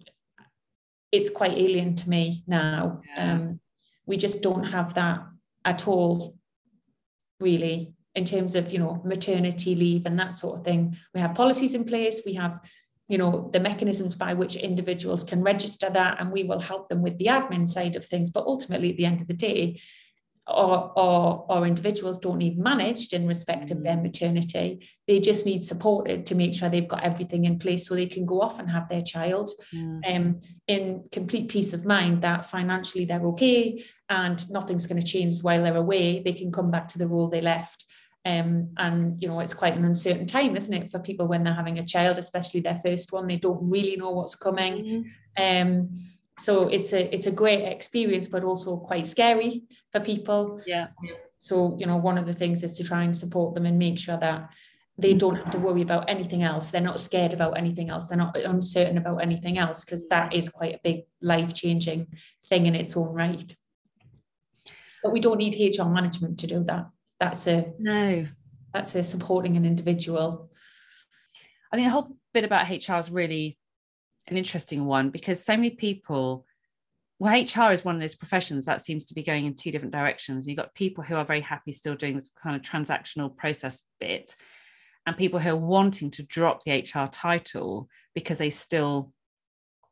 it's 1.12 1.30
quite 1.30 1.52
alien 1.52 1.96
to 1.96 2.08
me 2.08 2.44
now. 2.46 3.00
Yeah. 3.16 3.32
Um, 3.34 3.60
we 4.06 4.16
just 4.16 4.42
don't 4.42 4.64
have 4.64 4.94
that 4.94 5.20
at 5.64 5.86
all, 5.86 6.36
really, 7.38 7.94
in 8.14 8.24
terms 8.24 8.54
of 8.54 8.72
you 8.72 8.78
know 8.78 9.00
maternity 9.04 9.74
leave 9.74 10.06
and 10.06 10.18
that 10.18 10.34
sort 10.34 10.58
of 10.58 10.64
thing. 10.64 10.96
We 11.14 11.20
have 11.20 11.34
policies 11.34 11.74
in 11.74 11.84
place. 11.84 12.22
We 12.24 12.34
have 12.34 12.60
you 13.10 13.18
know 13.18 13.50
the 13.52 13.60
mechanisms 13.60 14.14
by 14.14 14.34
which 14.34 14.56
individuals 14.56 15.24
can 15.24 15.42
register 15.42 15.90
that 15.90 16.20
and 16.20 16.30
we 16.30 16.44
will 16.44 16.60
help 16.60 16.88
them 16.88 17.02
with 17.02 17.18
the 17.18 17.26
admin 17.26 17.68
side 17.68 17.96
of 17.96 18.06
things 18.06 18.30
but 18.30 18.46
ultimately 18.46 18.90
at 18.90 18.96
the 18.96 19.04
end 19.04 19.20
of 19.20 19.26
the 19.26 19.34
day 19.34 19.80
or, 20.50 20.92
or, 20.98 21.46
or 21.48 21.66
individuals 21.66 22.18
don't 22.18 22.38
need 22.38 22.58
managed 22.58 23.12
in 23.12 23.26
respect 23.26 23.70
of 23.70 23.82
their 23.82 23.96
mm. 23.96 24.02
maternity. 24.02 24.86
They 25.06 25.20
just 25.20 25.46
need 25.46 25.64
supported 25.64 26.26
to 26.26 26.34
make 26.34 26.54
sure 26.54 26.68
they've 26.68 26.86
got 26.86 27.02
everything 27.02 27.44
in 27.44 27.58
place 27.58 27.86
so 27.86 27.94
they 27.94 28.06
can 28.06 28.26
go 28.26 28.40
off 28.40 28.58
and 28.58 28.70
have 28.70 28.88
their 28.88 29.02
child 29.02 29.50
mm. 29.74 30.00
um, 30.06 30.40
in 30.66 31.04
complete 31.12 31.48
peace 31.48 31.72
of 31.72 31.84
mind 31.84 32.22
that 32.22 32.50
financially 32.50 33.04
they're 33.04 33.26
okay 33.26 33.84
and 34.08 34.48
nothing's 34.50 34.86
going 34.86 35.00
to 35.00 35.06
change 35.06 35.42
while 35.42 35.62
they're 35.62 35.76
away. 35.76 36.22
They 36.22 36.32
can 36.32 36.52
come 36.52 36.70
back 36.70 36.88
to 36.88 36.98
the 36.98 37.08
role 37.08 37.28
they 37.28 37.40
left. 37.40 37.84
Um, 38.26 38.74
and 38.76 39.20
you 39.22 39.28
know 39.28 39.40
it's 39.40 39.54
quite 39.54 39.74
an 39.74 39.84
uncertain 39.86 40.26
time 40.26 40.54
isn't 40.54 40.74
it 40.74 40.90
for 40.90 40.98
people 40.98 41.26
when 41.26 41.42
they're 41.42 41.54
having 41.54 41.78
a 41.78 41.86
child 41.86 42.18
especially 42.18 42.60
their 42.60 42.78
first 42.84 43.12
one 43.12 43.26
they 43.26 43.38
don't 43.38 43.70
really 43.70 43.96
know 43.96 44.10
what's 44.10 44.34
coming 44.34 45.06
mm. 45.38 45.62
um, 45.62 45.88
so 46.40 46.68
it's 46.68 46.92
a 46.92 47.14
it's 47.14 47.26
a 47.26 47.32
great 47.32 47.64
experience 47.64 48.26
but 48.26 48.44
also 48.44 48.78
quite 48.78 49.06
scary 49.06 49.64
for 49.92 50.00
people. 50.00 50.60
Yeah. 50.66 50.88
So 51.38 51.76
you 51.78 51.86
know 51.86 51.98
one 51.98 52.18
of 52.18 52.26
the 52.26 52.32
things 52.34 52.64
is 52.64 52.74
to 52.78 52.84
try 52.84 53.04
and 53.04 53.16
support 53.16 53.54
them 53.54 53.66
and 53.66 53.78
make 53.78 53.98
sure 53.98 54.16
that 54.16 54.50
they 54.98 55.14
don't 55.14 55.36
have 55.36 55.50
to 55.52 55.58
worry 55.58 55.82
about 55.82 56.10
anything 56.10 56.42
else. 56.42 56.70
They're 56.70 56.80
not 56.80 57.00
scared 57.00 57.32
about 57.32 57.56
anything 57.56 57.88
else. 57.88 58.08
They're 58.08 58.18
not 58.18 58.36
uncertain 58.36 58.98
about 58.98 59.18
anything 59.18 59.56
else 59.56 59.84
because 59.84 60.08
that 60.08 60.34
is 60.34 60.48
quite 60.48 60.74
a 60.74 60.80
big 60.82 61.04
life 61.22 61.54
changing 61.54 62.06
thing 62.48 62.66
in 62.66 62.74
its 62.74 62.96
own 62.96 63.14
right. 63.14 63.54
But 65.02 65.12
we 65.12 65.20
don't 65.20 65.38
need 65.38 65.56
hr 65.78 65.84
management 65.84 66.38
to 66.40 66.46
do 66.46 66.64
that. 66.64 66.86
That's 67.18 67.46
a 67.46 67.72
no. 67.78 68.26
that's 68.72 68.94
a 68.94 69.02
supporting 69.02 69.56
an 69.56 69.64
individual. 69.64 70.50
I 71.72 71.76
think 71.76 71.86
the 71.86 71.92
whole 71.92 72.16
bit 72.34 72.44
about 72.44 72.68
hr 72.68 72.96
is 72.96 73.10
really 73.10 73.58
an 74.30 74.36
interesting 74.36 74.84
one 74.84 75.10
because 75.10 75.44
so 75.44 75.56
many 75.56 75.70
people 75.70 76.44
well 77.18 77.32
hr 77.32 77.72
is 77.72 77.84
one 77.84 77.94
of 77.94 78.00
those 78.00 78.14
professions 78.14 78.66
that 78.66 78.80
seems 78.80 79.06
to 79.06 79.14
be 79.14 79.22
going 79.22 79.46
in 79.46 79.54
two 79.54 79.70
different 79.70 79.92
directions 79.92 80.46
you've 80.46 80.56
got 80.56 80.74
people 80.74 81.04
who 81.04 81.16
are 81.16 81.24
very 81.24 81.40
happy 81.40 81.72
still 81.72 81.94
doing 81.94 82.16
this 82.16 82.30
kind 82.40 82.56
of 82.56 82.62
transactional 82.62 83.34
process 83.36 83.82
bit 83.98 84.34
and 85.06 85.16
people 85.16 85.38
who 85.40 85.50
are 85.50 85.56
wanting 85.56 86.10
to 86.10 86.22
drop 86.22 86.62
the 86.62 86.80
hr 86.80 87.08
title 87.10 87.88
because 88.14 88.38
they 88.38 88.50
still 88.50 89.12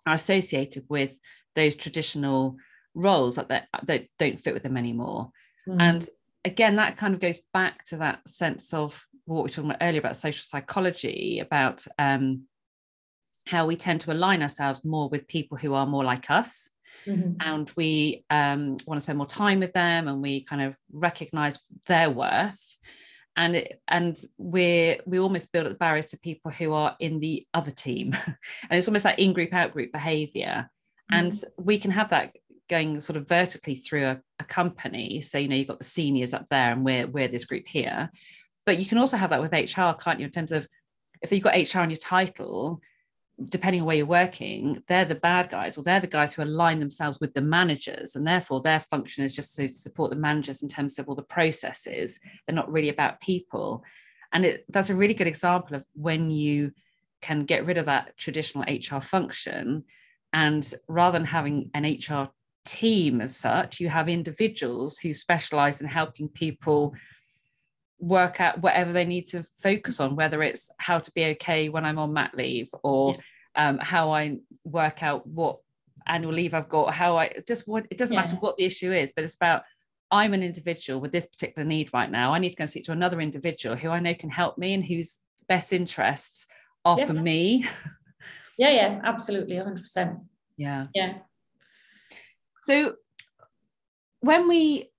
are 0.07 0.15
associated 0.15 0.85
with 0.89 1.19
those 1.55 1.77
traditional 1.77 2.57
roles 2.95 3.37
that, 3.37 3.67
that 3.85 4.07
don't 4.19 4.41
fit 4.41 4.55
with 4.55 4.63
them 4.63 4.77
anymore 4.77 5.31
mm. 5.69 5.77
and 5.81 6.09
again 6.45 6.77
that 6.77 6.97
kind 6.97 7.15
of 7.15 7.21
goes 7.21 7.41
back 7.53 7.85
to 7.85 7.97
that 7.97 8.27
sense 8.29 8.73
of 8.73 9.07
what 9.27 9.37
we 9.37 9.43
were 9.43 9.49
talking 9.49 9.71
about 9.71 9.87
earlier 9.87 10.01
about 10.01 10.17
social 10.17 10.45
psychology 10.47 11.39
about 11.41 11.87
um, 11.99 12.45
how 13.49 13.67
we 13.67 13.77
tend 13.77 14.03
to 14.03 14.13
align 14.13 14.43
ourselves 14.43 14.85
more 14.85 15.09
with 15.09 15.27
people 15.27 15.57
who 15.57 15.73
are 15.73 15.87
more 15.87 16.05
like 16.05 16.31
us. 16.31 16.69
Mm-hmm. 17.07 17.37
And 17.41 17.71
we 17.77 18.25
um, 18.29 18.77
want 18.87 18.99
to 18.99 19.01
spend 19.01 19.17
more 19.17 19.27
time 19.27 19.61
with 19.61 19.73
them, 19.73 20.09
and 20.09 20.21
we 20.21 20.43
kind 20.43 20.61
of 20.61 20.77
recognize 20.93 21.59
their 21.87 22.11
worth, 22.11 22.79
and 23.37 23.57
it, 23.57 23.81
and 23.87 24.19
we 24.37 24.99
we 25.07 25.19
almost 25.19 25.51
build 25.53 25.67
up 25.67 25.73
the 25.73 25.79
barriers 25.79 26.09
to 26.09 26.19
people 26.19 26.51
who 26.51 26.73
are 26.75 26.97
in 27.01 27.21
the 27.21 27.47
other 27.55 27.71
team, 27.71 28.13
and 28.27 28.37
it's 28.73 28.89
almost 28.89 29.07
like 29.07 29.19
in 29.19 29.33
group 29.33 29.55
out 29.55 29.73
group 29.73 29.93
behavior, 29.93 30.69
mm-hmm. 31.11 31.19
and 31.19 31.45
we 31.57 31.79
can 31.79 31.93
have 31.93 32.11
that 32.11 32.37
going 32.69 33.01
sort 33.01 33.17
of 33.17 33.27
vertically 33.27 33.77
through 33.77 34.05
a, 34.05 34.21
a, 34.41 34.45
company. 34.45 35.23
So 35.23 35.39
you 35.39 35.49
know 35.49 35.57
you've 35.57 35.69
got 35.69 35.79
the 35.79 35.85
seniors 35.85 36.35
up 36.35 36.47
there, 36.51 36.73
and 36.73 36.85
we're 36.85 37.07
we're 37.07 37.29
this 37.29 37.47
group 37.47 37.69
here, 37.69 38.11
but 38.67 38.79
you 38.79 38.85
can 38.85 38.99
also 38.99 39.17
have 39.17 39.31
that 39.31 39.41
with 39.41 39.53
HR, 39.53 39.97
can't 39.99 40.19
you? 40.19 40.27
In 40.27 40.33
terms 40.33 40.53
of 40.53 40.67
if 41.23 41.33
you've 41.33 41.43
got 41.43 41.57
HR 41.57 41.79
on 41.79 41.91
your 41.91 41.99
title, 41.99 42.83
depending 43.45 43.81
on 43.81 43.87
where 43.87 43.97
you're 43.97 44.07
working, 44.07 44.83
they're 44.89 45.05
the 45.05 45.15
bad 45.15 45.49
guys, 45.49 45.79
or 45.79 45.83
they're 45.83 46.01
the 46.01 46.07
guys 46.07 46.35
who 46.35 46.43
align 46.43 46.81
themselves 46.81 47.19
with 47.21 47.35
the 47.35 47.41
managers, 47.41 48.17
and 48.17 48.27
therefore 48.27 48.61
their 48.61 48.81
function 48.81 49.25
is 49.25 49.35
just 49.35 49.55
to 49.57 49.69
support 49.69 50.11
the 50.11 50.17
managers 50.17 50.63
in 50.63 50.69
terms 50.69 50.99
of 50.99 51.09
all 51.09 51.15
the 51.15 51.23
processes. 51.23 52.19
They're 52.47 52.55
not 52.55 52.71
really 52.71 52.89
about 52.89 53.21
people, 53.21 53.85
and 54.33 54.45
it, 54.45 54.65
that's 54.69 54.91
a 54.91 54.97
really 54.97 55.15
good 55.15 55.27
example 55.27 55.77
of 55.77 55.85
when 55.95 56.31
you 56.31 56.73
can 57.23 57.45
get 57.45 57.65
rid 57.65 57.79
of 57.79 57.87
that 57.87 58.17
traditional 58.17 58.65
HR 58.65 59.01
function, 59.01 59.85
and 60.33 60.75
rather 60.89 61.19
than 61.19 61.27
having 61.27 61.71
an 61.75 61.85
HR 61.85 62.31
team 62.67 63.21
as 63.21 63.37
such, 63.37 63.81
you 63.81 63.89
have 63.89 64.09
individuals 64.09 64.99
who 64.99 65.15
specialize 65.15 65.81
in 65.81 65.87
helping 65.87 66.29
people 66.29 66.95
work 67.99 68.41
out 68.41 68.61
whatever 68.61 68.93
they 68.93 69.05
need 69.05 69.27
to 69.27 69.43
focus 69.43 70.01
on, 70.01 70.17
whether 70.17 70.43
it's 70.43 70.71
how 70.79 70.99
to 70.99 71.11
be 71.13 71.25
okay 71.25 71.69
when 71.69 71.85
I'm 71.85 71.99
on 71.99 72.13
mat 72.13 72.33
leave 72.35 72.71
or 72.83 73.15
yeah. 73.15 73.69
um, 73.69 73.79
how 73.79 74.13
I 74.13 74.39
work 74.65 75.03
out 75.03 75.27
what 75.27 75.59
annual 76.07 76.33
leave 76.33 76.55
I've 76.55 76.69
got, 76.69 76.95
how 76.95 77.17
I 77.17 77.33
just 77.47 77.67
what 77.67 77.87
it 77.91 77.99
doesn't 77.99 78.15
yeah. 78.15 78.23
matter 78.23 78.37
what 78.37 78.57
the 78.57 78.65
issue 78.65 78.93
is, 78.93 79.13
but 79.15 79.25
it's 79.25 79.35
about 79.35 79.63
I'm 80.11 80.33
an 80.33 80.43
individual 80.43 81.01
with 81.01 81.13
this 81.13 81.27
particular 81.27 81.67
need 81.67 81.91
right 81.93 82.11
now. 82.11 82.33
I 82.33 82.39
need 82.39 82.51
to 82.51 82.57
go 82.57 82.63
and 82.63 82.71
speak 82.71 82.85
to 82.85 82.93
another 82.93 83.21
individual 83.21 83.77
who 83.77 83.91
I 83.91 84.01
know 84.01 84.15
can 84.15 84.31
help 84.31 84.57
me 84.57 84.73
and 84.75 84.85
whose 84.85 85.19
best 85.49 85.73
interests 85.73 86.47
are 86.85 86.99
yeah. 86.99 87.07
for 87.07 87.13
me. 87.15 87.67
Yeah, 88.57 88.71
yeah, 88.71 89.01
absolutely, 89.05 89.55
100%. 89.55 90.21
Yeah. 90.57 90.89
Yeah. 90.93 91.19
So 92.63 92.97
when 94.19 94.49
we 94.49 94.91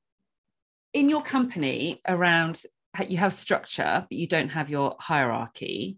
in 0.93 1.09
your 1.09 1.21
company 1.21 2.01
around 2.07 2.63
you 3.07 3.17
have 3.17 3.33
structure 3.33 4.05
but 4.09 4.17
you 4.17 4.27
don't 4.27 4.49
have 4.49 4.69
your 4.69 4.95
hierarchy. 4.99 5.97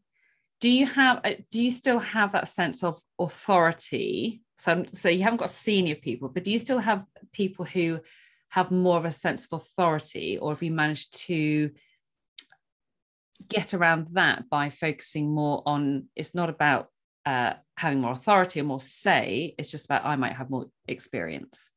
Do 0.60 0.70
you 0.70 0.86
have 0.86 1.22
uh, 1.24 1.34
do 1.50 1.62
you 1.62 1.72
still 1.72 2.00
have 2.00 2.34
that 2.34 2.48
sense 2.48 2.84
of 2.84 3.00
authority? 3.20 4.42
So 4.58 4.86
so 4.94 5.10
you 5.10 5.24
haven't 5.24 5.40
got 5.40 5.50
senior 5.50 5.96
people 5.96 6.30
but 6.30 6.44
do 6.44 6.52
you 6.52 6.60
still 6.60 6.80
have 6.80 7.06
people 7.32 7.66
who 7.66 8.00
have 8.50 8.70
more 8.70 8.98
of 8.98 9.06
a 9.06 9.12
sense 9.12 9.46
of 9.46 9.62
authority 9.62 10.38
or 10.38 10.52
have 10.52 10.62
you 10.62 10.72
managed 10.72 11.18
to 11.26 11.72
get 13.48 13.74
around 13.74 14.08
that 14.12 14.50
by 14.50 14.70
focusing 14.70 15.34
more 15.34 15.64
on 15.66 16.06
it's 16.16 16.36
not 16.36 16.50
about 16.50 16.88
uh, 17.26 17.54
having 17.78 18.02
more 18.02 18.12
authority 18.12 18.60
or 18.60 18.64
more 18.64 18.80
say 18.80 19.56
it's 19.58 19.72
just 19.72 19.86
about 19.86 20.06
i 20.06 20.16
might 20.16 20.34
have 20.34 20.50
more 20.50 20.68
experience 20.88 21.71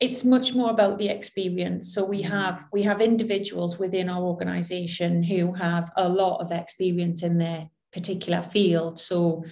it's 0.00 0.24
much 0.24 0.54
more 0.54 0.70
about 0.70 0.98
the 0.98 1.08
experience 1.08 1.94
so 1.94 2.04
we 2.04 2.22
mm. 2.22 2.28
have 2.28 2.64
we 2.72 2.82
have 2.82 3.00
individuals 3.00 3.78
within 3.78 4.08
our 4.08 4.22
organization 4.22 5.22
who 5.22 5.52
have 5.52 5.92
a 5.96 6.08
lot 6.08 6.40
of 6.40 6.50
experience 6.50 7.22
in 7.22 7.38
their 7.38 7.68
particular 7.92 8.42
field 8.42 8.98
so 8.98 9.44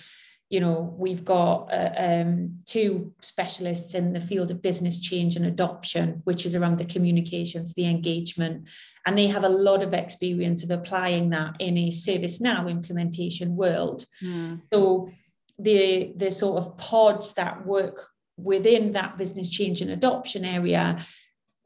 you 0.48 0.60
know 0.60 0.94
we've 0.96 1.24
got 1.24 1.68
uh, 1.72 1.92
um, 1.98 2.58
two 2.64 3.12
specialists 3.20 3.94
in 3.94 4.14
the 4.14 4.20
field 4.20 4.50
of 4.50 4.62
business 4.62 4.98
change 4.98 5.36
and 5.36 5.44
adoption 5.44 6.22
which 6.24 6.46
is 6.46 6.54
around 6.54 6.78
the 6.78 6.84
communications 6.84 7.74
the 7.74 7.84
engagement 7.84 8.66
and 9.04 9.18
they 9.18 9.26
have 9.26 9.44
a 9.44 9.48
lot 9.48 9.82
of 9.82 9.92
experience 9.92 10.64
of 10.64 10.70
applying 10.70 11.30
that 11.30 11.54
in 11.58 11.76
a 11.76 11.88
ServiceNow 11.88 12.70
implementation 12.70 13.56
world 13.56 14.06
mm. 14.22 14.60
so 14.72 15.10
the 15.58 16.12
the 16.16 16.30
sort 16.30 16.58
of 16.58 16.76
pods 16.78 17.34
that 17.34 17.66
work 17.66 18.08
within 18.38 18.92
that 18.92 19.18
business 19.18 19.50
change 19.50 19.80
and 19.80 19.90
adoption 19.90 20.44
area 20.44 21.04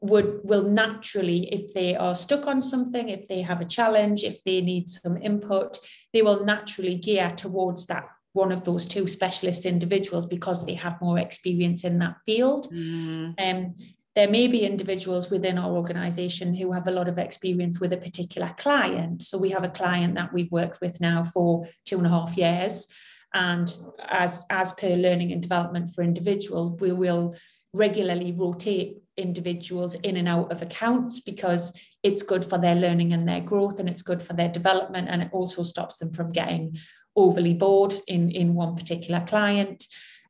would 0.01 0.41
will 0.43 0.63
naturally 0.63 1.53
if 1.53 1.73
they 1.73 1.95
are 1.95 2.13
stuck 2.13 2.45
on 2.45 2.61
something 2.61 3.07
if 3.07 3.27
they 3.27 3.41
have 3.41 3.61
a 3.61 3.65
challenge 3.65 4.23
if 4.23 4.43
they 4.43 4.59
need 4.59 4.89
some 4.89 5.15
input 5.17 5.77
they 6.11 6.21
will 6.21 6.43
naturally 6.43 6.95
gear 6.95 7.31
towards 7.37 7.87
that 7.87 8.05
one 8.33 8.51
of 8.51 8.63
those 8.63 8.85
two 8.85 9.07
specialist 9.07 9.65
individuals 9.65 10.25
because 10.25 10.65
they 10.65 10.73
have 10.73 10.99
more 11.01 11.19
experience 11.19 11.83
in 11.83 11.99
that 11.99 12.15
field. 12.25 12.67
Mm. 12.73 13.35
um, 13.39 13.75
there 14.15 14.29
may 14.29 14.47
be 14.47 14.63
individuals 14.63 15.31
within 15.31 15.57
our 15.57 15.71
organization 15.71 16.53
who 16.53 16.71
have 16.71 16.87
a 16.87 16.91
lot 16.91 17.07
of 17.07 17.17
experience 17.17 17.79
with 17.79 17.93
a 17.93 17.97
particular 17.97 18.53
client. 18.57 19.23
So 19.23 19.39
we 19.39 19.49
have 19.49 19.63
a 19.63 19.69
client 19.69 20.13
that 20.15 20.31
we've 20.31 20.51
worked 20.51 20.81
with 20.81 21.01
now 21.01 21.23
for 21.23 21.67
two 21.85 21.97
and 21.97 22.05
a 22.05 22.11
half 22.11 22.37
years 22.37 22.85
and 23.33 23.75
as, 24.07 24.45
as 24.49 24.73
per 24.73 24.95
learning 24.95 25.31
and 25.31 25.41
development 25.41 25.93
for 25.93 26.03
individuals, 26.03 26.79
we 26.79 26.91
will 26.91 27.35
regularly 27.73 28.31
rotate 28.31 28.97
individuals 29.17 29.95
in 29.95 30.17
and 30.17 30.27
out 30.27 30.51
of 30.51 30.61
accounts 30.61 31.19
because 31.19 31.73
it's 32.03 32.23
good 32.23 32.43
for 32.43 32.57
their 32.57 32.75
learning 32.75 33.13
and 33.13 33.27
their 33.27 33.41
growth 33.41 33.79
and 33.79 33.89
it's 33.89 34.01
good 34.01 34.21
for 34.21 34.33
their 34.33 34.49
development 34.49 35.07
and 35.09 35.21
it 35.21 35.29
also 35.31 35.63
stops 35.63 35.97
them 35.97 36.11
from 36.11 36.31
getting 36.31 36.77
overly 37.15 37.53
bored 37.53 37.95
in, 38.07 38.31
in 38.31 38.53
one 38.55 38.75
particular 38.75 39.23
client. 39.27 39.85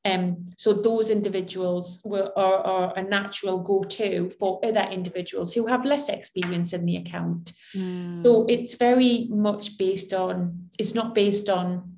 Um, 0.05 0.45
so 0.57 0.73
those 0.73 1.09
individuals 1.09 2.01
were, 2.03 2.37
are, 2.37 2.57
are 2.57 2.93
a 2.97 3.03
natural 3.03 3.59
go-to 3.59 4.31
for 4.37 4.59
other 4.63 4.85
individuals 4.91 5.53
who 5.53 5.67
have 5.67 5.85
less 5.85 6.09
experience 6.09 6.73
in 6.73 6.85
the 6.85 6.97
account. 6.97 7.53
Mm. 7.73 8.23
So 8.23 8.45
it's 8.49 8.75
very 8.75 9.27
much 9.29 9.77
based 9.77 10.13
on, 10.13 10.69
it's 10.77 10.93
not 10.93 11.15
based 11.15 11.47
on 11.47 11.92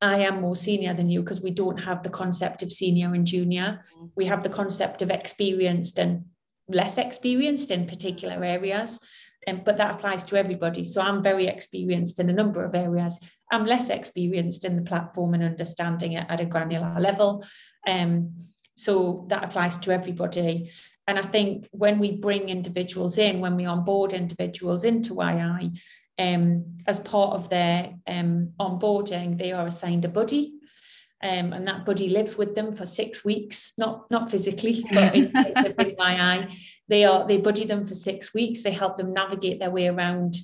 I 0.00 0.20
am 0.20 0.40
more 0.40 0.56
senior 0.56 0.94
than 0.94 1.10
you 1.10 1.22
because 1.22 1.42
we 1.42 1.50
don't 1.50 1.78
have 1.78 2.02
the 2.02 2.10
concept 2.10 2.62
of 2.62 2.72
senior 2.72 3.12
and 3.14 3.26
junior. 3.26 3.84
Mm-hmm. 3.94 4.06
We 4.16 4.26
have 4.26 4.42
the 4.42 4.48
concept 4.48 5.02
of 5.02 5.10
experienced 5.10 5.98
and 5.98 6.24
less 6.68 6.98
experienced 6.98 7.70
in 7.70 7.86
particular 7.86 8.42
areas. 8.42 8.98
Um, 9.46 9.62
but 9.64 9.78
that 9.78 9.94
applies 9.94 10.24
to 10.24 10.36
everybody. 10.36 10.84
So 10.84 11.00
I'm 11.00 11.22
very 11.22 11.46
experienced 11.46 12.20
in 12.20 12.28
a 12.28 12.34
number 12.34 12.64
of 12.64 12.74
areas. 12.74 13.18
I'm 13.50 13.66
less 13.66 13.88
experienced 13.88 14.64
in 14.64 14.76
the 14.76 14.82
platform 14.82 15.34
and 15.34 15.42
understanding 15.42 16.12
it 16.12 16.26
at 16.28 16.40
a 16.40 16.44
granular 16.44 16.94
level. 17.00 17.44
Um, 17.86 18.32
so 18.76 19.26
that 19.28 19.44
applies 19.44 19.76
to 19.78 19.92
everybody. 19.92 20.70
And 21.06 21.18
I 21.18 21.22
think 21.22 21.68
when 21.72 21.98
we 21.98 22.16
bring 22.16 22.48
individuals 22.48 23.18
in, 23.18 23.40
when 23.40 23.56
we 23.56 23.64
onboard 23.64 24.12
individuals 24.12 24.84
into 24.84 25.14
Whyaye, 25.14 25.76
um, 26.20 26.76
as 26.86 27.00
part 27.00 27.34
of 27.34 27.48
their 27.48 27.94
um, 28.06 28.52
onboarding, 28.60 29.38
they 29.38 29.52
are 29.52 29.66
assigned 29.66 30.04
a 30.04 30.08
buddy. 30.08 30.54
Um, 31.22 31.52
and 31.52 31.66
that 31.66 31.84
buddy 31.84 32.08
lives 32.08 32.38
with 32.38 32.54
them 32.54 32.74
for 32.74 32.86
six 32.86 33.24
weeks, 33.24 33.74
not 33.76 34.10
not 34.10 34.30
physically, 34.30 34.84
but 34.90 35.14
in, 35.14 35.30
in 35.36 35.94
my 35.98 36.34
eye, 36.34 36.56
they 36.88 37.04
are 37.04 37.26
they 37.26 37.36
buddy 37.36 37.64
them 37.66 37.84
for 37.84 37.94
six 37.94 38.32
weeks. 38.32 38.62
They 38.62 38.70
help 38.70 38.96
them 38.96 39.12
navigate 39.12 39.60
their 39.60 39.70
way 39.70 39.88
around 39.88 40.36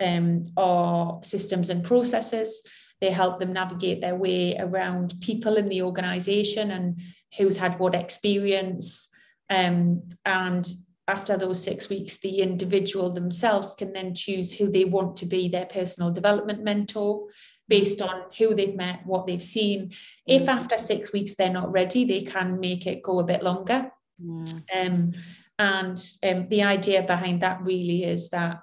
um, 0.00 0.44
our 0.56 1.20
systems 1.24 1.68
and 1.68 1.82
processes. 1.82 2.62
They 3.00 3.10
help 3.10 3.40
them 3.40 3.52
navigate 3.52 4.00
their 4.00 4.14
way 4.14 4.56
around 4.56 5.14
people 5.20 5.56
in 5.56 5.68
the 5.68 5.82
organization 5.82 6.70
and 6.70 7.00
who's 7.36 7.58
had 7.58 7.78
what 7.80 7.96
experience. 7.96 9.08
Um, 9.48 10.02
and 10.24 10.68
after 11.10 11.36
those 11.36 11.62
six 11.62 11.88
weeks, 11.88 12.18
the 12.18 12.38
individual 12.38 13.10
themselves 13.10 13.74
can 13.74 13.92
then 13.92 14.14
choose 14.14 14.52
who 14.54 14.70
they 14.70 14.84
want 14.84 15.16
to 15.16 15.26
be 15.26 15.48
their 15.48 15.66
personal 15.66 16.10
development 16.10 16.62
mentor 16.62 17.26
based 17.68 18.00
on 18.00 18.22
who 18.38 18.54
they've 18.54 18.76
met, 18.76 19.04
what 19.06 19.26
they've 19.26 19.42
seen. 19.42 19.92
If 20.26 20.42
mm. 20.42 20.48
after 20.48 20.78
six 20.78 21.12
weeks 21.12 21.34
they're 21.34 21.52
not 21.52 21.72
ready, 21.72 22.04
they 22.04 22.22
can 22.22 22.60
make 22.60 22.86
it 22.86 23.02
go 23.02 23.20
a 23.20 23.24
bit 23.24 23.42
longer. 23.42 23.92
Mm. 24.22 24.62
Um, 24.74 25.12
and 25.58 26.12
um, 26.22 26.48
the 26.48 26.62
idea 26.62 27.02
behind 27.02 27.42
that 27.42 27.62
really 27.62 28.04
is 28.04 28.30
that 28.30 28.62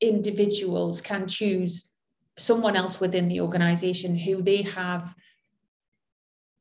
individuals 0.00 1.00
can 1.00 1.26
choose 1.26 1.88
someone 2.38 2.76
else 2.76 3.00
within 3.00 3.28
the 3.28 3.40
organization 3.40 4.16
who 4.16 4.40
they 4.40 4.62
have 4.62 5.14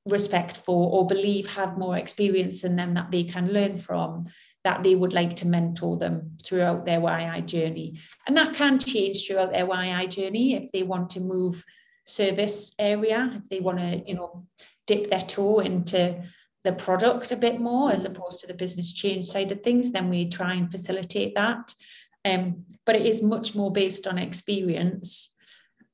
respect 0.05 0.57
for 0.57 0.89
or 0.91 1.05
believe 1.05 1.49
have 1.51 1.77
more 1.77 1.97
experience 1.97 2.61
than 2.61 2.75
them 2.75 2.93
that 2.95 3.11
they 3.11 3.23
can 3.23 3.51
learn 3.53 3.77
from 3.77 4.25
that 4.67 4.83
they 4.83 4.95
would 4.95 5.13
like 5.13 5.33
to 5.37 5.47
mentor 5.47 5.95
them 5.95 6.31
throughout 6.43 6.85
their 6.85 6.99
Whyaye 6.99 7.45
journey. 7.45 8.01
And 8.27 8.35
that 8.35 8.53
can 8.53 8.77
change 8.79 9.25
throughout 9.25 9.53
their 9.53 9.65
Whyaye 9.65 10.09
journey 10.09 10.55
if 10.55 10.73
they 10.73 10.83
want 10.83 11.09
to 11.11 11.21
move 11.21 11.63
service 12.03 12.75
area, 12.77 13.31
if 13.41 13.47
they 13.47 13.61
want 13.61 13.77
to, 13.77 14.03
you 14.05 14.15
know, 14.15 14.45
dip 14.85 15.09
their 15.09 15.21
toe 15.21 15.59
into 15.59 16.21
the 16.65 16.73
product 16.73 17.31
a 17.31 17.37
bit 17.37 17.61
more 17.61 17.93
as 17.93 18.03
opposed 18.03 18.41
to 18.41 18.47
the 18.47 18.53
business 18.53 18.91
change 18.91 19.27
side 19.27 19.53
of 19.53 19.61
things, 19.63 19.93
then 19.93 20.09
we 20.09 20.27
try 20.27 20.55
and 20.55 20.69
facilitate 20.69 21.33
that. 21.35 21.73
Um, 22.25 22.65
but 22.85 22.97
it 22.97 23.05
is 23.05 23.23
much 23.23 23.55
more 23.55 23.71
based 23.71 24.05
on 24.05 24.17
experience 24.17 25.33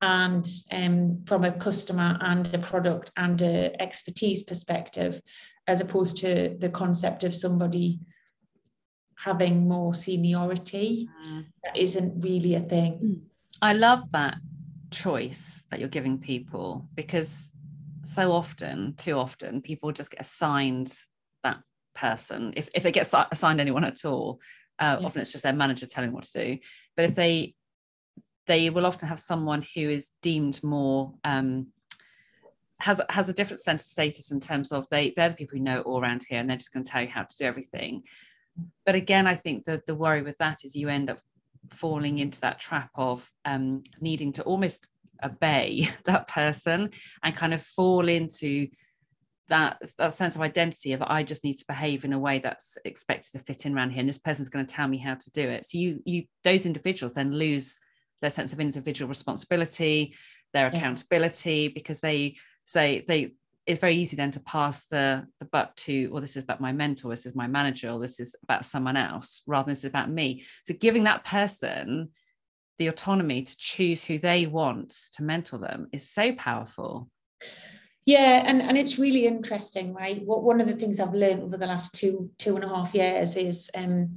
and 0.01 0.47
um, 0.71 1.24
from 1.28 1.43
a 1.43 1.51
customer 1.51 2.17
and 2.21 2.51
a 2.51 2.57
product 2.57 3.11
and 3.17 3.39
a 3.43 3.80
expertise 3.80 4.41
perspective, 4.41 5.21
as 5.67 5.80
opposed 5.80 6.17
to 6.17 6.57
the 6.57 6.69
concept 6.69 7.24
of 7.24 7.36
somebody 7.36 7.99
having 9.24 9.67
more 9.67 9.93
seniority 9.93 11.07
mm. 11.26 11.45
that 11.63 11.78
isn't 11.78 12.21
really 12.21 12.55
a 12.55 12.59
thing. 12.59 13.21
I 13.61 13.74
love 13.74 14.11
that 14.11 14.36
choice 14.91 15.63
that 15.69 15.80
you're 15.80 15.89
giving 15.89 16.17
people 16.19 16.88
because 16.93 17.51
so 18.03 18.32
often 18.32 18.95
too 18.97 19.13
often 19.13 19.61
people 19.61 19.91
just 19.91 20.11
get 20.11 20.19
assigned 20.19 20.93
that 21.43 21.61
person. 21.95 22.53
If, 22.57 22.69
if 22.76 22.84
they 22.84 22.91
get 22.91 23.11
assigned 23.32 23.61
anyone 23.61 23.86
at 23.86 24.03
all 24.03 24.41
uh, 24.80 24.97
yeah. 24.99 25.05
often 25.05 25.21
it's 25.21 25.32
just 25.32 25.43
their 25.43 25.53
manager 25.53 25.86
telling 25.86 26.09
them 26.09 26.15
what 26.15 26.26
to 26.26 26.45
do. 26.45 26.57
But 26.95 27.05
if 27.05 27.15
they 27.15 27.55
they 28.45 28.69
will 28.69 28.86
often 28.86 29.07
have 29.07 29.19
someone 29.19 29.63
who 29.74 29.89
is 29.89 30.09
deemed 30.21 30.61
more 30.63 31.13
um, 31.24 31.67
has 32.80 32.99
has 33.09 33.30
a 33.30 33.34
different 33.34 33.61
sense 33.61 33.84
of 33.84 33.91
status 33.91 34.32
in 34.32 34.41
terms 34.41 34.71
of 34.71 34.88
they 34.89 35.13
they're 35.15 35.30
the 35.30 35.36
people 35.36 35.57
who 35.57 35.63
know 35.63 35.80
it 35.80 35.86
all 35.86 36.01
around 36.01 36.26
here 36.28 36.39
and 36.39 36.49
they're 36.49 36.57
just 36.57 36.74
going 36.74 36.84
to 36.84 36.91
tell 36.91 37.01
you 37.01 37.07
how 37.07 37.24
to 37.24 37.38
do 37.38 37.45
everything 37.45 38.03
but 38.85 38.95
again, 38.95 39.27
I 39.27 39.35
think 39.35 39.65
that 39.65 39.85
the 39.85 39.95
worry 39.95 40.21
with 40.21 40.37
that 40.37 40.59
is 40.63 40.75
you 40.75 40.89
end 40.89 41.09
up 41.09 41.19
falling 41.71 42.19
into 42.19 42.41
that 42.41 42.59
trap 42.59 42.89
of 42.95 43.29
um, 43.45 43.83
needing 43.99 44.33
to 44.33 44.43
almost 44.43 44.87
obey 45.23 45.89
that 46.05 46.27
person 46.27 46.89
and 47.23 47.35
kind 47.35 47.53
of 47.53 47.61
fall 47.61 48.07
into 48.07 48.67
that, 49.49 49.81
that 49.97 50.13
sense 50.13 50.35
of 50.35 50.41
identity 50.41 50.93
of 50.93 51.01
I 51.01 51.23
just 51.23 51.43
need 51.43 51.57
to 51.57 51.65
behave 51.67 52.05
in 52.05 52.13
a 52.13 52.19
way 52.19 52.39
that's 52.39 52.77
expected 52.85 53.31
to 53.33 53.39
fit 53.39 53.65
in 53.65 53.75
around 53.75 53.91
here, 53.91 53.99
and 53.99 54.09
this 54.09 54.19
person's 54.19 54.49
going 54.49 54.65
to 54.65 54.73
tell 54.73 54.87
me 54.87 54.97
how 54.97 55.15
to 55.15 55.31
do 55.31 55.41
it. 55.41 55.65
So 55.65 55.77
you 55.77 56.01
you 56.05 56.23
those 56.43 56.65
individuals 56.65 57.13
then 57.13 57.33
lose 57.33 57.79
their 58.21 58.29
sense 58.29 58.53
of 58.53 58.59
individual 58.59 59.09
responsibility, 59.09 60.15
their 60.53 60.67
accountability, 60.67 61.67
because 61.67 61.99
they 61.99 62.37
say 62.65 63.03
they 63.07 63.33
it's 63.66 63.80
very 63.80 63.95
easy 63.95 64.16
then 64.16 64.32
to 64.32 64.39
pass 64.41 64.86
the 64.88 65.26
the 65.39 65.45
buck 65.45 65.76
to 65.76 66.09
well 66.11 66.22
this 66.22 66.36
is 66.36 66.43
about 66.43 66.61
my 66.61 66.72
mentor 66.72 67.09
this 67.09 67.26
is 67.26 67.36
my 67.36 67.47
manager 67.47 67.89
or 67.89 67.99
this 67.99 68.20
is 68.20 68.36
about 68.43 68.66
someone 68.66 68.97
else 68.97 69.41
rather 69.47 69.66
than 69.66 69.72
this 69.72 69.80
is 69.80 69.86
about 69.86 70.09
me. 70.09 70.43
So 70.64 70.74
giving 70.74 71.03
that 71.05 71.24
person 71.24 72.09
the 72.80 72.88
autonomy 72.88 73.43
to 73.43 73.57
choose 73.57 74.03
who 74.03 74.18
they 74.18 74.47
want 74.47 74.93
to 75.14 75.24
mentor 75.24 75.59
them 75.59 75.88
is 75.93 76.09
so 76.09 76.34
powerful. 76.34 77.09
Yeah 78.05 78.43
and 78.45 78.61
and 78.61 78.78
it's 78.78 78.99
really 78.99 79.26
interesting 79.26 79.93
right? 79.93 80.22
What 80.26 80.43
one 80.43 80.59
of 80.59 80.68
the 80.68 80.76
things 80.76 80.99
i've 80.99 81.14
learned 81.14 81.43
over 81.43 81.57
the 81.57 81.68
last 81.68 81.95
two 81.95 82.32
two 82.38 82.55
and 82.55 82.64
a 82.66 82.70
half 82.70 82.93
years 82.93 83.38
is 83.38 83.70
um 83.76 84.09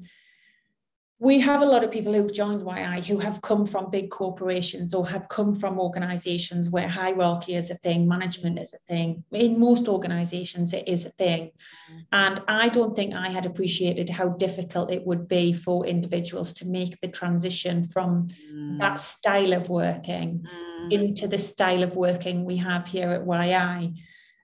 we 1.18 1.40
have 1.40 1.62
a 1.62 1.66
lot 1.66 1.82
of 1.82 1.90
people 1.90 2.12
who've 2.12 2.32
joined 2.32 2.60
Whyaye 2.60 3.06
who 3.06 3.18
have 3.18 3.40
come 3.40 3.64
from 3.64 3.90
big 3.90 4.10
corporations 4.10 4.92
or 4.92 5.08
have 5.08 5.30
come 5.30 5.54
from 5.54 5.80
organizations 5.80 6.68
where 6.68 6.88
hierarchy 6.88 7.54
is 7.54 7.70
a 7.70 7.74
thing, 7.74 8.06
management 8.06 8.58
is 8.58 8.74
a 8.74 8.78
thing. 8.86 9.24
In 9.32 9.58
most 9.58 9.88
organizations, 9.88 10.74
it 10.74 10.86
is 10.86 11.06
a 11.06 11.10
thing. 11.10 11.52
And 12.12 12.42
I 12.46 12.68
don't 12.68 12.94
think 12.94 13.14
I 13.14 13.30
had 13.30 13.46
appreciated 13.46 14.10
how 14.10 14.28
difficult 14.28 14.92
it 14.92 15.06
would 15.06 15.26
be 15.26 15.54
for 15.54 15.86
individuals 15.86 16.52
to 16.54 16.66
make 16.66 17.00
the 17.00 17.08
transition 17.08 17.88
from 17.88 18.28
mm. 18.52 18.78
that 18.78 19.00
style 19.00 19.54
of 19.54 19.70
working 19.70 20.44
mm. 20.44 20.92
into 20.92 21.26
the 21.26 21.38
style 21.38 21.82
of 21.82 21.96
working 21.96 22.44
we 22.44 22.58
have 22.58 22.86
here 22.86 23.12
at 23.12 23.24
Whyaye. 23.24 23.96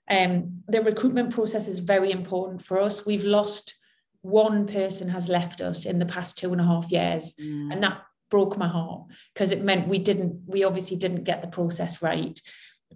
Um, 0.09 0.63
the 0.67 0.81
recruitment 0.81 1.31
process 1.31 1.67
is 1.67 1.79
very 1.79 2.11
important 2.11 2.63
for 2.63 2.81
us. 2.81 3.05
We've 3.05 3.23
lost 3.23 3.75
one 4.23 4.65
person 4.65 5.09
has 5.09 5.29
left 5.29 5.61
us 5.61 5.85
in 5.85 5.99
the 5.99 6.05
past 6.05 6.37
two 6.37 6.51
and 6.51 6.61
a 6.61 6.65
half 6.65 6.91
years. 6.91 7.35
Mm. 7.39 7.73
And 7.73 7.83
that 7.83 8.01
broke 8.31 8.57
my 8.57 8.67
heart 8.67 9.03
because 9.33 9.51
it 9.51 9.63
meant 9.63 9.87
we 9.87 9.99
didn't, 9.99 10.41
we 10.47 10.63
obviously 10.63 10.97
didn't 10.97 11.25
get 11.25 11.41
the 11.41 11.47
process 11.47 12.01
right. 12.01 12.39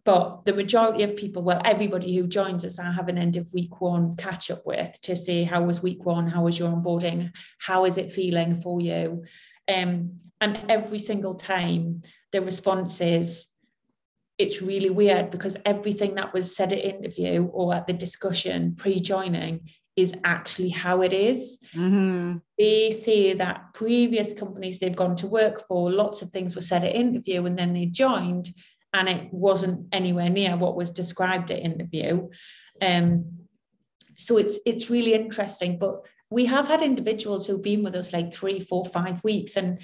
But 0.06 0.46
the 0.46 0.54
majority 0.54 1.04
of 1.04 1.18
people, 1.18 1.44
well, 1.44 1.62
everybody 1.66 2.16
who 2.16 2.28
joins 2.28 2.64
us, 2.64 2.80
I 2.80 2.92
have 2.92 3.10
an 3.10 3.18
end 3.18 3.36
of 3.36 3.54
week 3.54 3.82
one 3.82 4.16
catch 4.16 4.50
up 4.50 4.66
with 4.66 5.00
to 5.02 5.16
see 5.16 5.44
how 5.44 5.64
was 5.64 5.84
week 5.84 6.06
one? 6.06 6.28
How 6.28 6.44
was 6.44 6.58
your 6.58 6.72
onboarding? 6.72 7.32
How 7.60 7.86
is 7.86 7.98
it 7.98 8.12
feeling 8.12 8.62
for 8.62 8.80
you? 8.80 9.26
Um, 9.68 10.20
and 10.40 10.62
every 10.70 11.00
single 11.00 11.36
time 11.36 12.04
the 12.32 12.42
response 12.42 13.02
is, 13.02 13.48
it's 14.38 14.62
really 14.62 14.92
weird 14.92 15.32
because 15.32 15.58
everything 15.66 16.16
that 16.16 16.34
was 16.34 16.56
said 16.56 16.72
at 16.72 16.86
interview 16.86 17.50
or 17.52 17.74
at 17.74 17.88
the 17.88 17.94
discussion 17.94 18.76
pre-joining 18.76 19.68
is 19.98 20.14
actually 20.24 20.70
how 20.70 21.02
it 21.02 21.12
is. 21.12 21.60
Mm-hmm. 21.74 22.38
They 22.58 22.92
say 22.92 23.34
that 23.34 23.74
previous 23.74 24.34
companies 24.34 24.80
they've 24.80 24.96
gone 24.96 25.16
to 25.18 25.28
work 25.28 25.68
for, 25.68 25.92
lots 25.92 26.22
of 26.22 26.30
things 26.30 26.56
were 26.56 26.62
said 26.62 26.84
at 26.84 26.96
interview, 26.96 27.46
and 27.46 27.58
then 27.58 27.74
they 27.74 27.88
joined, 27.88 28.54
and 28.94 29.10
it 29.10 29.34
wasn't 29.34 29.88
anywhere 29.92 30.30
near 30.30 30.56
what 30.56 30.78
was 30.78 30.92
described 30.92 31.52
at 31.52 31.60
interview. 31.60 32.30
Um, 32.82 33.48
so 34.16 34.38
it's 34.38 34.60
it's 34.66 34.90
really 34.90 35.14
interesting. 35.14 35.80
But 35.80 36.06
we 36.30 36.46
have 36.46 36.68
had 36.68 36.82
individuals 36.82 37.48
who've 37.48 37.62
been 37.62 37.84
with 37.84 37.96
us 37.96 38.14
like 38.14 38.34
three, 38.34 38.60
four, 38.60 38.86
five 38.86 39.24
weeks, 39.24 39.58
and 39.58 39.80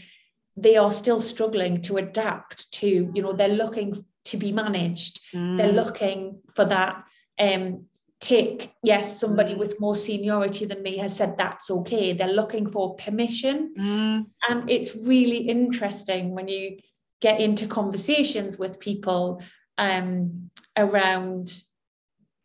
they 0.56 0.78
are 0.78 0.92
still 0.92 1.20
struggling 1.20 1.82
to 1.82 1.98
adapt 1.98 2.72
to, 2.74 3.12
you 3.14 3.22
know, 3.22 3.34
they're 3.34 3.48
looking 3.50 4.06
to 4.26 4.38
be 4.38 4.52
managed. 4.52 5.20
Mm. 5.34 5.58
They're 5.58 5.72
looking 5.72 6.42
for 6.54 6.66
that 6.66 7.04
um, 7.40 7.86
tick. 8.24 8.74
Yes, 8.82 9.20
somebody 9.20 9.54
mm. 9.54 9.58
with 9.58 9.82
more 9.82 9.98
seniority 9.98 10.64
than 10.66 10.82
me 10.82 10.98
has 10.98 11.16
said 11.16 11.38
that's 11.38 11.70
okay. 11.70 12.14
They're 12.14 12.28
looking 12.28 12.72
for 12.72 12.96
permission. 12.96 13.74
Mm. 13.78 14.28
And 14.50 14.70
it's 14.70 14.96
really 15.06 15.38
interesting 15.38 16.34
when 16.34 16.48
you 16.48 16.78
get 17.22 17.42
into 17.42 17.68
conversations 17.68 18.58
with 18.58 18.80
people 18.80 19.44
um, 19.78 20.50
around 20.78 21.54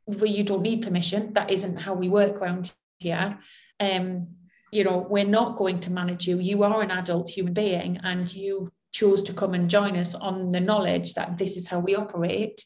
where 0.05 0.27
you 0.27 0.43
don't 0.43 0.63
need 0.63 0.83
permission. 0.83 1.33
That 1.35 1.51
isn't 1.51 1.77
how 1.77 1.95
we 1.95 2.09
work 2.09 2.37
around 2.43 2.73
here. 2.99 3.39
Um, 3.79 4.29
you 4.73 4.83
know, 4.83 5.07
we're 5.09 5.25
not 5.25 5.57
going 5.57 5.79
to 5.81 5.93
manage 5.93 6.27
you. 6.27 6.41
You 6.41 6.65
are 6.65 6.83
an 6.83 6.91
adult 6.91 7.31
human 7.31 7.55
being 7.55 8.01
and 8.03 8.33
you 8.35 8.69
chose 8.91 9.23
to 9.23 9.33
come 9.33 9.55
and 9.55 9.71
join 9.71 9.97
us 9.97 10.17
on 10.17 10.51
the 10.51 10.61
knowledge 10.61 11.15
that 11.15 11.39
this 11.39 11.57
is 11.57 11.69
how 11.69 11.79
we 11.79 11.95
operate. 11.95 12.65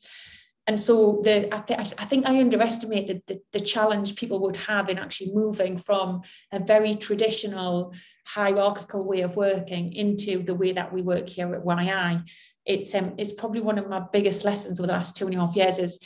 And 0.67 0.81
so 0.81 1.21
the 1.25 1.53
I, 1.53 1.61
th- 1.61 1.95
I 1.99 2.05
think 2.05 2.27
I 2.27 2.39
underestimated 2.39 3.23
the, 3.27 3.41
the 3.53 3.61
challenge 3.61 4.15
people 4.15 4.41
would 4.43 4.57
have 4.57 4.89
in 4.89 4.99
actually 4.99 5.33
moving 5.35 5.77
from 5.77 6.23
a 6.53 6.61
very 6.61 6.95
traditional 6.95 7.93
hierarchical 8.25 9.05
way 9.05 9.23
of 9.23 9.37
working 9.37 9.93
into 9.93 10.43
the 10.43 10.55
way 10.55 10.73
that 10.73 10.93
we 10.93 11.03
work 11.03 11.29
here 11.29 11.53
at 11.55 11.65
Whyaye. 11.65 12.23
It's 12.65 12.95
um, 12.95 13.15
it's 13.19 13.33
probably 13.33 13.61
one 13.61 13.79
of 13.79 13.89
my 13.89 14.03
biggest 14.13 14.45
lessons 14.45 14.79
over 14.79 14.87
the 14.87 14.93
last 14.93 15.17
two 15.17 15.27
and 15.27 15.35
a 15.35 15.39
half 15.39 15.57
years 15.57 15.79
is 15.79 15.99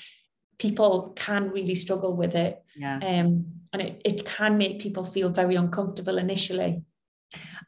people 0.59 1.13
can 1.15 1.51
really 1.51 1.75
struggle 1.75 2.17
with 2.17 2.35
it. 2.35 2.63
Yeah. 2.75 2.97
Um, 2.97 3.47
and 3.75 3.83
it, 3.83 4.01
it 4.07 4.25
can 4.25 4.57
make 4.57 4.81
people 4.81 5.05
feel 5.05 5.29
very 5.29 5.57
uncomfortable 5.57 6.17
initially 6.17 6.83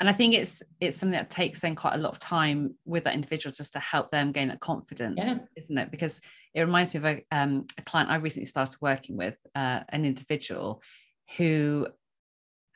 and 0.01 0.09
i 0.09 0.12
think 0.12 0.34
it's 0.34 0.62
it's 0.80 0.97
something 0.97 1.18
that 1.18 1.30
takes 1.30 1.61
then 1.61 1.74
quite 1.74 1.95
a 1.95 1.99
lot 1.99 2.12
of 2.12 2.18
time 2.18 2.74
with 2.84 3.05
that 3.05 3.14
individual 3.14 3.53
just 3.53 3.72
to 3.72 3.78
help 3.78 4.11
them 4.11 4.32
gain 4.32 4.49
that 4.49 4.61
confidence 4.61 5.18
yeah. 5.22 5.39
isn't 5.57 5.78
it 5.78 5.91
because 5.91 6.20
it 6.59 6.62
reminds 6.62 6.92
me 6.92 6.98
of 6.98 7.04
a, 7.04 7.24
um, 7.30 7.66
a 7.78 7.82
client 7.82 8.11
i 8.11 8.16
recently 8.16 8.46
started 8.46 8.76
working 8.80 9.16
with 9.16 9.36
uh, 9.54 9.80
an 9.90 10.04
individual 10.04 10.82
who 11.36 11.86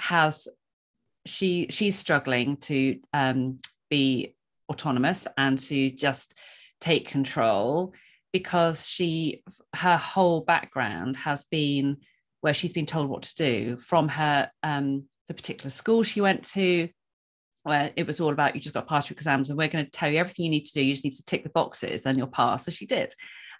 has 0.00 0.48
she 1.26 1.66
she's 1.70 1.98
struggling 1.98 2.56
to 2.56 2.98
um, 3.12 3.58
be 3.90 4.34
autonomous 4.70 5.26
and 5.36 5.58
to 5.58 5.90
just 5.90 6.34
take 6.80 7.06
control 7.08 7.92
because 8.32 8.86
she 8.86 9.42
her 9.74 9.96
whole 9.96 10.40
background 10.40 11.16
has 11.16 11.44
been 11.44 11.98
where 12.40 12.54
she's 12.54 12.72
been 12.72 12.86
told 12.86 13.08
what 13.08 13.22
to 13.22 13.34
do 13.36 13.76
from 13.76 14.08
her 14.08 14.50
um, 14.62 15.04
the 15.28 15.34
particular 15.34 15.70
school 15.70 16.02
she 16.02 16.20
went 16.20 16.44
to, 16.44 16.88
where 17.62 17.92
it 17.96 18.06
was 18.06 18.20
all 18.20 18.32
about 18.32 18.54
you 18.54 18.60
just 18.60 18.74
got 18.74 18.82
to 18.82 18.86
pass 18.86 19.08
your 19.08 19.14
exams 19.14 19.48
and 19.48 19.58
we're 19.58 19.68
going 19.68 19.84
to 19.84 19.90
tell 19.90 20.10
you 20.10 20.18
everything 20.18 20.44
you 20.44 20.50
need 20.50 20.64
to 20.64 20.72
do. 20.72 20.82
You 20.82 20.92
just 20.92 21.04
need 21.04 21.14
to 21.14 21.24
tick 21.24 21.44
the 21.44 21.50
boxes 21.50 22.04
and 22.04 22.18
you'll 22.18 22.26
pass. 22.26 22.64
So 22.64 22.70
she 22.70 22.86
did. 22.86 23.12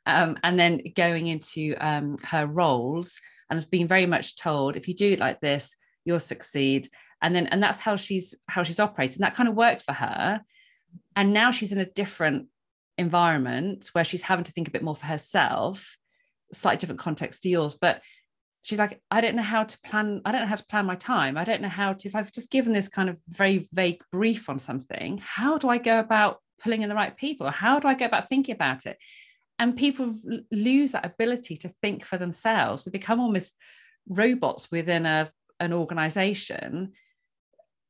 Um, 0.06 0.36
and 0.42 0.58
then 0.58 0.82
going 0.96 1.28
into 1.28 1.74
um, 1.80 2.16
her 2.24 2.46
roles 2.46 3.20
and 3.48 3.56
has 3.56 3.66
been 3.66 3.86
very 3.86 4.06
much 4.06 4.36
told 4.36 4.76
if 4.76 4.88
you 4.88 4.94
do 4.94 5.12
it 5.12 5.20
like 5.20 5.40
this, 5.40 5.76
you'll 6.04 6.18
succeed. 6.18 6.88
And 7.20 7.36
then 7.36 7.46
and 7.46 7.62
that's 7.62 7.78
how 7.78 7.96
she's 7.96 8.34
how 8.48 8.64
she's 8.64 8.80
operating. 8.80 9.20
That 9.20 9.34
kind 9.34 9.48
of 9.48 9.54
worked 9.54 9.82
for 9.82 9.92
her. 9.92 10.40
And 11.14 11.32
now 11.32 11.50
she's 11.50 11.72
in 11.72 11.78
a 11.78 11.86
different 11.86 12.48
environment 12.98 13.88
where 13.92 14.04
she's 14.04 14.22
having 14.22 14.44
to 14.44 14.52
think 14.52 14.68
a 14.68 14.72
bit 14.72 14.82
more 14.82 14.96
for 14.96 15.06
herself, 15.06 15.96
slightly 16.52 16.78
different 16.78 17.00
context 17.00 17.42
to 17.42 17.48
yours, 17.48 17.76
but 17.80 18.02
she's 18.62 18.78
like 18.78 19.00
i 19.10 19.20
don't 19.20 19.34
know 19.34 19.42
how 19.42 19.64
to 19.64 19.78
plan 19.80 20.20
i 20.24 20.32
don't 20.32 20.40
know 20.40 20.46
how 20.46 20.56
to 20.56 20.66
plan 20.66 20.86
my 20.86 20.94
time 20.94 21.36
i 21.36 21.44
don't 21.44 21.60
know 21.60 21.68
how 21.68 21.92
to 21.92 22.08
if 22.08 22.14
i've 22.14 22.32
just 22.32 22.50
given 22.50 22.72
this 22.72 22.88
kind 22.88 23.10
of 23.10 23.20
very 23.28 23.68
vague 23.72 24.00
brief 24.10 24.48
on 24.48 24.58
something 24.58 25.20
how 25.22 25.58
do 25.58 25.68
i 25.68 25.78
go 25.78 25.98
about 25.98 26.38
pulling 26.62 26.82
in 26.82 26.88
the 26.88 26.94
right 26.94 27.16
people 27.16 27.50
how 27.50 27.78
do 27.78 27.88
i 27.88 27.94
go 27.94 28.06
about 28.06 28.28
thinking 28.28 28.54
about 28.54 28.86
it 28.86 28.96
and 29.58 29.76
people 29.76 30.14
lose 30.50 30.92
that 30.92 31.06
ability 31.06 31.56
to 31.58 31.68
think 31.82 32.04
for 32.04 32.18
themselves. 32.18 32.84
They 32.84 32.90
become 32.90 33.20
almost 33.20 33.54
robots 34.08 34.70
within 34.70 35.06
a 35.06 35.30
an 35.60 35.72
organization. 35.72 36.92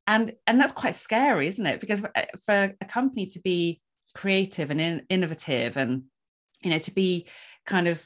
And 0.05 0.33
and 0.45 0.59
that's 0.59 0.71
quite 0.71 0.95
scary 0.95 1.47
isn't 1.47 1.65
it? 1.65 1.79
Because 1.79 2.03
uh, 2.03 2.25
for 2.45 2.73
a 2.79 2.85
company 2.85 3.25
to 3.27 3.39
be 3.39 3.81
creative 4.13 4.69
and 4.69 4.79
in, 4.79 5.05
innovative 5.09 5.75
and 5.75 6.03
you 6.61 6.69
know 6.69 6.77
to 6.77 6.91
be 6.91 7.27
kind 7.65 7.87
of 7.87 8.05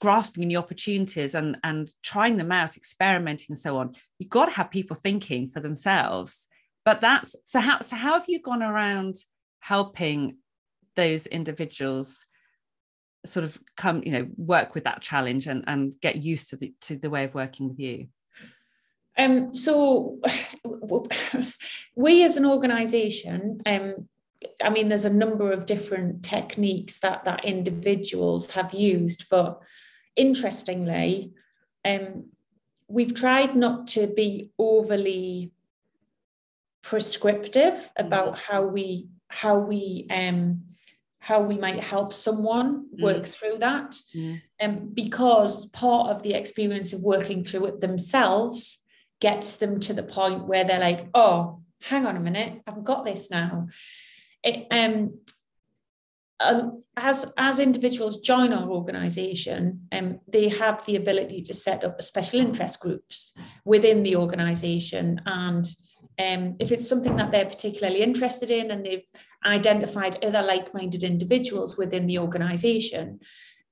grasping 0.00 0.48
the 0.48 0.56
opportunities 0.56 1.34
and 1.34 1.56
and 1.64 1.88
trying 2.02 2.36
them 2.36 2.52
out 2.52 2.76
experimenting 2.76 3.46
and 3.50 3.58
so 3.58 3.78
on 3.78 3.94
you've 4.18 4.28
got 4.28 4.46
to 4.46 4.50
have 4.50 4.70
people 4.70 4.96
thinking 4.96 5.48
for 5.48 5.60
themselves. 5.60 6.46
But 6.84 7.00
that's 7.00 7.36
so 7.44 7.60
how 7.60 7.80
so 7.80 7.96
how 7.96 8.14
have 8.14 8.26
you 8.28 8.40
gone 8.40 8.62
around 8.62 9.14
helping 9.60 10.38
those 10.96 11.26
individuals 11.26 12.26
sort 13.24 13.44
of 13.44 13.60
come 13.76 14.02
you 14.04 14.12
know 14.12 14.28
work 14.36 14.74
with 14.74 14.84
that 14.84 15.00
challenge 15.00 15.46
and 15.46 15.64
and 15.66 15.94
get 16.00 16.16
used 16.16 16.50
to 16.50 16.56
the 16.56 16.74
to 16.80 16.96
the 16.96 17.10
way 17.10 17.24
of 17.24 17.34
working 17.34 17.68
with 17.68 17.78
you 17.78 18.08
um 19.18 19.52
so 19.52 20.18
we 21.96 22.24
as 22.24 22.36
an 22.36 22.46
organization 22.46 23.60
um 23.66 24.08
I 24.62 24.70
mean, 24.70 24.88
there's 24.88 25.04
a 25.04 25.12
number 25.12 25.52
of 25.52 25.66
different 25.66 26.22
techniques 26.24 27.00
that 27.00 27.24
that 27.24 27.44
individuals 27.44 28.52
have 28.52 28.72
used, 28.72 29.26
but 29.28 29.60
interestingly, 30.16 31.32
um, 31.84 32.26
we've 32.88 33.14
tried 33.14 33.54
not 33.54 33.86
to 33.88 34.06
be 34.06 34.50
overly 34.58 35.52
prescriptive 36.82 37.74
mm. 37.74 37.90
about 37.96 38.38
how 38.38 38.62
we 38.62 39.08
how 39.28 39.58
we 39.58 40.06
um, 40.10 40.62
how 41.20 41.40
we 41.40 41.56
might 41.56 41.78
help 41.78 42.12
someone 42.12 42.86
mm. 42.86 43.02
work 43.02 43.22
mm. 43.22 43.26
through 43.26 43.58
that, 43.58 43.94
mm. 44.14 44.40
um, 44.60 44.90
because 44.92 45.66
part 45.66 46.10
of 46.10 46.22
the 46.22 46.34
experience 46.34 46.92
of 46.92 47.00
working 47.00 47.44
through 47.44 47.66
it 47.66 47.80
themselves 47.80 48.78
gets 49.20 49.56
them 49.56 49.80
to 49.80 49.92
the 49.92 50.02
point 50.02 50.48
where 50.48 50.64
they're 50.64 50.80
like, 50.80 51.08
oh, 51.14 51.60
hang 51.82 52.06
on 52.06 52.16
a 52.16 52.20
minute, 52.20 52.60
I've 52.66 52.84
got 52.84 53.04
this 53.04 53.30
now 53.30 53.68
it, 54.42 54.66
um, 54.70 55.18
um, 56.40 56.82
as 56.96 57.30
as 57.36 57.58
individuals 57.58 58.20
join 58.20 58.52
our 58.52 58.68
organisation, 58.70 59.86
um, 59.92 60.20
they 60.26 60.48
have 60.48 60.84
the 60.86 60.96
ability 60.96 61.42
to 61.42 61.54
set 61.54 61.84
up 61.84 62.00
special 62.02 62.40
interest 62.40 62.80
groups 62.80 63.34
within 63.64 64.02
the 64.02 64.16
organisation, 64.16 65.20
and 65.26 65.66
um, 66.18 66.56
if 66.58 66.72
it's 66.72 66.88
something 66.88 67.16
that 67.16 67.30
they're 67.30 67.44
particularly 67.44 68.02
interested 68.02 68.50
in, 68.50 68.70
and 68.70 68.84
they've 68.84 69.06
identified 69.44 70.24
other 70.24 70.42
like-minded 70.42 71.02
individuals 71.02 71.76
within 71.76 72.06
the 72.06 72.18
organisation 72.18 73.20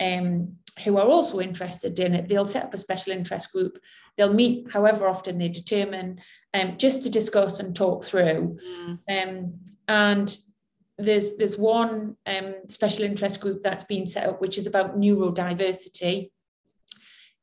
um, 0.00 0.56
who 0.84 0.96
are 0.96 1.06
also 1.06 1.40
interested 1.40 1.98
in 1.98 2.14
it, 2.14 2.28
they'll 2.28 2.46
set 2.46 2.64
up 2.64 2.74
a 2.74 2.78
special 2.78 3.12
interest 3.12 3.52
group. 3.52 3.78
They'll 4.16 4.32
meet 4.32 4.70
however 4.72 5.08
often 5.08 5.38
they 5.38 5.48
determine, 5.48 6.20
um, 6.54 6.76
just 6.76 7.02
to 7.02 7.10
discuss 7.10 7.58
and 7.58 7.74
talk 7.74 8.04
through. 8.04 8.58
Mm. 8.64 8.98
Um, 9.10 9.54
and 9.86 10.36
there's 10.98 11.36
there's 11.36 11.56
one 11.56 12.16
um, 12.26 12.54
special 12.68 13.04
interest 13.04 13.40
group 13.40 13.62
that's 13.62 13.84
been 13.84 14.06
set 14.06 14.28
up 14.28 14.40
which 14.40 14.58
is 14.58 14.66
about 14.66 14.98
neurodiversity 14.98 16.30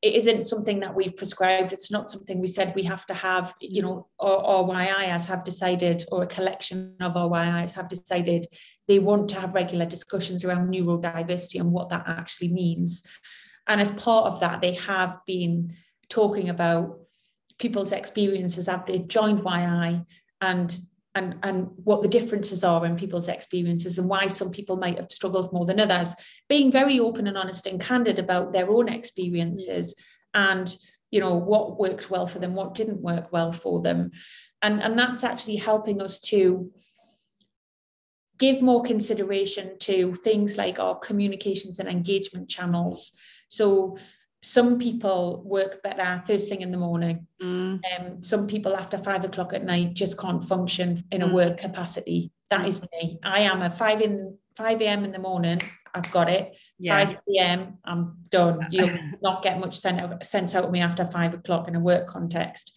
it 0.05 0.13
isn't 0.13 0.43
something 0.43 0.81
that 0.81 0.93
we've 0.93 1.17
prescribed. 1.17 1.73
It's 1.73 1.89
not 1.89 2.11
something 2.11 2.39
we 2.39 2.45
said 2.45 2.75
we 2.75 2.83
have 2.83 3.07
to 3.07 3.15
have 3.15 3.55
you 3.59 3.81
know 3.81 4.07
or, 4.19 4.67
Whyayes 4.67 5.25
have 5.25 5.43
decided 5.43 6.05
or 6.11 6.21
a 6.21 6.27
collection 6.27 6.95
of 7.01 7.17
our 7.17 7.27
Whyayes 7.27 7.73
have 7.73 7.89
decided 7.89 8.45
they 8.87 8.99
want 8.99 9.29
to 9.29 9.39
have 9.39 9.55
regular 9.55 9.87
discussions 9.87 10.45
around 10.45 10.71
neurodiversity 10.71 11.59
and 11.59 11.71
what 11.71 11.89
that 11.89 12.03
actually 12.05 12.49
means. 12.49 13.01
And 13.65 13.81
as 13.81 13.89
part 13.93 14.27
of 14.27 14.39
that 14.41 14.61
they 14.61 14.75
have 14.75 15.17
been 15.25 15.73
talking 16.07 16.49
about 16.49 16.99
people's 17.57 17.91
experiences 17.91 18.67
as 18.67 18.79
they've 18.85 19.07
joined 19.07 19.39
Whyaye 19.39 20.05
and 20.39 20.79
and 21.15 21.35
and 21.43 21.69
what 21.83 22.01
the 22.01 22.07
differences 22.07 22.63
are 22.63 22.85
in 22.85 22.97
people's 22.97 23.27
experiences 23.27 23.97
and 23.97 24.09
why 24.09 24.27
some 24.27 24.51
people 24.51 24.75
might 24.75 24.99
have 24.99 25.11
struggled 25.11 25.51
more 25.51 25.65
than 25.65 25.79
others. 25.79 26.13
Being 26.49 26.71
very 26.71 26.99
open 26.99 27.25
and 27.25 27.37
honest 27.37 27.65
and 27.65 27.81
candid 27.81 28.19
about 28.19 28.53
their 28.53 28.69
own 28.69 28.89
experiences 28.89 29.95
mm. 29.95 29.99
and 30.51 30.75
you 31.11 31.21
know 31.21 31.35
what 31.35 31.79
worked 31.79 32.09
well 32.09 32.27
for 32.27 32.39
them 32.39 32.53
what 32.53 32.75
didn't 32.75 33.01
work 33.01 33.31
well 33.31 33.51
for 33.51 33.81
them. 33.81 34.11
And 34.61 34.83
and 34.83 34.99
that's 34.99 35.23
actually 35.23 35.55
helping 35.55 36.01
us 36.01 36.19
to 36.21 36.71
give 38.37 38.61
more 38.61 38.83
consideration 38.83 39.77
to 39.79 40.13
things 40.15 40.57
like 40.57 40.77
our 40.77 40.95
communications 40.99 41.79
and 41.79 41.87
engagement 41.87 42.49
channels. 42.49 43.13
So 43.47 43.97
some 44.45 44.77
people 44.77 45.41
work 45.43 45.81
better 45.81 46.21
first 46.27 46.47
thing 46.47 46.61
in 46.61 46.69
the 46.69 46.77
morning. 46.77 47.25
Mm. 47.41 47.81
Um, 47.97 48.21
some 48.21 48.45
people 48.45 48.75
after 48.75 48.95
five 48.99 49.25
o'clock 49.25 49.53
at 49.53 49.65
night 49.65 49.95
just 49.95 50.19
can't 50.19 50.43
function 50.43 51.03
in 51.11 51.23
a 51.23 51.27
mm. 51.27 51.33
work 51.33 51.57
capacity. 51.57 52.31
That 52.51 52.61
mm. 52.61 52.87
me. 52.91 53.19
I 53.23 53.39
am 53.39 53.63
a 53.63 53.71
five 53.71 54.01
in 54.01 54.37
five 54.55 54.79
a.m. 54.81 55.03
in 55.03 55.11
the 55.11 55.17
morning. 55.17 55.61
I've 55.95 56.11
got 56.11 56.29
it. 56.29 56.55
Yeah. 56.77 57.05
Five 57.05 57.17
p.m. 57.27 57.79
I'm 57.83 58.17
done. 58.29 58.67
You'll 58.69 58.95
not 59.19 59.41
get 59.41 59.59
much 59.59 59.79
sent 59.79 59.99
out, 59.99 60.23
sent 60.23 60.53
out 60.53 60.65
of 60.65 60.71
me 60.71 60.79
after 60.79 61.05
five 61.05 61.33
o'clock 61.33 61.67
in 61.67 61.75
a 61.75 61.79
work 61.79 62.05
context. 62.05 62.71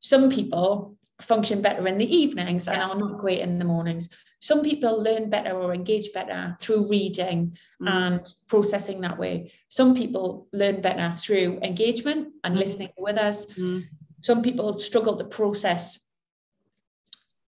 Some 0.00 0.30
people 0.30 0.96
function 1.20 1.60
better 1.60 1.86
in 1.86 1.98
the 1.98 2.16
evenings 2.16 2.66
yeah. 2.66 2.72
and 2.72 2.82
are 2.82 2.96
not 2.96 3.18
great 3.18 3.40
in 3.40 3.58
the 3.58 3.66
mornings. 3.66 4.08
Some 4.42 4.62
people 4.62 5.00
learn 5.00 5.30
better 5.30 5.52
or 5.52 5.72
engage 5.72 6.12
better 6.12 6.56
through 6.60 6.88
reading 6.88 7.56
mm. 7.80 7.88
and 7.88 8.34
processing 8.48 9.00
that 9.02 9.16
way. 9.16 9.52
Some 9.68 9.94
people 9.94 10.48
learn 10.52 10.80
better 10.80 11.14
through 11.16 11.60
engagement 11.62 12.32
and 12.42 12.56
mm. 12.56 12.58
listening 12.58 12.88
with 12.98 13.18
us. 13.18 13.46
Mm. 13.54 13.84
Some 14.20 14.42
people 14.42 14.72
struggle 14.72 15.16
to 15.16 15.24
process 15.24 16.00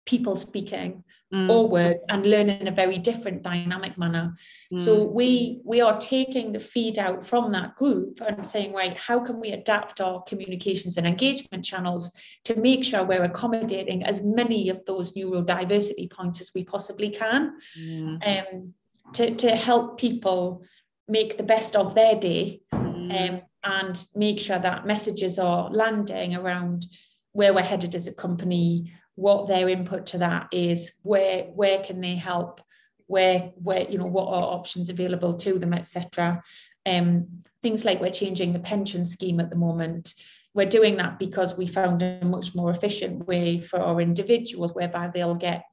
people 0.06 0.36
speaking 0.36 1.04
mm. 1.34 1.50
or 1.50 1.68
words 1.68 2.04
and 2.10 2.26
learn 2.26 2.50
in 2.50 2.68
a 2.68 2.72
very 2.72 2.98
different 2.98 3.42
dynamic 3.42 3.98
manner. 3.98 4.36
Mm. 4.74 4.80
So 4.80 5.04
we 5.04 5.62
we 5.64 5.82
are 5.82 5.98
taking 6.00 6.52
the 6.52 6.60
feed 6.60 7.00
out 7.00 7.26
from 7.26 7.52
that 7.52 7.76
group 7.76 8.20
and 8.26 8.46
saying, 8.46 8.74
right, 8.74 8.98
how 8.98 9.20
can 9.20 9.40
we 9.40 9.52
adapt 9.52 10.02
our 10.02 10.22
communications 10.24 10.98
and 10.98 11.08
engagement 11.08 11.66
channels 11.66 12.14
to 12.46 12.56
make 12.56 12.84
sure 12.84 13.04
we're 13.04 13.24
accommodating 13.24 14.04
as 14.04 14.24
many 14.24 14.70
of 14.70 14.84
those 14.86 15.14
neurodiversity 15.14 16.10
points 16.12 16.42
as 16.42 16.52
we 16.54 16.64
possibly 16.64 17.10
can, 17.10 17.54
mm. 17.80 18.28
um, 18.28 18.74
to, 19.14 19.36
to 19.36 19.56
help 19.56 20.00
people 20.00 20.64
make 21.08 21.38
the 21.38 21.44
best 21.44 21.76
of 21.76 21.96
their 21.96 22.16
day 22.16 22.62
mm. 22.74 23.30
um, 23.30 23.42
and 23.64 24.06
make 24.16 24.40
sure 24.40 24.60
that 24.60 24.88
messages 24.88 25.38
are 25.38 25.70
landing 25.70 26.36
around 26.36 26.86
where 27.34 27.54
we're 27.54 27.62
headed 27.62 27.96
as 27.96 28.08
a 28.08 28.14
company 28.14 28.92
what 29.22 29.48
their 29.48 29.70
input 29.70 30.06
to 30.08 30.18
that 30.18 30.48
is 30.52 30.92
where 31.04 31.44
where 31.60 31.80
can 31.80 32.02
they 32.02 32.16
help 32.16 32.62
where 33.08 33.52
where 33.56 33.84
you 33.90 33.98
know 33.98 34.12
what 34.18 34.28
are 34.28 34.54
options 34.58 34.90
available 34.90 35.34
to 35.36 35.60
them 35.60 35.74
etc 35.74 36.42
um, 36.86 37.44
things 37.62 37.86
like 37.86 38.02
we're 38.02 38.10
changing 38.10 38.54
the 38.54 38.60
pension 38.60 39.06
scheme 39.06 39.40
at 39.40 39.50
the 39.50 39.56
moment. 39.56 40.14
We're 40.54 40.66
doing 40.66 40.98
that 40.98 41.20
because 41.20 41.58
we 41.58 41.68
found 41.68 42.02
a 42.02 42.26
much 42.26 42.56
more 42.56 42.72
efficient 42.72 43.28
way 43.28 43.60
for 43.60 43.80
our 43.80 44.02
individuals 44.02 44.74
whereby 44.74 45.10
they'll 45.14 45.36
get 45.36 45.64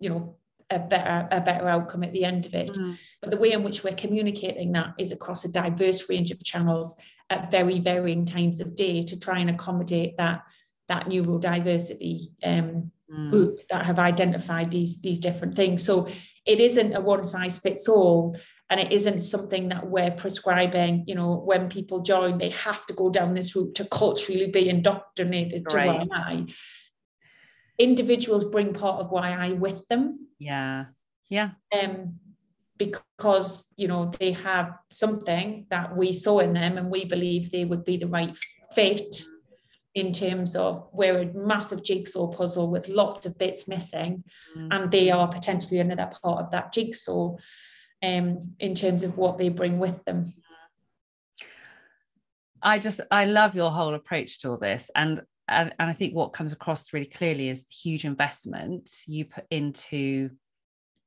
you 0.00 0.08
know 0.08 0.36
a 0.70 0.78
better 0.78 1.26
a 1.30 1.40
better 1.40 1.68
outcome 1.68 2.04
at 2.04 2.12
the 2.12 2.24
end 2.24 2.46
of 2.46 2.54
it. 2.54 2.70
Mm. 2.70 2.96
but 3.20 3.30
the 3.30 3.36
way 3.36 3.52
in 3.52 3.62
which 3.62 3.82
we're 3.82 3.94
communicating 3.94 4.72
that 4.72 4.94
is 4.98 5.12
across 5.12 5.44
a 5.44 5.52
diverse 5.52 6.08
range 6.08 6.30
of 6.30 6.42
channels 6.44 6.94
at 7.30 7.50
very 7.50 7.80
varying 7.80 8.24
times 8.24 8.60
of 8.60 8.76
day 8.76 9.02
to 9.02 9.18
try 9.18 9.38
and 9.38 9.50
accommodate 9.50 10.16
that 10.16 10.42
that 10.88 11.06
neurodiversity 11.06 12.28
um, 12.42 12.90
mm. 13.12 13.30
group 13.30 13.66
that 13.68 13.86
have 13.86 13.98
identified 13.98 14.70
these 14.70 15.00
these 15.00 15.20
different 15.20 15.54
things. 15.54 15.84
So 15.84 16.08
it 16.46 16.60
isn't 16.60 16.94
a 16.94 17.00
one 17.00 17.24
size 17.24 17.58
fits 17.58 17.88
all, 17.88 18.36
and 18.70 18.80
it 18.80 18.92
isn't 18.92 19.20
something 19.20 19.68
that 19.68 19.86
we're 19.86 20.10
prescribing. 20.10 21.04
You 21.06 21.14
know, 21.14 21.36
when 21.36 21.68
people 21.68 22.00
join, 22.00 22.38
they 22.38 22.50
have 22.50 22.86
to 22.86 22.94
go 22.94 23.10
down 23.10 23.34
this 23.34 23.54
route 23.54 23.74
to 23.76 23.84
culturally 23.84 24.50
be 24.50 24.68
indoctrinated 24.68 25.66
right. 25.72 26.00
to 26.00 26.06
Whyaye. 26.06 26.54
Individuals 27.78 28.44
bring 28.44 28.72
part 28.74 29.00
of 29.00 29.10
Whyaye 29.10 29.56
with 29.56 29.86
them. 29.88 30.26
Yeah, 30.38 30.86
yeah. 31.28 31.50
Um, 31.78 32.18
because 32.78 33.66
you 33.76 33.88
know 33.88 34.10
they 34.18 34.32
have 34.32 34.78
something 34.90 35.66
that 35.68 35.96
we 35.96 36.12
saw 36.12 36.38
in 36.38 36.54
them, 36.54 36.78
and 36.78 36.90
we 36.90 37.04
believe 37.04 37.50
they 37.50 37.66
would 37.66 37.84
be 37.84 37.98
the 37.98 38.06
right 38.06 38.34
fit 38.74 39.22
in 39.98 40.12
terms 40.12 40.54
of 40.54 40.88
we're 40.92 41.22
a 41.22 41.32
massive 41.34 41.82
jigsaw 41.82 42.28
puzzle 42.28 42.70
with 42.70 42.88
lots 42.88 43.26
of 43.26 43.36
bits 43.36 43.66
missing 43.66 44.22
mm. 44.56 44.68
and 44.70 44.90
they 44.90 45.10
are 45.10 45.26
potentially 45.26 45.80
another 45.80 46.08
part 46.22 46.44
of 46.44 46.50
that 46.50 46.72
jigsaw 46.72 47.36
um, 48.02 48.54
in 48.60 48.74
terms 48.74 49.02
of 49.02 49.16
what 49.16 49.38
they 49.38 49.48
bring 49.48 49.78
with 49.78 50.04
them 50.04 50.32
i 52.62 52.78
just 52.78 53.00
i 53.10 53.24
love 53.24 53.56
your 53.56 53.70
whole 53.70 53.94
approach 53.94 54.40
to 54.40 54.50
all 54.50 54.58
this 54.58 54.90
and 54.94 55.20
and, 55.48 55.74
and 55.78 55.90
i 55.90 55.92
think 55.92 56.14
what 56.14 56.32
comes 56.32 56.52
across 56.52 56.92
really 56.92 57.06
clearly 57.06 57.48
is 57.48 57.64
the 57.64 57.74
huge 57.74 58.04
investment 58.04 58.88
you 59.06 59.24
put 59.24 59.46
into 59.50 60.30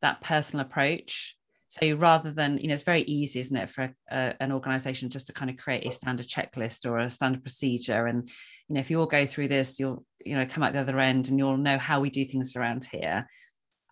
that 0.01 0.19
personal 0.21 0.65
approach 0.65 1.37
so 1.71 1.93
rather 1.93 2.31
than, 2.31 2.57
you 2.57 2.67
know, 2.67 2.73
it's 2.73 2.83
very 2.83 3.03
easy, 3.03 3.39
isn't 3.39 3.55
it, 3.55 3.69
for 3.69 3.95
a, 4.11 4.35
an 4.41 4.51
organization 4.51 5.09
just 5.09 5.27
to 5.27 5.33
kind 5.33 5.49
of 5.49 5.55
create 5.55 5.87
a 5.87 5.91
standard 5.91 6.27
checklist 6.27 6.85
or 6.85 6.99
a 6.99 7.09
standard 7.09 7.43
procedure. 7.43 8.07
And, 8.07 8.27
you 8.67 8.75
know, 8.75 8.81
if 8.81 8.91
you 8.91 8.99
all 8.99 9.05
go 9.05 9.25
through 9.25 9.47
this, 9.47 9.79
you'll, 9.79 10.03
you 10.25 10.35
know, 10.35 10.45
come 10.45 10.63
out 10.63 10.73
the 10.73 10.81
other 10.81 10.99
end 10.99 11.29
and 11.29 11.39
you'll 11.39 11.55
know 11.55 11.77
how 11.77 12.01
we 12.01 12.09
do 12.09 12.25
things 12.25 12.57
around 12.57 12.89
here. 12.91 13.25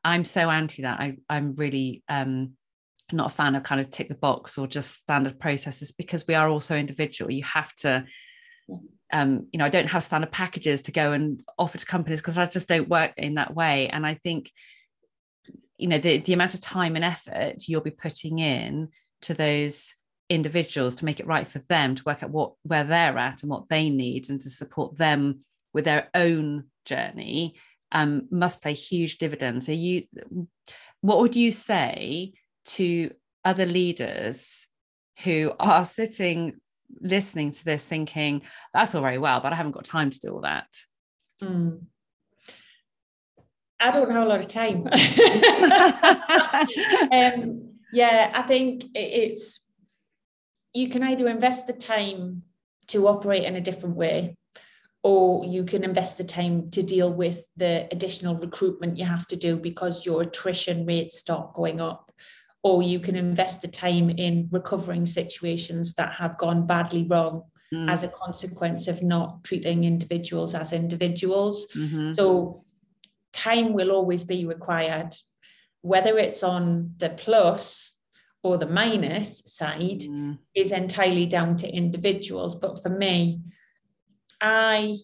I'm 0.04 0.26
so 0.26 0.50
anti 0.50 0.82
that. 0.82 1.00
I, 1.00 1.20
I'm 1.30 1.56
really 1.56 2.04
um, 2.10 2.56
not 3.14 3.32
a 3.32 3.34
fan 3.34 3.56
of 3.56 3.64
kind 3.64 3.80
of 3.80 3.90
tick 3.90 4.10
the 4.10 4.16
box 4.16 4.58
or 4.58 4.68
just 4.68 4.96
standard 4.96 5.40
processes 5.40 5.94
because 5.94 6.28
we 6.28 6.36
are 6.36 6.50
also 6.50 6.76
individual. 6.76 7.32
You 7.32 7.44
have 7.46 7.74
to, 7.78 8.04
um, 9.14 9.48
you 9.54 9.58
know, 9.58 9.66
I 9.66 9.70
don't 9.70 9.88
have 9.88 10.04
standard 10.04 10.34
packages 10.34 10.82
to 10.82 10.92
go 10.92 11.14
and 11.14 11.42
offer 11.58 11.78
to 11.78 11.86
companies 11.86 12.20
because 12.20 12.38
I 12.38 12.46
just 12.46 12.68
don't 12.68 12.90
work 12.90 13.14
in 13.16 13.36
that 13.36 13.56
way. 13.56 13.88
And 13.88 14.06
I 14.06 14.16
think 14.16 14.52
you 15.80 15.88
know 15.88 15.98
the, 15.98 16.18
the 16.18 16.34
amount 16.34 16.54
of 16.54 16.62
time 16.62 16.96
and 16.96 17.06
effort 17.06 17.68
you'll 17.68 17.82
be 17.82 17.90
putting 17.90 18.40
in 18.40 18.90
to 19.22 19.34
those 19.34 19.96
individuals 20.30 20.94
to 20.96 21.06
make 21.06 21.20
it 21.20 21.26
right 21.26 21.48
for 21.48 21.60
them 21.70 21.96
to 21.96 22.04
work 22.06 22.22
out 22.22 22.30
what 22.30 22.54
where 22.64 22.84
they're 22.84 23.18
at 23.18 23.42
and 23.42 23.50
what 23.50 23.68
they 23.70 23.90
need 23.90 24.30
and 24.30 24.40
to 24.42 24.50
support 24.50 24.98
them 24.98 25.40
with 25.74 25.86
their 25.86 26.10
own 26.14 26.66
journey 26.86 27.56
um, 27.92 28.28
must 28.30 28.62
play 28.62 28.74
huge 28.74 29.18
dividends 29.18 29.66
so 29.66 29.72
you 29.72 30.04
what 31.02 31.20
would 31.20 31.36
you 31.36 31.50
say 31.50 32.34
to 32.66 33.12
other 33.44 33.66
leaders 33.66 34.68
who 35.24 35.52
are 35.60 35.86
sitting 35.86 36.60
listening 37.02 37.52
to 37.52 37.66
this 37.66 37.86
thinking 37.86 38.42
that's 38.74 38.94
all 38.94 39.02
very 39.02 39.18
well 39.18 39.40
but 39.40 39.54
i 39.54 39.56
haven't 39.56 39.72
got 39.72 39.86
time 39.86 40.10
to 40.10 40.20
do 40.20 40.34
all 40.34 40.42
that 40.42 40.68
mm. 41.42 41.80
I 43.80 43.92
don't 43.92 44.12
have 44.12 44.26
a 44.26 44.30
lot 44.30 44.40
of 44.40 44.48
time. 44.48 44.88
um, 47.12 47.70
yeah, 47.94 48.32
I 48.34 48.42
think 48.44 48.86
it's 48.94 49.66
you 50.74 50.90
can 50.90 51.04
either 51.04 51.28
invest 51.28 51.68
the 51.68 51.74
time 51.74 52.44
to 52.88 53.08
operate 53.08 53.44
in 53.44 53.56
a 53.56 53.62
different 53.62 53.96
way, 53.96 54.36
or 55.04 55.46
you 55.46 55.64
can 55.64 55.84
invest 55.84 56.18
the 56.18 56.24
time 56.24 56.70
to 56.72 56.84
deal 56.84 57.12
with 57.12 57.44
the 57.56 57.88
additional 57.92 58.36
recruitment 58.36 58.98
you 58.98 59.06
have 59.06 59.28
to 59.28 59.36
do 59.36 59.56
because 59.56 60.06
your 60.06 60.22
attrition 60.22 60.86
rates 60.86 61.18
start 61.18 61.54
going 61.54 61.80
up, 61.80 62.12
or 62.64 62.84
you 62.84 63.00
can 63.00 63.16
invest 63.16 63.62
the 63.62 63.68
time 63.68 64.10
in 64.10 64.50
recovering 64.52 65.06
situations 65.06 65.96
that 65.96 66.14
have 66.14 66.38
gone 66.38 66.68
badly 66.68 67.04
wrong. 67.04 67.44
Mm. 67.72 67.88
As 67.88 68.04
a 68.04 68.08
consequence 68.08 68.88
of 68.88 69.04
not 69.04 69.44
treating 69.44 69.84
individuals 69.84 70.56
as 70.56 70.74
individuals. 70.74 71.68
Mm-hmm. 71.76 72.16
So, 72.16 72.66
time 73.34 73.74
will 73.74 73.92
always 73.92 74.24
be 74.24 74.46
required, 74.46 75.16
whether 75.82 76.18
it's 76.18 76.44
on 76.44 76.94
the 76.98 77.10
plus 77.10 77.96
or 78.44 78.58
the 78.58 78.68
minus 78.68 79.44
side 79.46 80.02
mm. 80.02 80.38
is 80.56 80.72
entirely 80.72 81.26
down 81.26 81.58
to 81.58 81.70
individuals. 81.70 82.56
But 82.56 82.82
for 82.82 82.90
me, 82.90 83.42
I 84.42 84.98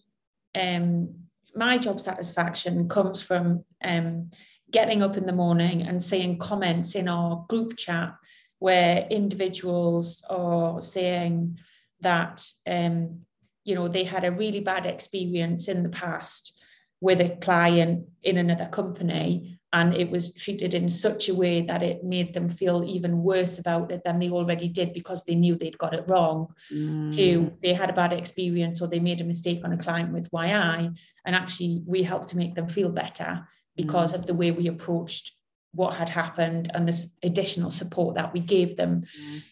um 0.54 1.14
my 1.54 1.78
job 1.78 2.00
satisfaction 2.00 2.88
comes 2.88 3.20
from 3.20 3.64
um 3.84 4.30
getting 4.70 5.02
up 5.02 5.16
in 5.16 5.26
the 5.26 5.32
morning 5.32 5.82
and 5.82 6.02
seeing 6.02 6.38
comments 6.38 6.94
in 6.94 7.08
our 7.08 7.44
group 7.48 7.76
chat 7.76 8.14
where 8.58 9.06
individuals 9.10 10.24
are 10.28 10.82
saying 10.82 11.58
that 12.00 12.44
um, 12.66 13.20
you 13.64 13.74
know 13.74 13.88
they 13.88 14.04
had 14.04 14.24
a 14.24 14.32
really 14.32 14.60
bad 14.60 14.86
experience 14.86 15.68
in 15.68 15.82
the 15.82 15.88
past 15.88 16.55
with 17.00 17.20
a 17.20 17.36
client 17.36 18.06
in 18.22 18.38
another 18.38 18.66
company 18.66 19.56
and 19.72 19.94
it 19.94 20.10
was 20.10 20.32
treated 20.32 20.72
in 20.74 20.88
such 20.88 21.28
a 21.28 21.34
way 21.34 21.60
that 21.60 21.82
it 21.82 22.02
made 22.04 22.32
them 22.32 22.48
feel 22.48 22.82
even 22.84 23.22
worse 23.22 23.58
about 23.58 23.90
it 23.90 24.02
than 24.04 24.18
they 24.18 24.30
already 24.30 24.68
did 24.68 24.92
because 24.92 25.24
they 25.24 25.34
knew 25.34 25.54
they'd 25.54 25.76
got 25.76 25.92
it 25.92 26.04
wrong 26.08 26.48
mm. 26.72 27.14
who 27.14 27.52
they 27.62 27.74
had 27.74 27.90
a 27.90 27.92
bad 27.92 28.12
experience 28.12 28.80
or 28.80 28.88
they 28.88 29.00
made 29.00 29.20
a 29.20 29.24
mistake 29.24 29.60
on 29.64 29.72
a 29.72 29.76
client 29.76 30.12
with 30.12 30.30
Whyaye 30.30 30.96
and 31.24 31.36
actually 31.36 31.82
we 31.84 32.02
helped 32.02 32.28
to 32.28 32.36
make 32.36 32.54
them 32.54 32.68
feel 32.68 32.88
better 32.88 33.46
because 33.76 34.12
mm. 34.12 34.14
of 34.14 34.26
the 34.26 34.34
way 34.34 34.50
we 34.50 34.68
approached 34.68 35.32
what 35.72 35.94
had 35.94 36.08
happened 36.08 36.70
and 36.72 36.88
this 36.88 37.08
additional 37.22 37.70
support 37.70 38.14
that 38.14 38.32
we 38.32 38.40
gave 38.40 38.76
them 38.76 39.02
mm. 39.02 39.42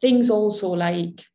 things 0.00 0.30
also 0.30 0.68
like 0.68 1.26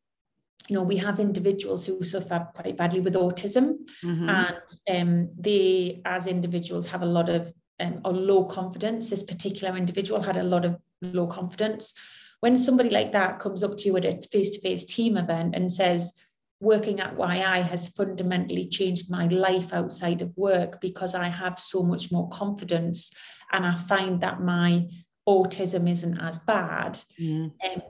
you 0.68 0.74
know, 0.74 0.82
we 0.82 0.96
have 0.96 1.20
individuals 1.20 1.86
who 1.86 2.02
suffer 2.04 2.48
quite 2.54 2.76
badly 2.76 3.00
with 3.00 3.14
autism, 3.14 3.78
mm-hmm. 4.02 4.28
and 4.28 4.56
um, 4.88 5.30
they, 5.38 6.00
as 6.04 6.26
individuals, 6.26 6.86
have 6.88 7.02
a 7.02 7.06
lot 7.06 7.28
of 7.28 7.52
um, 7.80 8.00
or 8.04 8.12
low 8.12 8.44
confidence. 8.44 9.10
This 9.10 9.22
particular 9.22 9.76
individual 9.76 10.22
had 10.22 10.36
a 10.36 10.42
lot 10.42 10.64
of 10.64 10.80
low 11.02 11.26
confidence. 11.26 11.92
When 12.40 12.56
somebody 12.56 12.90
like 12.90 13.12
that 13.12 13.38
comes 13.38 13.62
up 13.62 13.76
to 13.78 13.84
you 13.86 13.96
at 13.96 14.04
a 14.04 14.20
face-to-face 14.28 14.86
team 14.86 15.16
event 15.16 15.54
and 15.54 15.70
says, 15.70 16.12
"Working 16.60 17.00
at 17.00 17.16
Whyaye 17.16 17.62
has 17.62 17.88
fundamentally 17.88 18.66
changed 18.66 19.10
my 19.10 19.26
life 19.26 19.72
outside 19.72 20.22
of 20.22 20.36
work 20.36 20.80
because 20.80 21.14
I 21.14 21.28
have 21.28 21.58
so 21.58 21.82
much 21.82 22.10
more 22.10 22.28
confidence, 22.30 23.12
and 23.52 23.66
I 23.66 23.74
find 23.74 24.20
that 24.22 24.40
my 24.40 24.88
autism 25.28 25.90
isn't 25.90 26.18
as 26.18 26.38
bad." 26.38 27.00
Mm. 27.20 27.52
Um, 27.64 27.82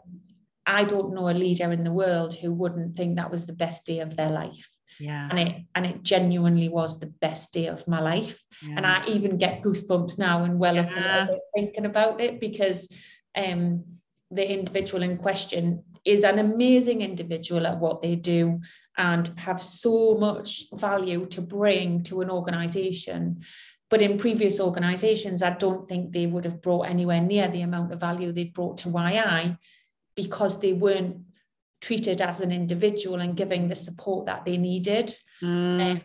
I 0.67 0.85
don't 0.85 1.15
know 1.15 1.29
a 1.29 1.33
leader 1.33 1.73
in 1.73 1.85
the 1.85 1.93
world 1.93 2.35
who 2.35 2.53
wouldn't 2.53 2.97
think 2.97 3.17
that 3.17 3.31
was 3.31 3.47
the 3.47 3.53
best 3.53 3.87
day 3.87 4.01
of 4.01 4.17
their 4.17 4.31
life. 4.31 4.69
Yeah. 4.99 5.29
And 5.29 5.39
it 5.39 5.57
and 5.75 5.87
it 5.87 6.03
genuinely 6.03 6.69
was 6.69 6.99
the 6.99 7.07
best 7.07 7.53
day 7.53 7.67
of 7.67 7.87
my 7.89 8.01
life. 8.01 8.43
Yeah. 8.63 8.75
And 8.77 8.87
I 8.87 9.07
even 9.09 9.39
get 9.39 9.63
goosebumps 9.63 10.19
now 10.19 10.45
and 10.45 10.59
well 10.59 10.77
yeah. 10.77 11.27
thinking 11.55 11.87
about 11.87 12.21
it 12.21 12.41
because 12.41 12.93
um 13.37 13.85
the 14.31 14.51
individual 14.51 15.03
in 15.03 15.17
question 15.17 15.83
is 16.05 16.23
an 16.23 16.39
amazing 16.39 17.01
individual 17.01 17.67
at 17.67 17.79
what 17.79 18.03
they 18.03 18.15
do 18.15 18.61
and 18.97 19.29
have 19.37 19.63
so 19.63 20.15
much 20.15 20.65
value 20.73 21.27
to 21.27 21.41
bring 21.41 22.03
to 22.05 22.21
an 22.21 22.31
organization 22.31 23.41
but 23.91 24.03
in 24.03 24.19
previous 24.19 24.61
organizations 24.61 25.43
i 25.43 25.51
don't 25.51 25.89
think 25.89 26.13
they 26.13 26.27
would 26.27 26.45
have 26.45 26.61
brought 26.61 26.83
anywhere 26.83 27.21
near 27.21 27.49
the 27.49 27.63
amount 27.63 27.93
of 27.93 28.01
value 28.01 28.33
they 28.33 28.45
brought 28.45 28.79
to 28.79 28.89
Whyaye 28.89 29.57
because 30.17 30.61
they 30.61 30.73
weren't 30.73 31.17
treated 31.81 32.21
as 32.21 32.41
an 32.41 32.51
individual 32.51 33.21
and 33.21 33.37
giving 33.37 33.69
the 33.69 33.77
support 33.77 34.27
that 34.27 34.45
they 34.45 34.57
needed. 34.57 35.15
Mm. 35.43 36.03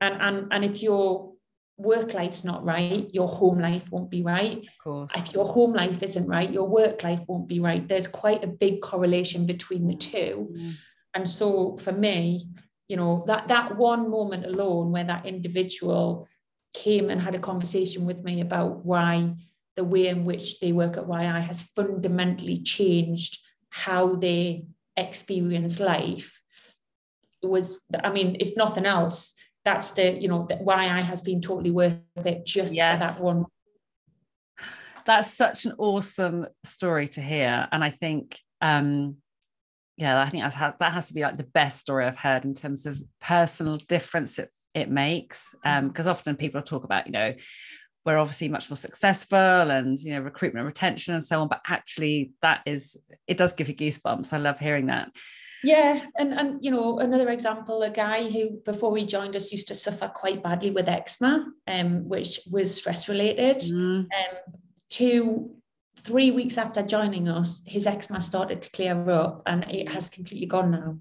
and, 0.00 0.20
and, 0.20 0.48
and 0.50 0.64
if 0.64 0.82
your 0.82 1.32
work 1.76 2.14
life's 2.14 2.44
not 2.44 2.64
right, 2.64 3.12
your 3.12 3.28
home 3.28 3.58
life 3.58 3.90
won't 3.90 4.10
be 4.10 4.22
right. 4.22 4.58
Of 4.58 4.78
course. 4.82 5.10
If 5.16 5.32
your 5.32 5.52
home 5.52 5.72
life 5.72 6.02
isn't 6.02 6.26
right, 6.26 6.50
your 6.50 6.68
work 6.68 7.02
life 7.02 7.20
won't 7.26 7.48
be 7.48 7.60
right. 7.60 7.86
There's 7.86 8.06
quite 8.06 8.44
a 8.44 8.46
big 8.46 8.80
correlation 8.80 9.46
between 9.46 9.86
the 9.86 9.96
two. 9.96 10.54
Mm. 10.56 10.72
And 11.14 11.28
so 11.28 11.76
for 11.76 11.92
me, 11.92 12.48
you 12.88 12.96
know, 12.96 13.24
that 13.26 13.48
that 13.48 13.76
one 13.76 14.10
moment 14.10 14.46
alone 14.46 14.92
where 14.92 15.04
that 15.04 15.26
individual 15.26 16.28
came 16.72 17.10
and 17.10 17.20
had 17.20 17.34
a 17.34 17.38
conversation 17.38 18.06
with 18.06 18.22
me 18.24 18.40
about 18.40 18.84
why 18.84 19.34
the 19.76 19.84
way 19.84 20.08
in 20.08 20.24
which 20.24 20.60
they 20.60 20.72
work 20.72 20.96
at 20.96 21.06
Whyaye 21.06 21.42
has 21.42 21.62
fundamentally 21.62 22.58
changed 22.58 23.38
how 23.70 24.14
they 24.14 24.66
experience 24.96 25.80
life 25.80 26.42
was 27.42 27.80
i 28.04 28.10
mean 28.10 28.36
if 28.38 28.54
nothing 28.56 28.84
else 28.84 29.34
that's 29.64 29.92
the 29.92 30.20
you 30.20 30.28
know 30.28 30.46
Whyaye 30.46 31.02
has 31.02 31.22
been 31.22 31.40
totally 31.40 31.70
worth 31.70 31.98
it 32.16 32.44
just 32.44 32.74
yes. 32.74 32.94
for 32.94 32.98
that 32.98 33.24
one. 33.24 33.46
That's 35.04 35.32
such 35.32 35.64
an 35.66 35.74
awesome 35.78 36.46
story 36.64 37.08
to 37.08 37.20
hear. 37.20 37.68
And 37.70 37.82
i 37.84 37.90
think 37.90 38.38
um 38.60 39.16
yeah 39.96 40.20
i 40.20 40.28
think 40.28 40.44
that 40.44 40.78
that 40.78 40.92
has 40.92 41.08
to 41.08 41.14
be 41.14 41.22
like 41.22 41.36
the 41.36 41.42
best 41.44 41.80
story 41.80 42.04
i've 42.06 42.18
heard 42.18 42.44
in 42.44 42.54
terms 42.54 42.86
of 42.86 43.00
personal 43.20 43.78
difference 43.88 44.38
it, 44.38 44.50
it 44.74 44.90
makes. 44.90 45.54
Um 45.64 45.88
because 45.88 46.06
often 46.06 46.36
people 46.36 46.62
talk 46.62 46.84
about 46.84 47.06
you 47.06 47.12
know 47.12 47.34
we're 48.04 48.18
obviously 48.18 48.48
much 48.48 48.68
more 48.68 48.76
successful 48.76 49.38
and 49.38 49.98
you 49.98 50.12
know 50.12 50.20
recruitment 50.20 50.60
and 50.60 50.66
retention 50.66 51.14
and 51.14 51.24
so 51.24 51.40
on 51.40 51.48
but 51.48 51.60
actually 51.66 52.32
that 52.42 52.60
is 52.66 52.96
it 53.26 53.36
does 53.36 53.52
give 53.52 53.68
you 53.68 53.74
goosebumps. 53.74 54.32
I 54.32 54.38
love 54.38 54.58
hearing 54.58 54.86
that. 54.86 55.10
Yeah 55.62 56.00
and 56.18 56.32
and 56.32 56.64
you 56.64 56.70
know 56.70 56.98
another 56.98 57.30
example 57.30 57.82
a 57.82 57.90
guy 57.90 58.28
who 58.28 58.60
before 58.64 58.96
he 58.96 59.06
joined 59.06 59.36
us 59.36 59.52
used 59.52 59.68
to 59.68 59.74
suffer 59.74 60.08
quite 60.08 60.42
badly 60.42 60.70
with 60.72 60.88
eczema 60.88 61.46
um, 61.68 62.08
which 62.08 62.40
was 62.50 62.74
stress 62.74 63.08
related. 63.08 63.58
Mm. 63.58 64.00
um, 64.00 64.08
two 64.90 65.54
three 66.00 66.32
weeks 66.32 66.58
after 66.58 66.82
joining 66.82 67.28
us 67.28 67.62
his 67.64 67.86
eczema 67.86 68.20
started 68.20 68.60
to 68.62 68.70
clear 68.72 69.08
up 69.10 69.42
and 69.46 69.64
it 69.70 69.88
has 69.88 70.10
completely 70.10 70.46
gone 70.46 70.72
now 70.72 70.98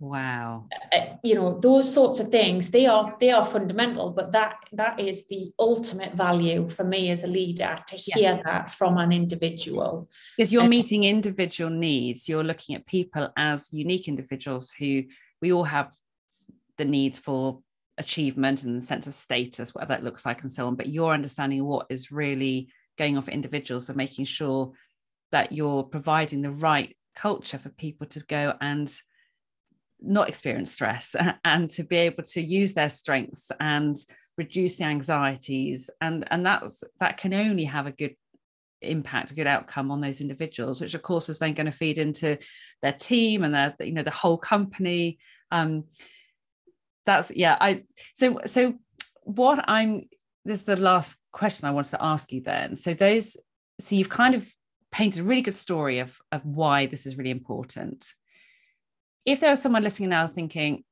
wow 0.00 0.64
uh, 0.92 1.00
you 1.22 1.34
know 1.34 1.60
those 1.60 1.92
sorts 1.92 2.20
of 2.20 2.30
things 2.30 2.70
they 2.70 2.86
are 2.86 3.14
they 3.20 3.30
are 3.30 3.44
fundamental 3.44 4.10
but 4.10 4.32
that 4.32 4.56
that 4.72 4.98
is 4.98 5.28
the 5.28 5.52
ultimate 5.58 6.14
value 6.14 6.68
for 6.70 6.84
me 6.84 7.10
as 7.10 7.22
a 7.22 7.26
leader 7.26 7.76
to 7.86 7.96
hear 7.96 8.36
yeah. 8.36 8.42
that 8.42 8.72
from 8.72 8.96
an 8.96 9.12
individual 9.12 10.08
because 10.36 10.50
you're 10.50 10.62
um, 10.62 10.70
meeting 10.70 11.04
individual 11.04 11.70
needs 11.70 12.28
you're 12.30 12.42
looking 12.42 12.74
at 12.74 12.86
people 12.86 13.30
as 13.36 13.72
unique 13.72 14.08
individuals 14.08 14.72
who 14.72 15.02
we 15.42 15.52
all 15.52 15.64
have 15.64 15.94
the 16.78 16.84
needs 16.86 17.18
for 17.18 17.60
achievement 17.98 18.64
and 18.64 18.78
the 18.78 18.84
sense 18.84 19.06
of 19.06 19.12
status 19.12 19.74
whatever 19.74 19.92
that 19.92 20.02
looks 20.02 20.24
like 20.24 20.40
and 20.40 20.50
so 20.50 20.66
on 20.66 20.76
but 20.76 20.88
you're 20.88 21.12
understanding 21.12 21.62
what 21.62 21.86
is 21.90 22.10
really 22.10 22.70
going 22.96 23.18
on 23.18 23.22
for 23.22 23.32
individuals 23.32 23.90
and 23.90 23.98
making 23.98 24.24
sure 24.24 24.72
that 25.30 25.52
you're 25.52 25.82
providing 25.82 26.40
the 26.40 26.50
right 26.50 26.96
culture 27.14 27.58
for 27.58 27.68
people 27.68 28.06
to 28.06 28.20
go 28.20 28.54
and 28.62 28.90
not 30.02 30.28
experience 30.28 30.72
stress 30.72 31.14
and 31.44 31.70
to 31.70 31.84
be 31.84 31.96
able 31.96 32.22
to 32.24 32.40
use 32.40 32.72
their 32.72 32.88
strengths 32.88 33.50
and 33.60 33.96
reduce 34.36 34.76
the 34.76 34.84
anxieties. 34.84 35.90
And 36.00 36.26
and 36.30 36.44
that's 36.44 36.82
that 36.98 37.18
can 37.18 37.34
only 37.34 37.64
have 37.64 37.86
a 37.86 37.92
good 37.92 38.16
impact 38.82 39.30
a 39.30 39.34
good 39.34 39.46
outcome 39.46 39.90
on 39.90 40.00
those 40.00 40.22
individuals 40.22 40.80
which 40.80 40.94
of 40.94 41.02
course 41.02 41.28
is 41.28 41.38
then 41.38 41.52
going 41.52 41.66
to 41.66 41.72
feed 41.72 41.98
into 41.98 42.38
their 42.80 42.94
team 42.94 43.44
and 43.44 43.52
their 43.52 43.74
you 43.80 43.92
know 43.92 44.02
the 44.02 44.10
whole 44.10 44.38
company. 44.38 45.18
Um 45.50 45.84
that's 47.06 47.30
yeah 47.30 47.56
i 47.60 47.82
so 48.14 48.38
so 48.44 48.74
what 49.22 49.64
i'm 49.68 50.02
this 50.44 50.60
is 50.60 50.64
the 50.64 50.76
last 50.76 51.16
question 51.32 51.66
i 51.66 51.70
wanted 51.70 51.90
to 51.90 52.02
ask 52.02 52.32
you 52.32 52.40
then. 52.40 52.76
So 52.76 52.94
those 52.94 53.36
so 53.80 53.94
you've 53.96 54.08
kind 54.08 54.34
of 54.34 54.48
painted 54.92 55.20
a 55.20 55.24
really 55.24 55.42
good 55.42 55.54
story 55.54 55.98
of 55.98 56.18
of 56.32 56.44
why 56.44 56.86
this 56.86 57.06
is 57.06 57.16
really 57.16 57.30
important 57.30 58.14
if 59.30 59.38
there 59.38 59.50
was 59.50 59.62
someone 59.62 59.84
listening 59.84 60.08
now 60.08 60.26
thinking, 60.26 60.82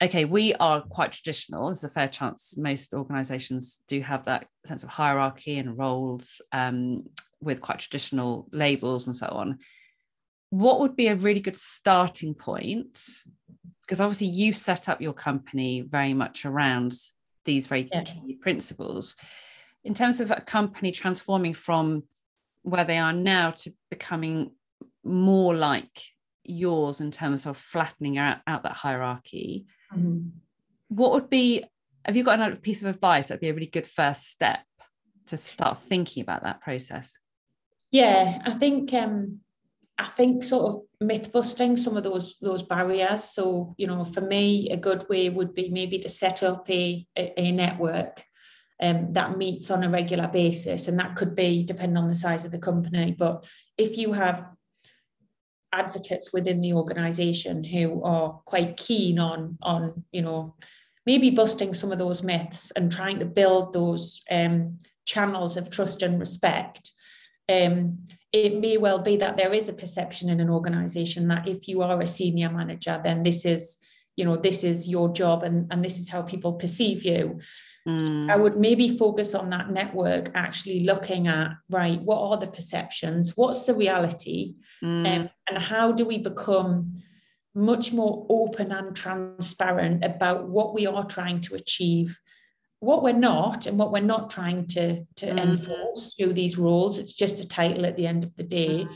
okay, 0.00 0.24
we 0.24 0.54
are 0.54 0.82
quite 0.82 1.12
traditional, 1.12 1.66
there's 1.66 1.82
a 1.82 1.88
fair 1.88 2.06
chance 2.06 2.56
most 2.56 2.94
organizations 2.94 3.80
do 3.88 4.00
have 4.00 4.24
that 4.26 4.46
sense 4.64 4.84
of 4.84 4.90
hierarchy 4.90 5.58
and 5.58 5.76
roles 5.76 6.40
um, 6.52 7.02
with 7.40 7.60
quite 7.60 7.80
traditional 7.80 8.46
labels 8.52 9.06
and 9.06 9.16
so 9.16 9.26
on. 9.26 9.58
What 10.50 10.80
would 10.80 10.94
be 10.94 11.08
a 11.08 11.16
really 11.16 11.40
good 11.40 11.56
starting 11.56 12.34
point? 12.34 13.00
Because 13.82 14.00
obviously 14.00 14.28
you've 14.28 14.56
set 14.56 14.88
up 14.88 15.00
your 15.00 15.12
company 15.12 15.80
very 15.80 16.14
much 16.14 16.44
around 16.44 16.94
these 17.44 17.66
very 17.66 17.88
yeah. 17.92 18.02
key 18.02 18.38
principles. 18.40 19.16
In 19.82 19.94
terms 19.94 20.20
of 20.20 20.30
a 20.30 20.40
company 20.40 20.92
transforming 20.92 21.54
from 21.54 22.04
where 22.62 22.84
they 22.84 22.98
are 22.98 23.12
now 23.12 23.50
to 23.52 23.72
becoming 23.90 24.52
more 25.02 25.54
like 25.54 26.02
yours 26.48 27.00
in 27.00 27.10
terms 27.10 27.46
of 27.46 27.56
flattening 27.56 28.18
out, 28.18 28.38
out 28.46 28.62
that 28.62 28.72
hierarchy. 28.72 29.66
Mm-hmm. 29.94 30.28
what 30.88 31.12
would 31.12 31.30
be 31.30 31.64
have 32.04 32.16
you 32.16 32.24
got 32.24 32.40
another 32.40 32.56
piece 32.56 32.82
of 32.82 32.88
advice 32.88 33.28
that'd 33.28 33.40
be 33.40 33.48
a 33.48 33.54
really 33.54 33.66
good 33.66 33.86
first 33.86 34.30
step 34.30 34.60
to 35.26 35.36
start 35.36 35.78
thinking 35.78 36.22
about 36.22 36.42
that 36.42 36.60
process? 36.60 37.18
Yeah 37.92 38.42
i 38.44 38.50
think 38.50 38.92
um 38.92 39.40
i 39.96 40.08
think 40.08 40.42
sort 40.42 40.74
of 40.74 40.82
myth 41.00 41.30
busting 41.30 41.76
some 41.76 41.96
of 41.96 42.02
those 42.04 42.36
those 42.42 42.62
barriers. 42.62 43.24
So 43.24 43.74
you 43.78 43.86
know 43.86 44.04
for 44.04 44.22
me 44.22 44.70
a 44.70 44.76
good 44.76 45.08
way 45.08 45.28
would 45.28 45.54
be 45.54 45.70
maybe 45.70 45.98
to 46.00 46.08
set 46.08 46.42
up 46.42 46.68
a 46.70 47.06
a, 47.16 47.40
a 47.40 47.52
network 47.52 48.24
um, 48.80 49.12
that 49.12 49.38
meets 49.38 49.70
on 49.70 49.84
a 49.84 49.88
regular 49.88 50.28
basis. 50.28 50.88
And 50.88 50.98
that 50.98 51.16
could 51.16 51.34
be 51.34 51.62
depending 51.62 51.96
on 51.96 52.08
the 52.08 52.14
size 52.14 52.44
of 52.44 52.52
the 52.52 52.58
company. 52.58 53.14
But 53.18 53.44
if 53.78 53.96
you 53.96 54.12
have 54.12 54.46
advocates 55.72 56.32
within 56.32 56.60
the 56.60 56.72
organization 56.72 57.64
who 57.64 58.02
are 58.02 58.40
quite 58.44 58.76
keen 58.76 59.18
on 59.18 59.58
on 59.62 60.04
you 60.12 60.22
know 60.22 60.54
maybe 61.04 61.30
busting 61.30 61.72
some 61.74 61.92
of 61.92 61.98
those 61.98 62.22
myths 62.22 62.72
and 62.74 62.90
trying 62.90 63.18
to 63.18 63.24
build 63.24 63.72
those 63.72 64.22
um, 64.30 64.78
channels 65.04 65.56
of 65.56 65.70
trust 65.70 66.02
and 66.02 66.18
respect. 66.18 66.90
Um, 67.48 68.06
it 68.32 68.58
may 68.60 68.76
well 68.76 68.98
be 68.98 69.16
that 69.18 69.36
there 69.36 69.54
is 69.54 69.68
a 69.68 69.72
perception 69.72 70.28
in 70.28 70.40
an 70.40 70.50
organization 70.50 71.28
that 71.28 71.46
if 71.46 71.68
you 71.68 71.80
are 71.82 72.00
a 72.00 72.06
senior 72.06 72.50
manager 72.50 73.00
then 73.02 73.22
this 73.22 73.44
is 73.44 73.78
you 74.16 74.24
know 74.24 74.36
this 74.36 74.64
is 74.64 74.88
your 74.88 75.12
job 75.12 75.42
and 75.42 75.70
and 75.70 75.84
this 75.84 75.98
is 75.98 76.08
how 76.08 76.22
people 76.22 76.54
perceive 76.54 77.04
you 77.04 77.38
Mm. 77.86 78.28
I 78.28 78.36
would 78.36 78.58
maybe 78.58 78.98
focus 78.98 79.32
on 79.34 79.50
that 79.50 79.70
network, 79.70 80.32
actually 80.34 80.80
looking 80.80 81.28
at, 81.28 81.52
right, 81.70 82.00
what 82.02 82.18
are 82.18 82.36
the 82.36 82.48
perceptions? 82.48 83.36
What's 83.36 83.64
the 83.64 83.74
reality? 83.74 84.56
Mm. 84.82 85.06
Um, 85.06 85.30
and 85.48 85.58
how 85.58 85.92
do 85.92 86.04
we 86.04 86.18
become 86.18 87.02
much 87.54 87.92
more 87.92 88.26
open 88.28 88.72
and 88.72 88.94
transparent 88.96 90.04
about 90.04 90.48
what 90.48 90.74
we 90.74 90.86
are 90.88 91.04
trying 91.04 91.40
to 91.42 91.54
achieve, 91.54 92.18
what 92.80 93.04
we're 93.04 93.12
not, 93.12 93.66
and 93.66 93.78
what 93.78 93.92
we're 93.92 94.00
not 94.14 94.30
trying 94.30 94.66
to, 94.66 95.04
to 95.20 95.26
Mhm. 95.26 95.38
enforce 95.38 96.14
through 96.14 96.32
these 96.32 96.58
roles? 96.58 96.98
It's 96.98 97.12
just 97.14 97.40
a 97.40 97.46
title 97.46 97.86
at 97.86 97.96
the 97.96 98.08
end 98.08 98.24
of 98.24 98.34
the 98.34 98.42
day. 98.42 98.88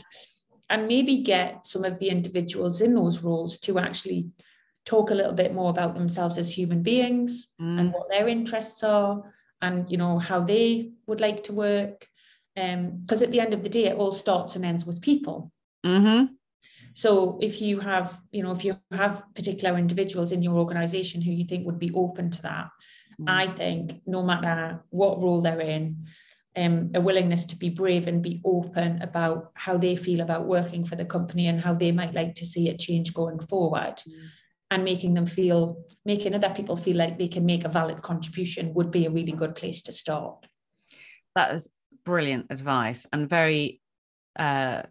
And 0.69 0.87
maybe 0.87 1.17
get 1.17 1.65
some 1.65 1.85
of 1.85 1.97
the 1.99 2.09
individuals 2.09 2.81
in 2.81 2.93
those 2.93 3.23
roles 3.23 3.57
to 3.59 3.79
actually 3.79 4.31
talk 4.85 5.11
a 5.11 5.15
little 5.15 5.33
bit 5.33 5.53
more 5.53 5.69
about 5.69 5.93
themselves 5.93 6.37
as 6.37 6.51
human 6.57 6.81
beings 6.83 7.49
Mm. 7.61 7.79
and 7.79 7.93
what 7.93 8.09
their 8.09 8.27
interests 8.27 8.83
are 8.83 9.33
and 9.61 9.89
you 9.91 9.97
know 9.97 10.17
how 10.19 10.39
they 10.41 10.91
would 11.07 11.21
like 11.21 11.43
to 11.45 11.53
work 11.53 12.07
because 12.55 13.21
at 13.21 13.31
the 13.31 13.39
end 13.39 13.53
of 13.53 13.63
the 13.63 13.69
day 13.69 13.85
it 13.85 13.95
all 13.97 14.11
starts 14.11 14.55
and 14.55 14.65
ends 14.65 14.85
with 14.85 15.01
people 15.01 15.51
Mhm. 15.85 16.29
so 16.93 17.37
if 17.41 17.61
you 17.61 17.79
have 17.79 18.19
you 18.31 18.43
know 18.43 18.51
if 18.51 18.65
you 18.65 18.77
have 18.91 19.23
particular 19.35 19.77
individuals 19.77 20.31
in 20.31 20.41
your 20.43 20.57
organization 20.57 21.21
who 21.21 21.31
you 21.31 21.45
think 21.45 21.65
would 21.65 21.79
be 21.79 21.91
open 21.93 22.29
to 22.31 22.41
that 22.41 22.69
Mm. 23.19 23.29
i 23.29 23.47
think 23.47 24.01
no 24.05 24.21
matter 24.23 24.83
what 24.89 25.21
role 25.21 25.41
they're 25.41 25.61
in 25.77 26.05
um, 26.57 26.91
a 26.93 26.99
willingness 26.99 27.45
to 27.45 27.55
be 27.55 27.69
brave 27.69 28.07
and 28.09 28.21
be 28.21 28.41
open 28.43 29.01
about 29.01 29.51
how 29.53 29.77
they 29.77 29.95
feel 29.95 30.19
about 30.21 30.45
working 30.47 30.83
for 30.83 30.97
the 30.97 31.05
company 31.05 31.47
and 31.47 31.61
how 31.61 31.73
they 31.73 31.93
might 31.93 32.13
like 32.13 32.35
to 32.35 32.45
see 32.45 32.67
it 32.67 32.79
change 32.79 33.13
going 33.13 33.39
forward 33.39 33.95
Mm. 34.07 34.13
And 34.71 34.85
making 34.85 35.13
them 35.13 35.25
feel 35.25 35.85
making 36.05 36.33
other 36.33 36.49
people 36.49 36.75
feel 36.75 36.95
like 36.97 37.17
they 37.17 37.27
can 37.27 37.45
make 37.45 37.65
a 37.65 37.69
valid 37.69 38.01
contribution 38.01 38.73
would 38.73 38.89
be 38.89 39.05
a 39.05 39.11
really 39.11 39.33
good 39.33 39.53
place 39.53 39.83
to 39.83 39.91
start. 39.91 40.45
That 41.35 41.53
is 41.53 41.69
brilliant 42.05 42.47
advice 42.49 43.05
and 43.13 43.29
very 43.29 43.81
uh 44.39 44.83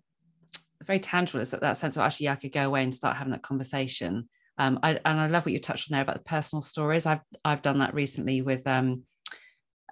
very 0.84 1.00
tangible. 1.00 1.40
It's 1.40 1.50
that 1.50 1.76
sense 1.76 1.96
of 1.96 2.02
actually 2.02 2.24
yeah, 2.24 2.32
I 2.32 2.36
could 2.36 2.52
go 2.52 2.66
away 2.66 2.82
and 2.82 2.94
start 2.94 3.16
having 3.16 3.32
that 3.32 3.42
conversation. 3.42 4.28
Um 4.58 4.78
I, 4.82 5.00
and 5.04 5.18
I 5.18 5.26
love 5.26 5.46
what 5.46 5.52
you 5.52 5.58
touched 5.58 5.90
on 5.90 5.94
there 5.94 6.02
about 6.02 6.16
the 6.16 6.30
personal 6.30 6.60
stories. 6.60 7.06
I've 7.06 7.22
I've 7.44 7.62
done 7.62 7.78
that 7.78 7.94
recently 7.94 8.42
with 8.42 8.66
um 8.66 9.04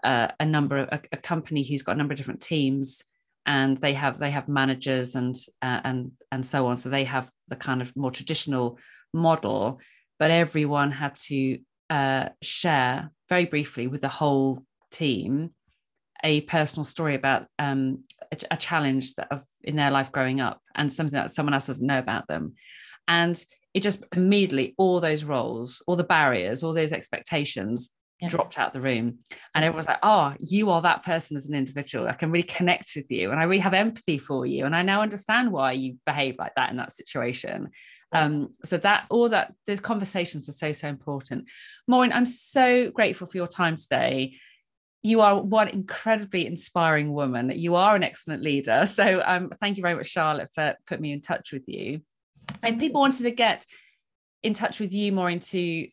uh, 0.04 0.28
a 0.38 0.44
number 0.44 0.78
of 0.78 0.88
a, 0.92 1.00
a 1.10 1.16
company 1.16 1.64
who's 1.64 1.82
got 1.82 1.96
a 1.96 1.98
number 1.98 2.12
of 2.12 2.18
different 2.18 2.40
teams 2.40 3.02
and 3.46 3.76
they 3.78 3.94
have 3.94 4.20
they 4.20 4.30
have 4.30 4.46
managers 4.46 5.14
and 5.16 5.34
uh, 5.62 5.80
and 5.82 6.12
and 6.30 6.46
so 6.46 6.66
on. 6.66 6.76
So 6.76 6.90
they 6.90 7.04
have 7.04 7.30
the 7.48 7.56
kind 7.56 7.80
of 7.80 7.96
more 7.96 8.10
traditional 8.10 8.78
model 9.18 9.80
but 10.18 10.30
everyone 10.30 10.90
had 10.90 11.14
to 11.14 11.58
uh, 11.90 12.28
share 12.42 13.10
very 13.28 13.44
briefly 13.44 13.86
with 13.86 14.00
the 14.00 14.08
whole 14.08 14.64
team 14.90 15.50
a 16.24 16.40
personal 16.42 16.84
story 16.84 17.14
about 17.14 17.46
um, 17.58 18.02
a, 18.32 18.38
a 18.50 18.56
challenge 18.56 19.14
that 19.14 19.28
of 19.30 19.44
in 19.62 19.76
their 19.76 19.90
life 19.90 20.10
growing 20.10 20.40
up 20.40 20.60
and 20.74 20.92
something 20.92 21.14
that 21.14 21.30
someone 21.30 21.54
else 21.54 21.68
doesn't 21.68 21.86
know 21.86 21.98
about 21.98 22.26
them. 22.26 22.54
And 23.06 23.42
it 23.74 23.82
just 23.82 24.02
immediately 24.16 24.74
all 24.78 24.98
those 24.98 25.24
roles 25.24 25.82
all 25.86 25.94
the 25.94 26.02
barriers 26.02 26.62
all 26.62 26.72
those 26.72 26.92
expectations 26.92 27.90
Yeah. 28.20 28.28
dropped 28.28 28.58
out 28.58 28.72
the 28.72 28.80
room. 28.80 29.18
And 29.54 29.64
everyone's 29.64 29.86
like 29.86 30.00
oh 30.02 30.34
you 30.40 30.70
are 30.70 30.82
that 30.82 31.04
person 31.04 31.36
as 31.36 31.48
an 31.48 31.54
individual. 31.54 32.08
I 32.08 32.14
can 32.14 32.32
really 32.32 32.42
connect 32.58 32.92
with 32.96 33.10
you 33.10 33.30
and 33.30 33.38
i 33.38 33.44
really 33.44 33.60
have 33.60 33.74
empathy 33.74 34.18
for 34.18 34.44
you. 34.46 34.64
And 34.66 34.74
i 34.74 34.82
now 34.82 35.02
understand 35.02 35.52
why 35.52 35.72
you 35.72 35.98
behave 36.04 36.36
like 36.38 36.54
that 36.56 36.70
in 36.70 36.76
that 36.78 36.92
situation 36.92 37.68
um 38.12 38.54
so 38.64 38.76
that 38.78 39.06
all 39.10 39.28
that 39.28 39.52
those 39.66 39.80
conversations 39.80 40.48
are 40.48 40.52
so 40.52 40.72
so 40.72 40.88
important. 40.88 41.48
Maureen 41.86 42.12
i'm 42.12 42.26
so 42.26 42.90
grateful 42.90 43.26
for 43.26 43.36
your 43.36 43.48
time 43.48 43.76
today. 43.76 44.34
You 45.02 45.20
are 45.20 45.40
one 45.40 45.68
incredibly 45.68 46.46
inspiring 46.46 47.12
woman. 47.12 47.52
You 47.54 47.76
are 47.76 47.94
an 47.94 48.02
excellent 48.02 48.42
leader. 48.42 48.84
So 48.86 49.22
um 49.24 49.52
thank 49.60 49.76
you 49.76 49.82
very 49.82 49.94
much 49.94 50.06
charlotte 50.06 50.50
for 50.54 50.74
putting 50.86 51.02
me 51.02 51.12
in 51.12 51.20
touch 51.20 51.52
with 51.52 51.68
you. 51.68 52.00
If 52.62 52.78
people 52.78 53.00
wanted 53.00 53.24
to 53.24 53.30
get 53.30 53.64
in 54.42 54.54
touch 54.54 54.80
with 54.80 54.92
you 54.94 55.12
more 55.12 55.28
into 55.28 55.88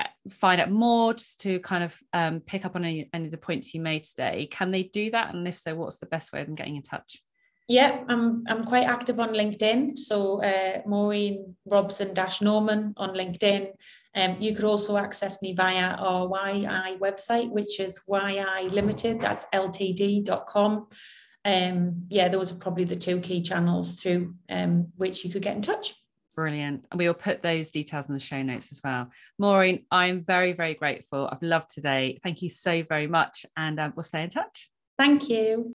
uh, 0.00 0.08
find 0.30 0.60
out 0.60 0.70
more 0.70 1.14
just 1.14 1.40
to 1.40 1.60
kind 1.60 1.84
of 1.84 1.96
um, 2.14 2.40
pick 2.40 2.64
up 2.64 2.74
on 2.74 2.84
any, 2.84 3.10
any 3.12 3.26
of 3.26 3.30
the 3.30 3.36
points 3.36 3.74
you 3.74 3.80
made 3.80 4.04
today 4.04 4.48
can 4.50 4.70
they 4.70 4.82
do 4.82 5.10
that? 5.10 5.34
And 5.34 5.46
if 5.46 5.58
so 5.58 5.74
what's 5.74 5.98
the 5.98 6.06
best 6.06 6.32
way 6.32 6.40
of 6.40 6.46
them 6.46 6.54
getting 6.56 6.76
in 6.76 6.82
touch 6.82 7.22
yeah 7.70 8.02
i'm 8.08 8.42
i'm 8.48 8.64
quite 8.64 8.82
active 8.82 9.20
on 9.20 9.32
linkedin 9.32 9.96
so 9.96 10.42
uh, 10.42 10.82
maureen 10.86 11.54
robson 11.66 12.12
dash 12.12 12.42
norman 12.42 12.92
on 12.96 13.14
linkedin 13.14 13.70
um, 14.16 14.36
you 14.40 14.52
could 14.56 14.64
also 14.64 14.96
access 14.96 15.40
me 15.40 15.52
via 15.52 15.94
our 15.94 16.26
Whyaye 16.26 16.98
website 16.98 17.48
which 17.48 17.78
is 17.78 18.00
Whyaye 18.08 18.72
limited 18.72 19.20
that's 19.20 19.46
ltd.com 19.54 20.88
um 21.44 22.02
yeah 22.08 22.28
those 22.28 22.50
are 22.50 22.56
probably 22.56 22.82
the 22.82 22.96
two 22.96 23.20
key 23.20 23.40
channels 23.40 24.02
through 24.02 24.34
um 24.48 24.88
which 24.96 25.24
you 25.24 25.30
could 25.30 25.42
get 25.42 25.56
in 25.56 25.62
touch 25.62 25.94
Brilliant. 26.36 26.86
And 26.90 26.98
we 26.98 27.06
will 27.06 27.14
put 27.14 27.42
those 27.42 27.70
details 27.70 28.06
in 28.06 28.14
the 28.14 28.20
show 28.20 28.40
notes 28.40 28.72
as 28.72 28.80
well. 28.82 29.10
Maureen, 29.38 29.84
I'm 29.90 30.22
very, 30.22 30.52
very 30.52 30.74
grateful. 30.74 31.28
I've 31.30 31.42
loved 31.42 31.68
today. 31.68 32.18
Thank 32.22 32.40
you 32.40 32.48
so 32.48 32.82
very 32.84 33.08
much. 33.08 33.44
And 33.58 33.78
um, 33.78 33.92
we'll 33.94 34.04
stay 34.04 34.22
in 34.22 34.30
touch. 34.30 34.70
thank 34.96 35.28
you 35.28 35.74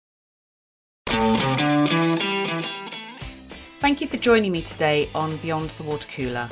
Thank 3.80 4.02
you 4.02 4.08
for 4.08 4.18
joining 4.18 4.52
me 4.52 4.62
today 4.64 5.10
on 5.16 5.38
Beyond 5.38 5.70
the 5.70 5.84
Water 5.84 6.08
Cooler. 6.10 6.50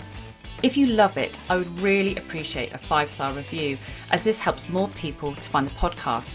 If 0.61 0.77
you 0.77 0.87
love 0.87 1.17
it, 1.17 1.41
I 1.49 1.57
would 1.57 1.79
really 1.79 2.15
appreciate 2.15 2.73
a 2.73 2.77
five 2.77 3.09
star 3.09 3.33
review 3.33 3.77
as 4.11 4.23
this 4.23 4.39
helps 4.39 4.69
more 4.69 4.87
people 4.89 5.35
to 5.35 5.49
find 5.49 5.67
the 5.67 5.71
podcast. 5.71 6.33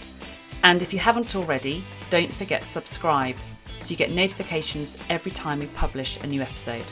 And 0.64 0.82
if 0.82 0.92
you 0.92 0.98
haven't 0.98 1.36
already, 1.36 1.82
don't 2.10 2.34
forget 2.34 2.60
to 2.60 2.66
subscribe 2.66 3.36
so 3.80 3.90
you 3.90 3.96
get 3.96 4.10
notifications 4.10 4.98
every 5.08 5.32
time 5.32 5.60
we 5.60 5.66
publish 5.68 6.18
a 6.22 6.26
new 6.26 6.42
episode. 6.42 6.84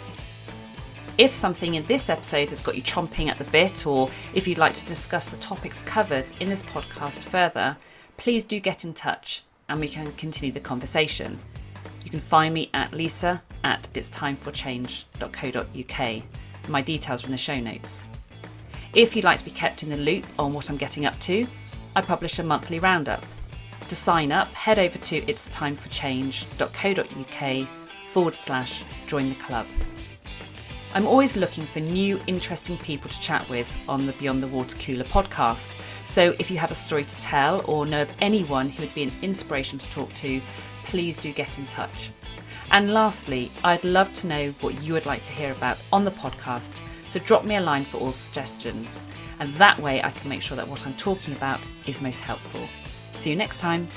If 1.19 1.35
something 1.35 1.75
in 1.75 1.85
this 1.87 2.09
episode 2.09 2.51
has 2.51 2.61
got 2.61 2.77
you 2.77 2.83
chomping 2.83 3.29
at 3.29 3.39
the 3.39 3.45
bit, 3.45 3.87
or 3.87 4.09
if 4.35 4.47
you'd 4.47 4.59
like 4.59 4.75
to 4.75 4.87
discuss 4.87 5.27
the 5.27 5.37
topics 5.39 5.83
covered 5.83 6.31
in 6.41 6.49
this 6.49 6.63
podcast 6.63 7.25
further, 7.25 7.77
please 8.17 8.45
do 8.45 8.61
get 8.61 8.85
in 8.85 8.95
touch 8.95 9.43
and 9.69 9.81
we 9.81 9.89
can 9.89 10.13
continue 10.13 10.53
the 10.53 10.61
conversation. 10.61 11.39
You 12.05 12.11
can 12.11 12.21
find 12.21 12.55
me 12.55 12.71
at 12.73 12.93
lisa 12.93 13.43
at 13.65 13.89
itstimeforchange.co.uk. 13.95 16.23
My 16.69 16.83
details 16.83 17.25
are 17.25 17.27
in 17.27 17.33
the 17.33 17.39
show 17.39 17.59
notes. 17.59 18.05
If 18.95 19.15
you'd 19.15 19.25
like 19.25 19.39
to 19.39 19.45
be 19.45 19.51
kept 19.51 19.83
in 19.83 19.91
the 19.91 19.97
loop 19.97 20.25
on 20.39 20.53
what 20.53 20.71
I'm 20.71 20.77
getting 20.77 21.07
up 21.07 21.19
to, 21.21 21.47
I 21.95 22.01
publish 22.01 22.39
a 22.39 22.43
monthly 22.43 22.79
roundup. 22.79 23.25
To 23.89 23.97
sign 23.97 24.33
up, 24.33 24.49
head 24.49 24.79
over 24.79 24.99
to 24.99 25.21
itstimeforchange.co.uk 25.23 27.69
forward 28.13 28.37
slash 28.37 28.85
join 29.07 29.29
the 29.29 29.35
club. 29.37 29.67
I'm 30.95 31.07
always 31.07 31.37
looking 31.37 31.67
for 31.67 31.81
new, 31.81 32.19
interesting 32.27 32.79
people 32.79 33.11
to 33.11 33.21
chat 33.21 33.47
with 33.51 33.71
on 33.89 34.07
the 34.07 34.13
Beyond 34.13 34.43
the 34.43 34.49
Water 34.49 34.77
Cooler 34.79 35.05
podcast. 35.05 35.73
So 36.07 36.35
if 36.39 36.51
you 36.51 36.57
have 36.57 36.71
a 36.71 36.75
story 36.75 37.05
to 37.05 37.21
tell 37.21 37.63
or 37.71 37.85
know 37.85 38.03
of 38.03 38.11
anyone 38.21 38.71
who 38.71 38.83
would 38.83 38.95
be 38.95 39.03
an 39.03 39.13
inspiration 39.21 39.79
to 39.79 39.91
talk 39.91 40.15
to, 40.15 40.41
please 40.87 41.19
do 41.19 41.33
get 41.33 41.59
in 41.59 41.67
touch. 41.67 42.11
And 42.71 42.95
lastly, 42.95 43.51
I'd 43.63 43.85
love 43.85 44.13
to 44.15 44.27
know 44.27 44.55
what 44.61 44.83
you 44.83 44.95
would 44.95 45.05
like 45.05 45.23
to 45.25 45.33
hear 45.33 45.53
about 45.53 45.79
on 45.93 46.05
the 46.05 46.11
podcast. 46.11 46.81
So 47.11 47.21
drop 47.21 47.45
me 47.45 47.57
a 47.57 47.61
line 47.61 47.85
for 47.85 47.99
all 47.99 48.13
suggestions. 48.13 49.05
And 49.41 49.53
that 49.57 49.79
way 49.79 50.03
I 50.03 50.11
can 50.11 50.29
make 50.31 50.43
sure 50.43 50.57
that 50.57 50.67
what 50.67 50.87
I'm 50.87 50.95
talking 50.95 51.35
about 51.35 51.61
is 51.87 52.01
most 52.01 52.21
helpful. 52.21 52.67
See 53.15 53.31
you 53.31 53.37
next 53.37 53.59
time. 53.59 53.89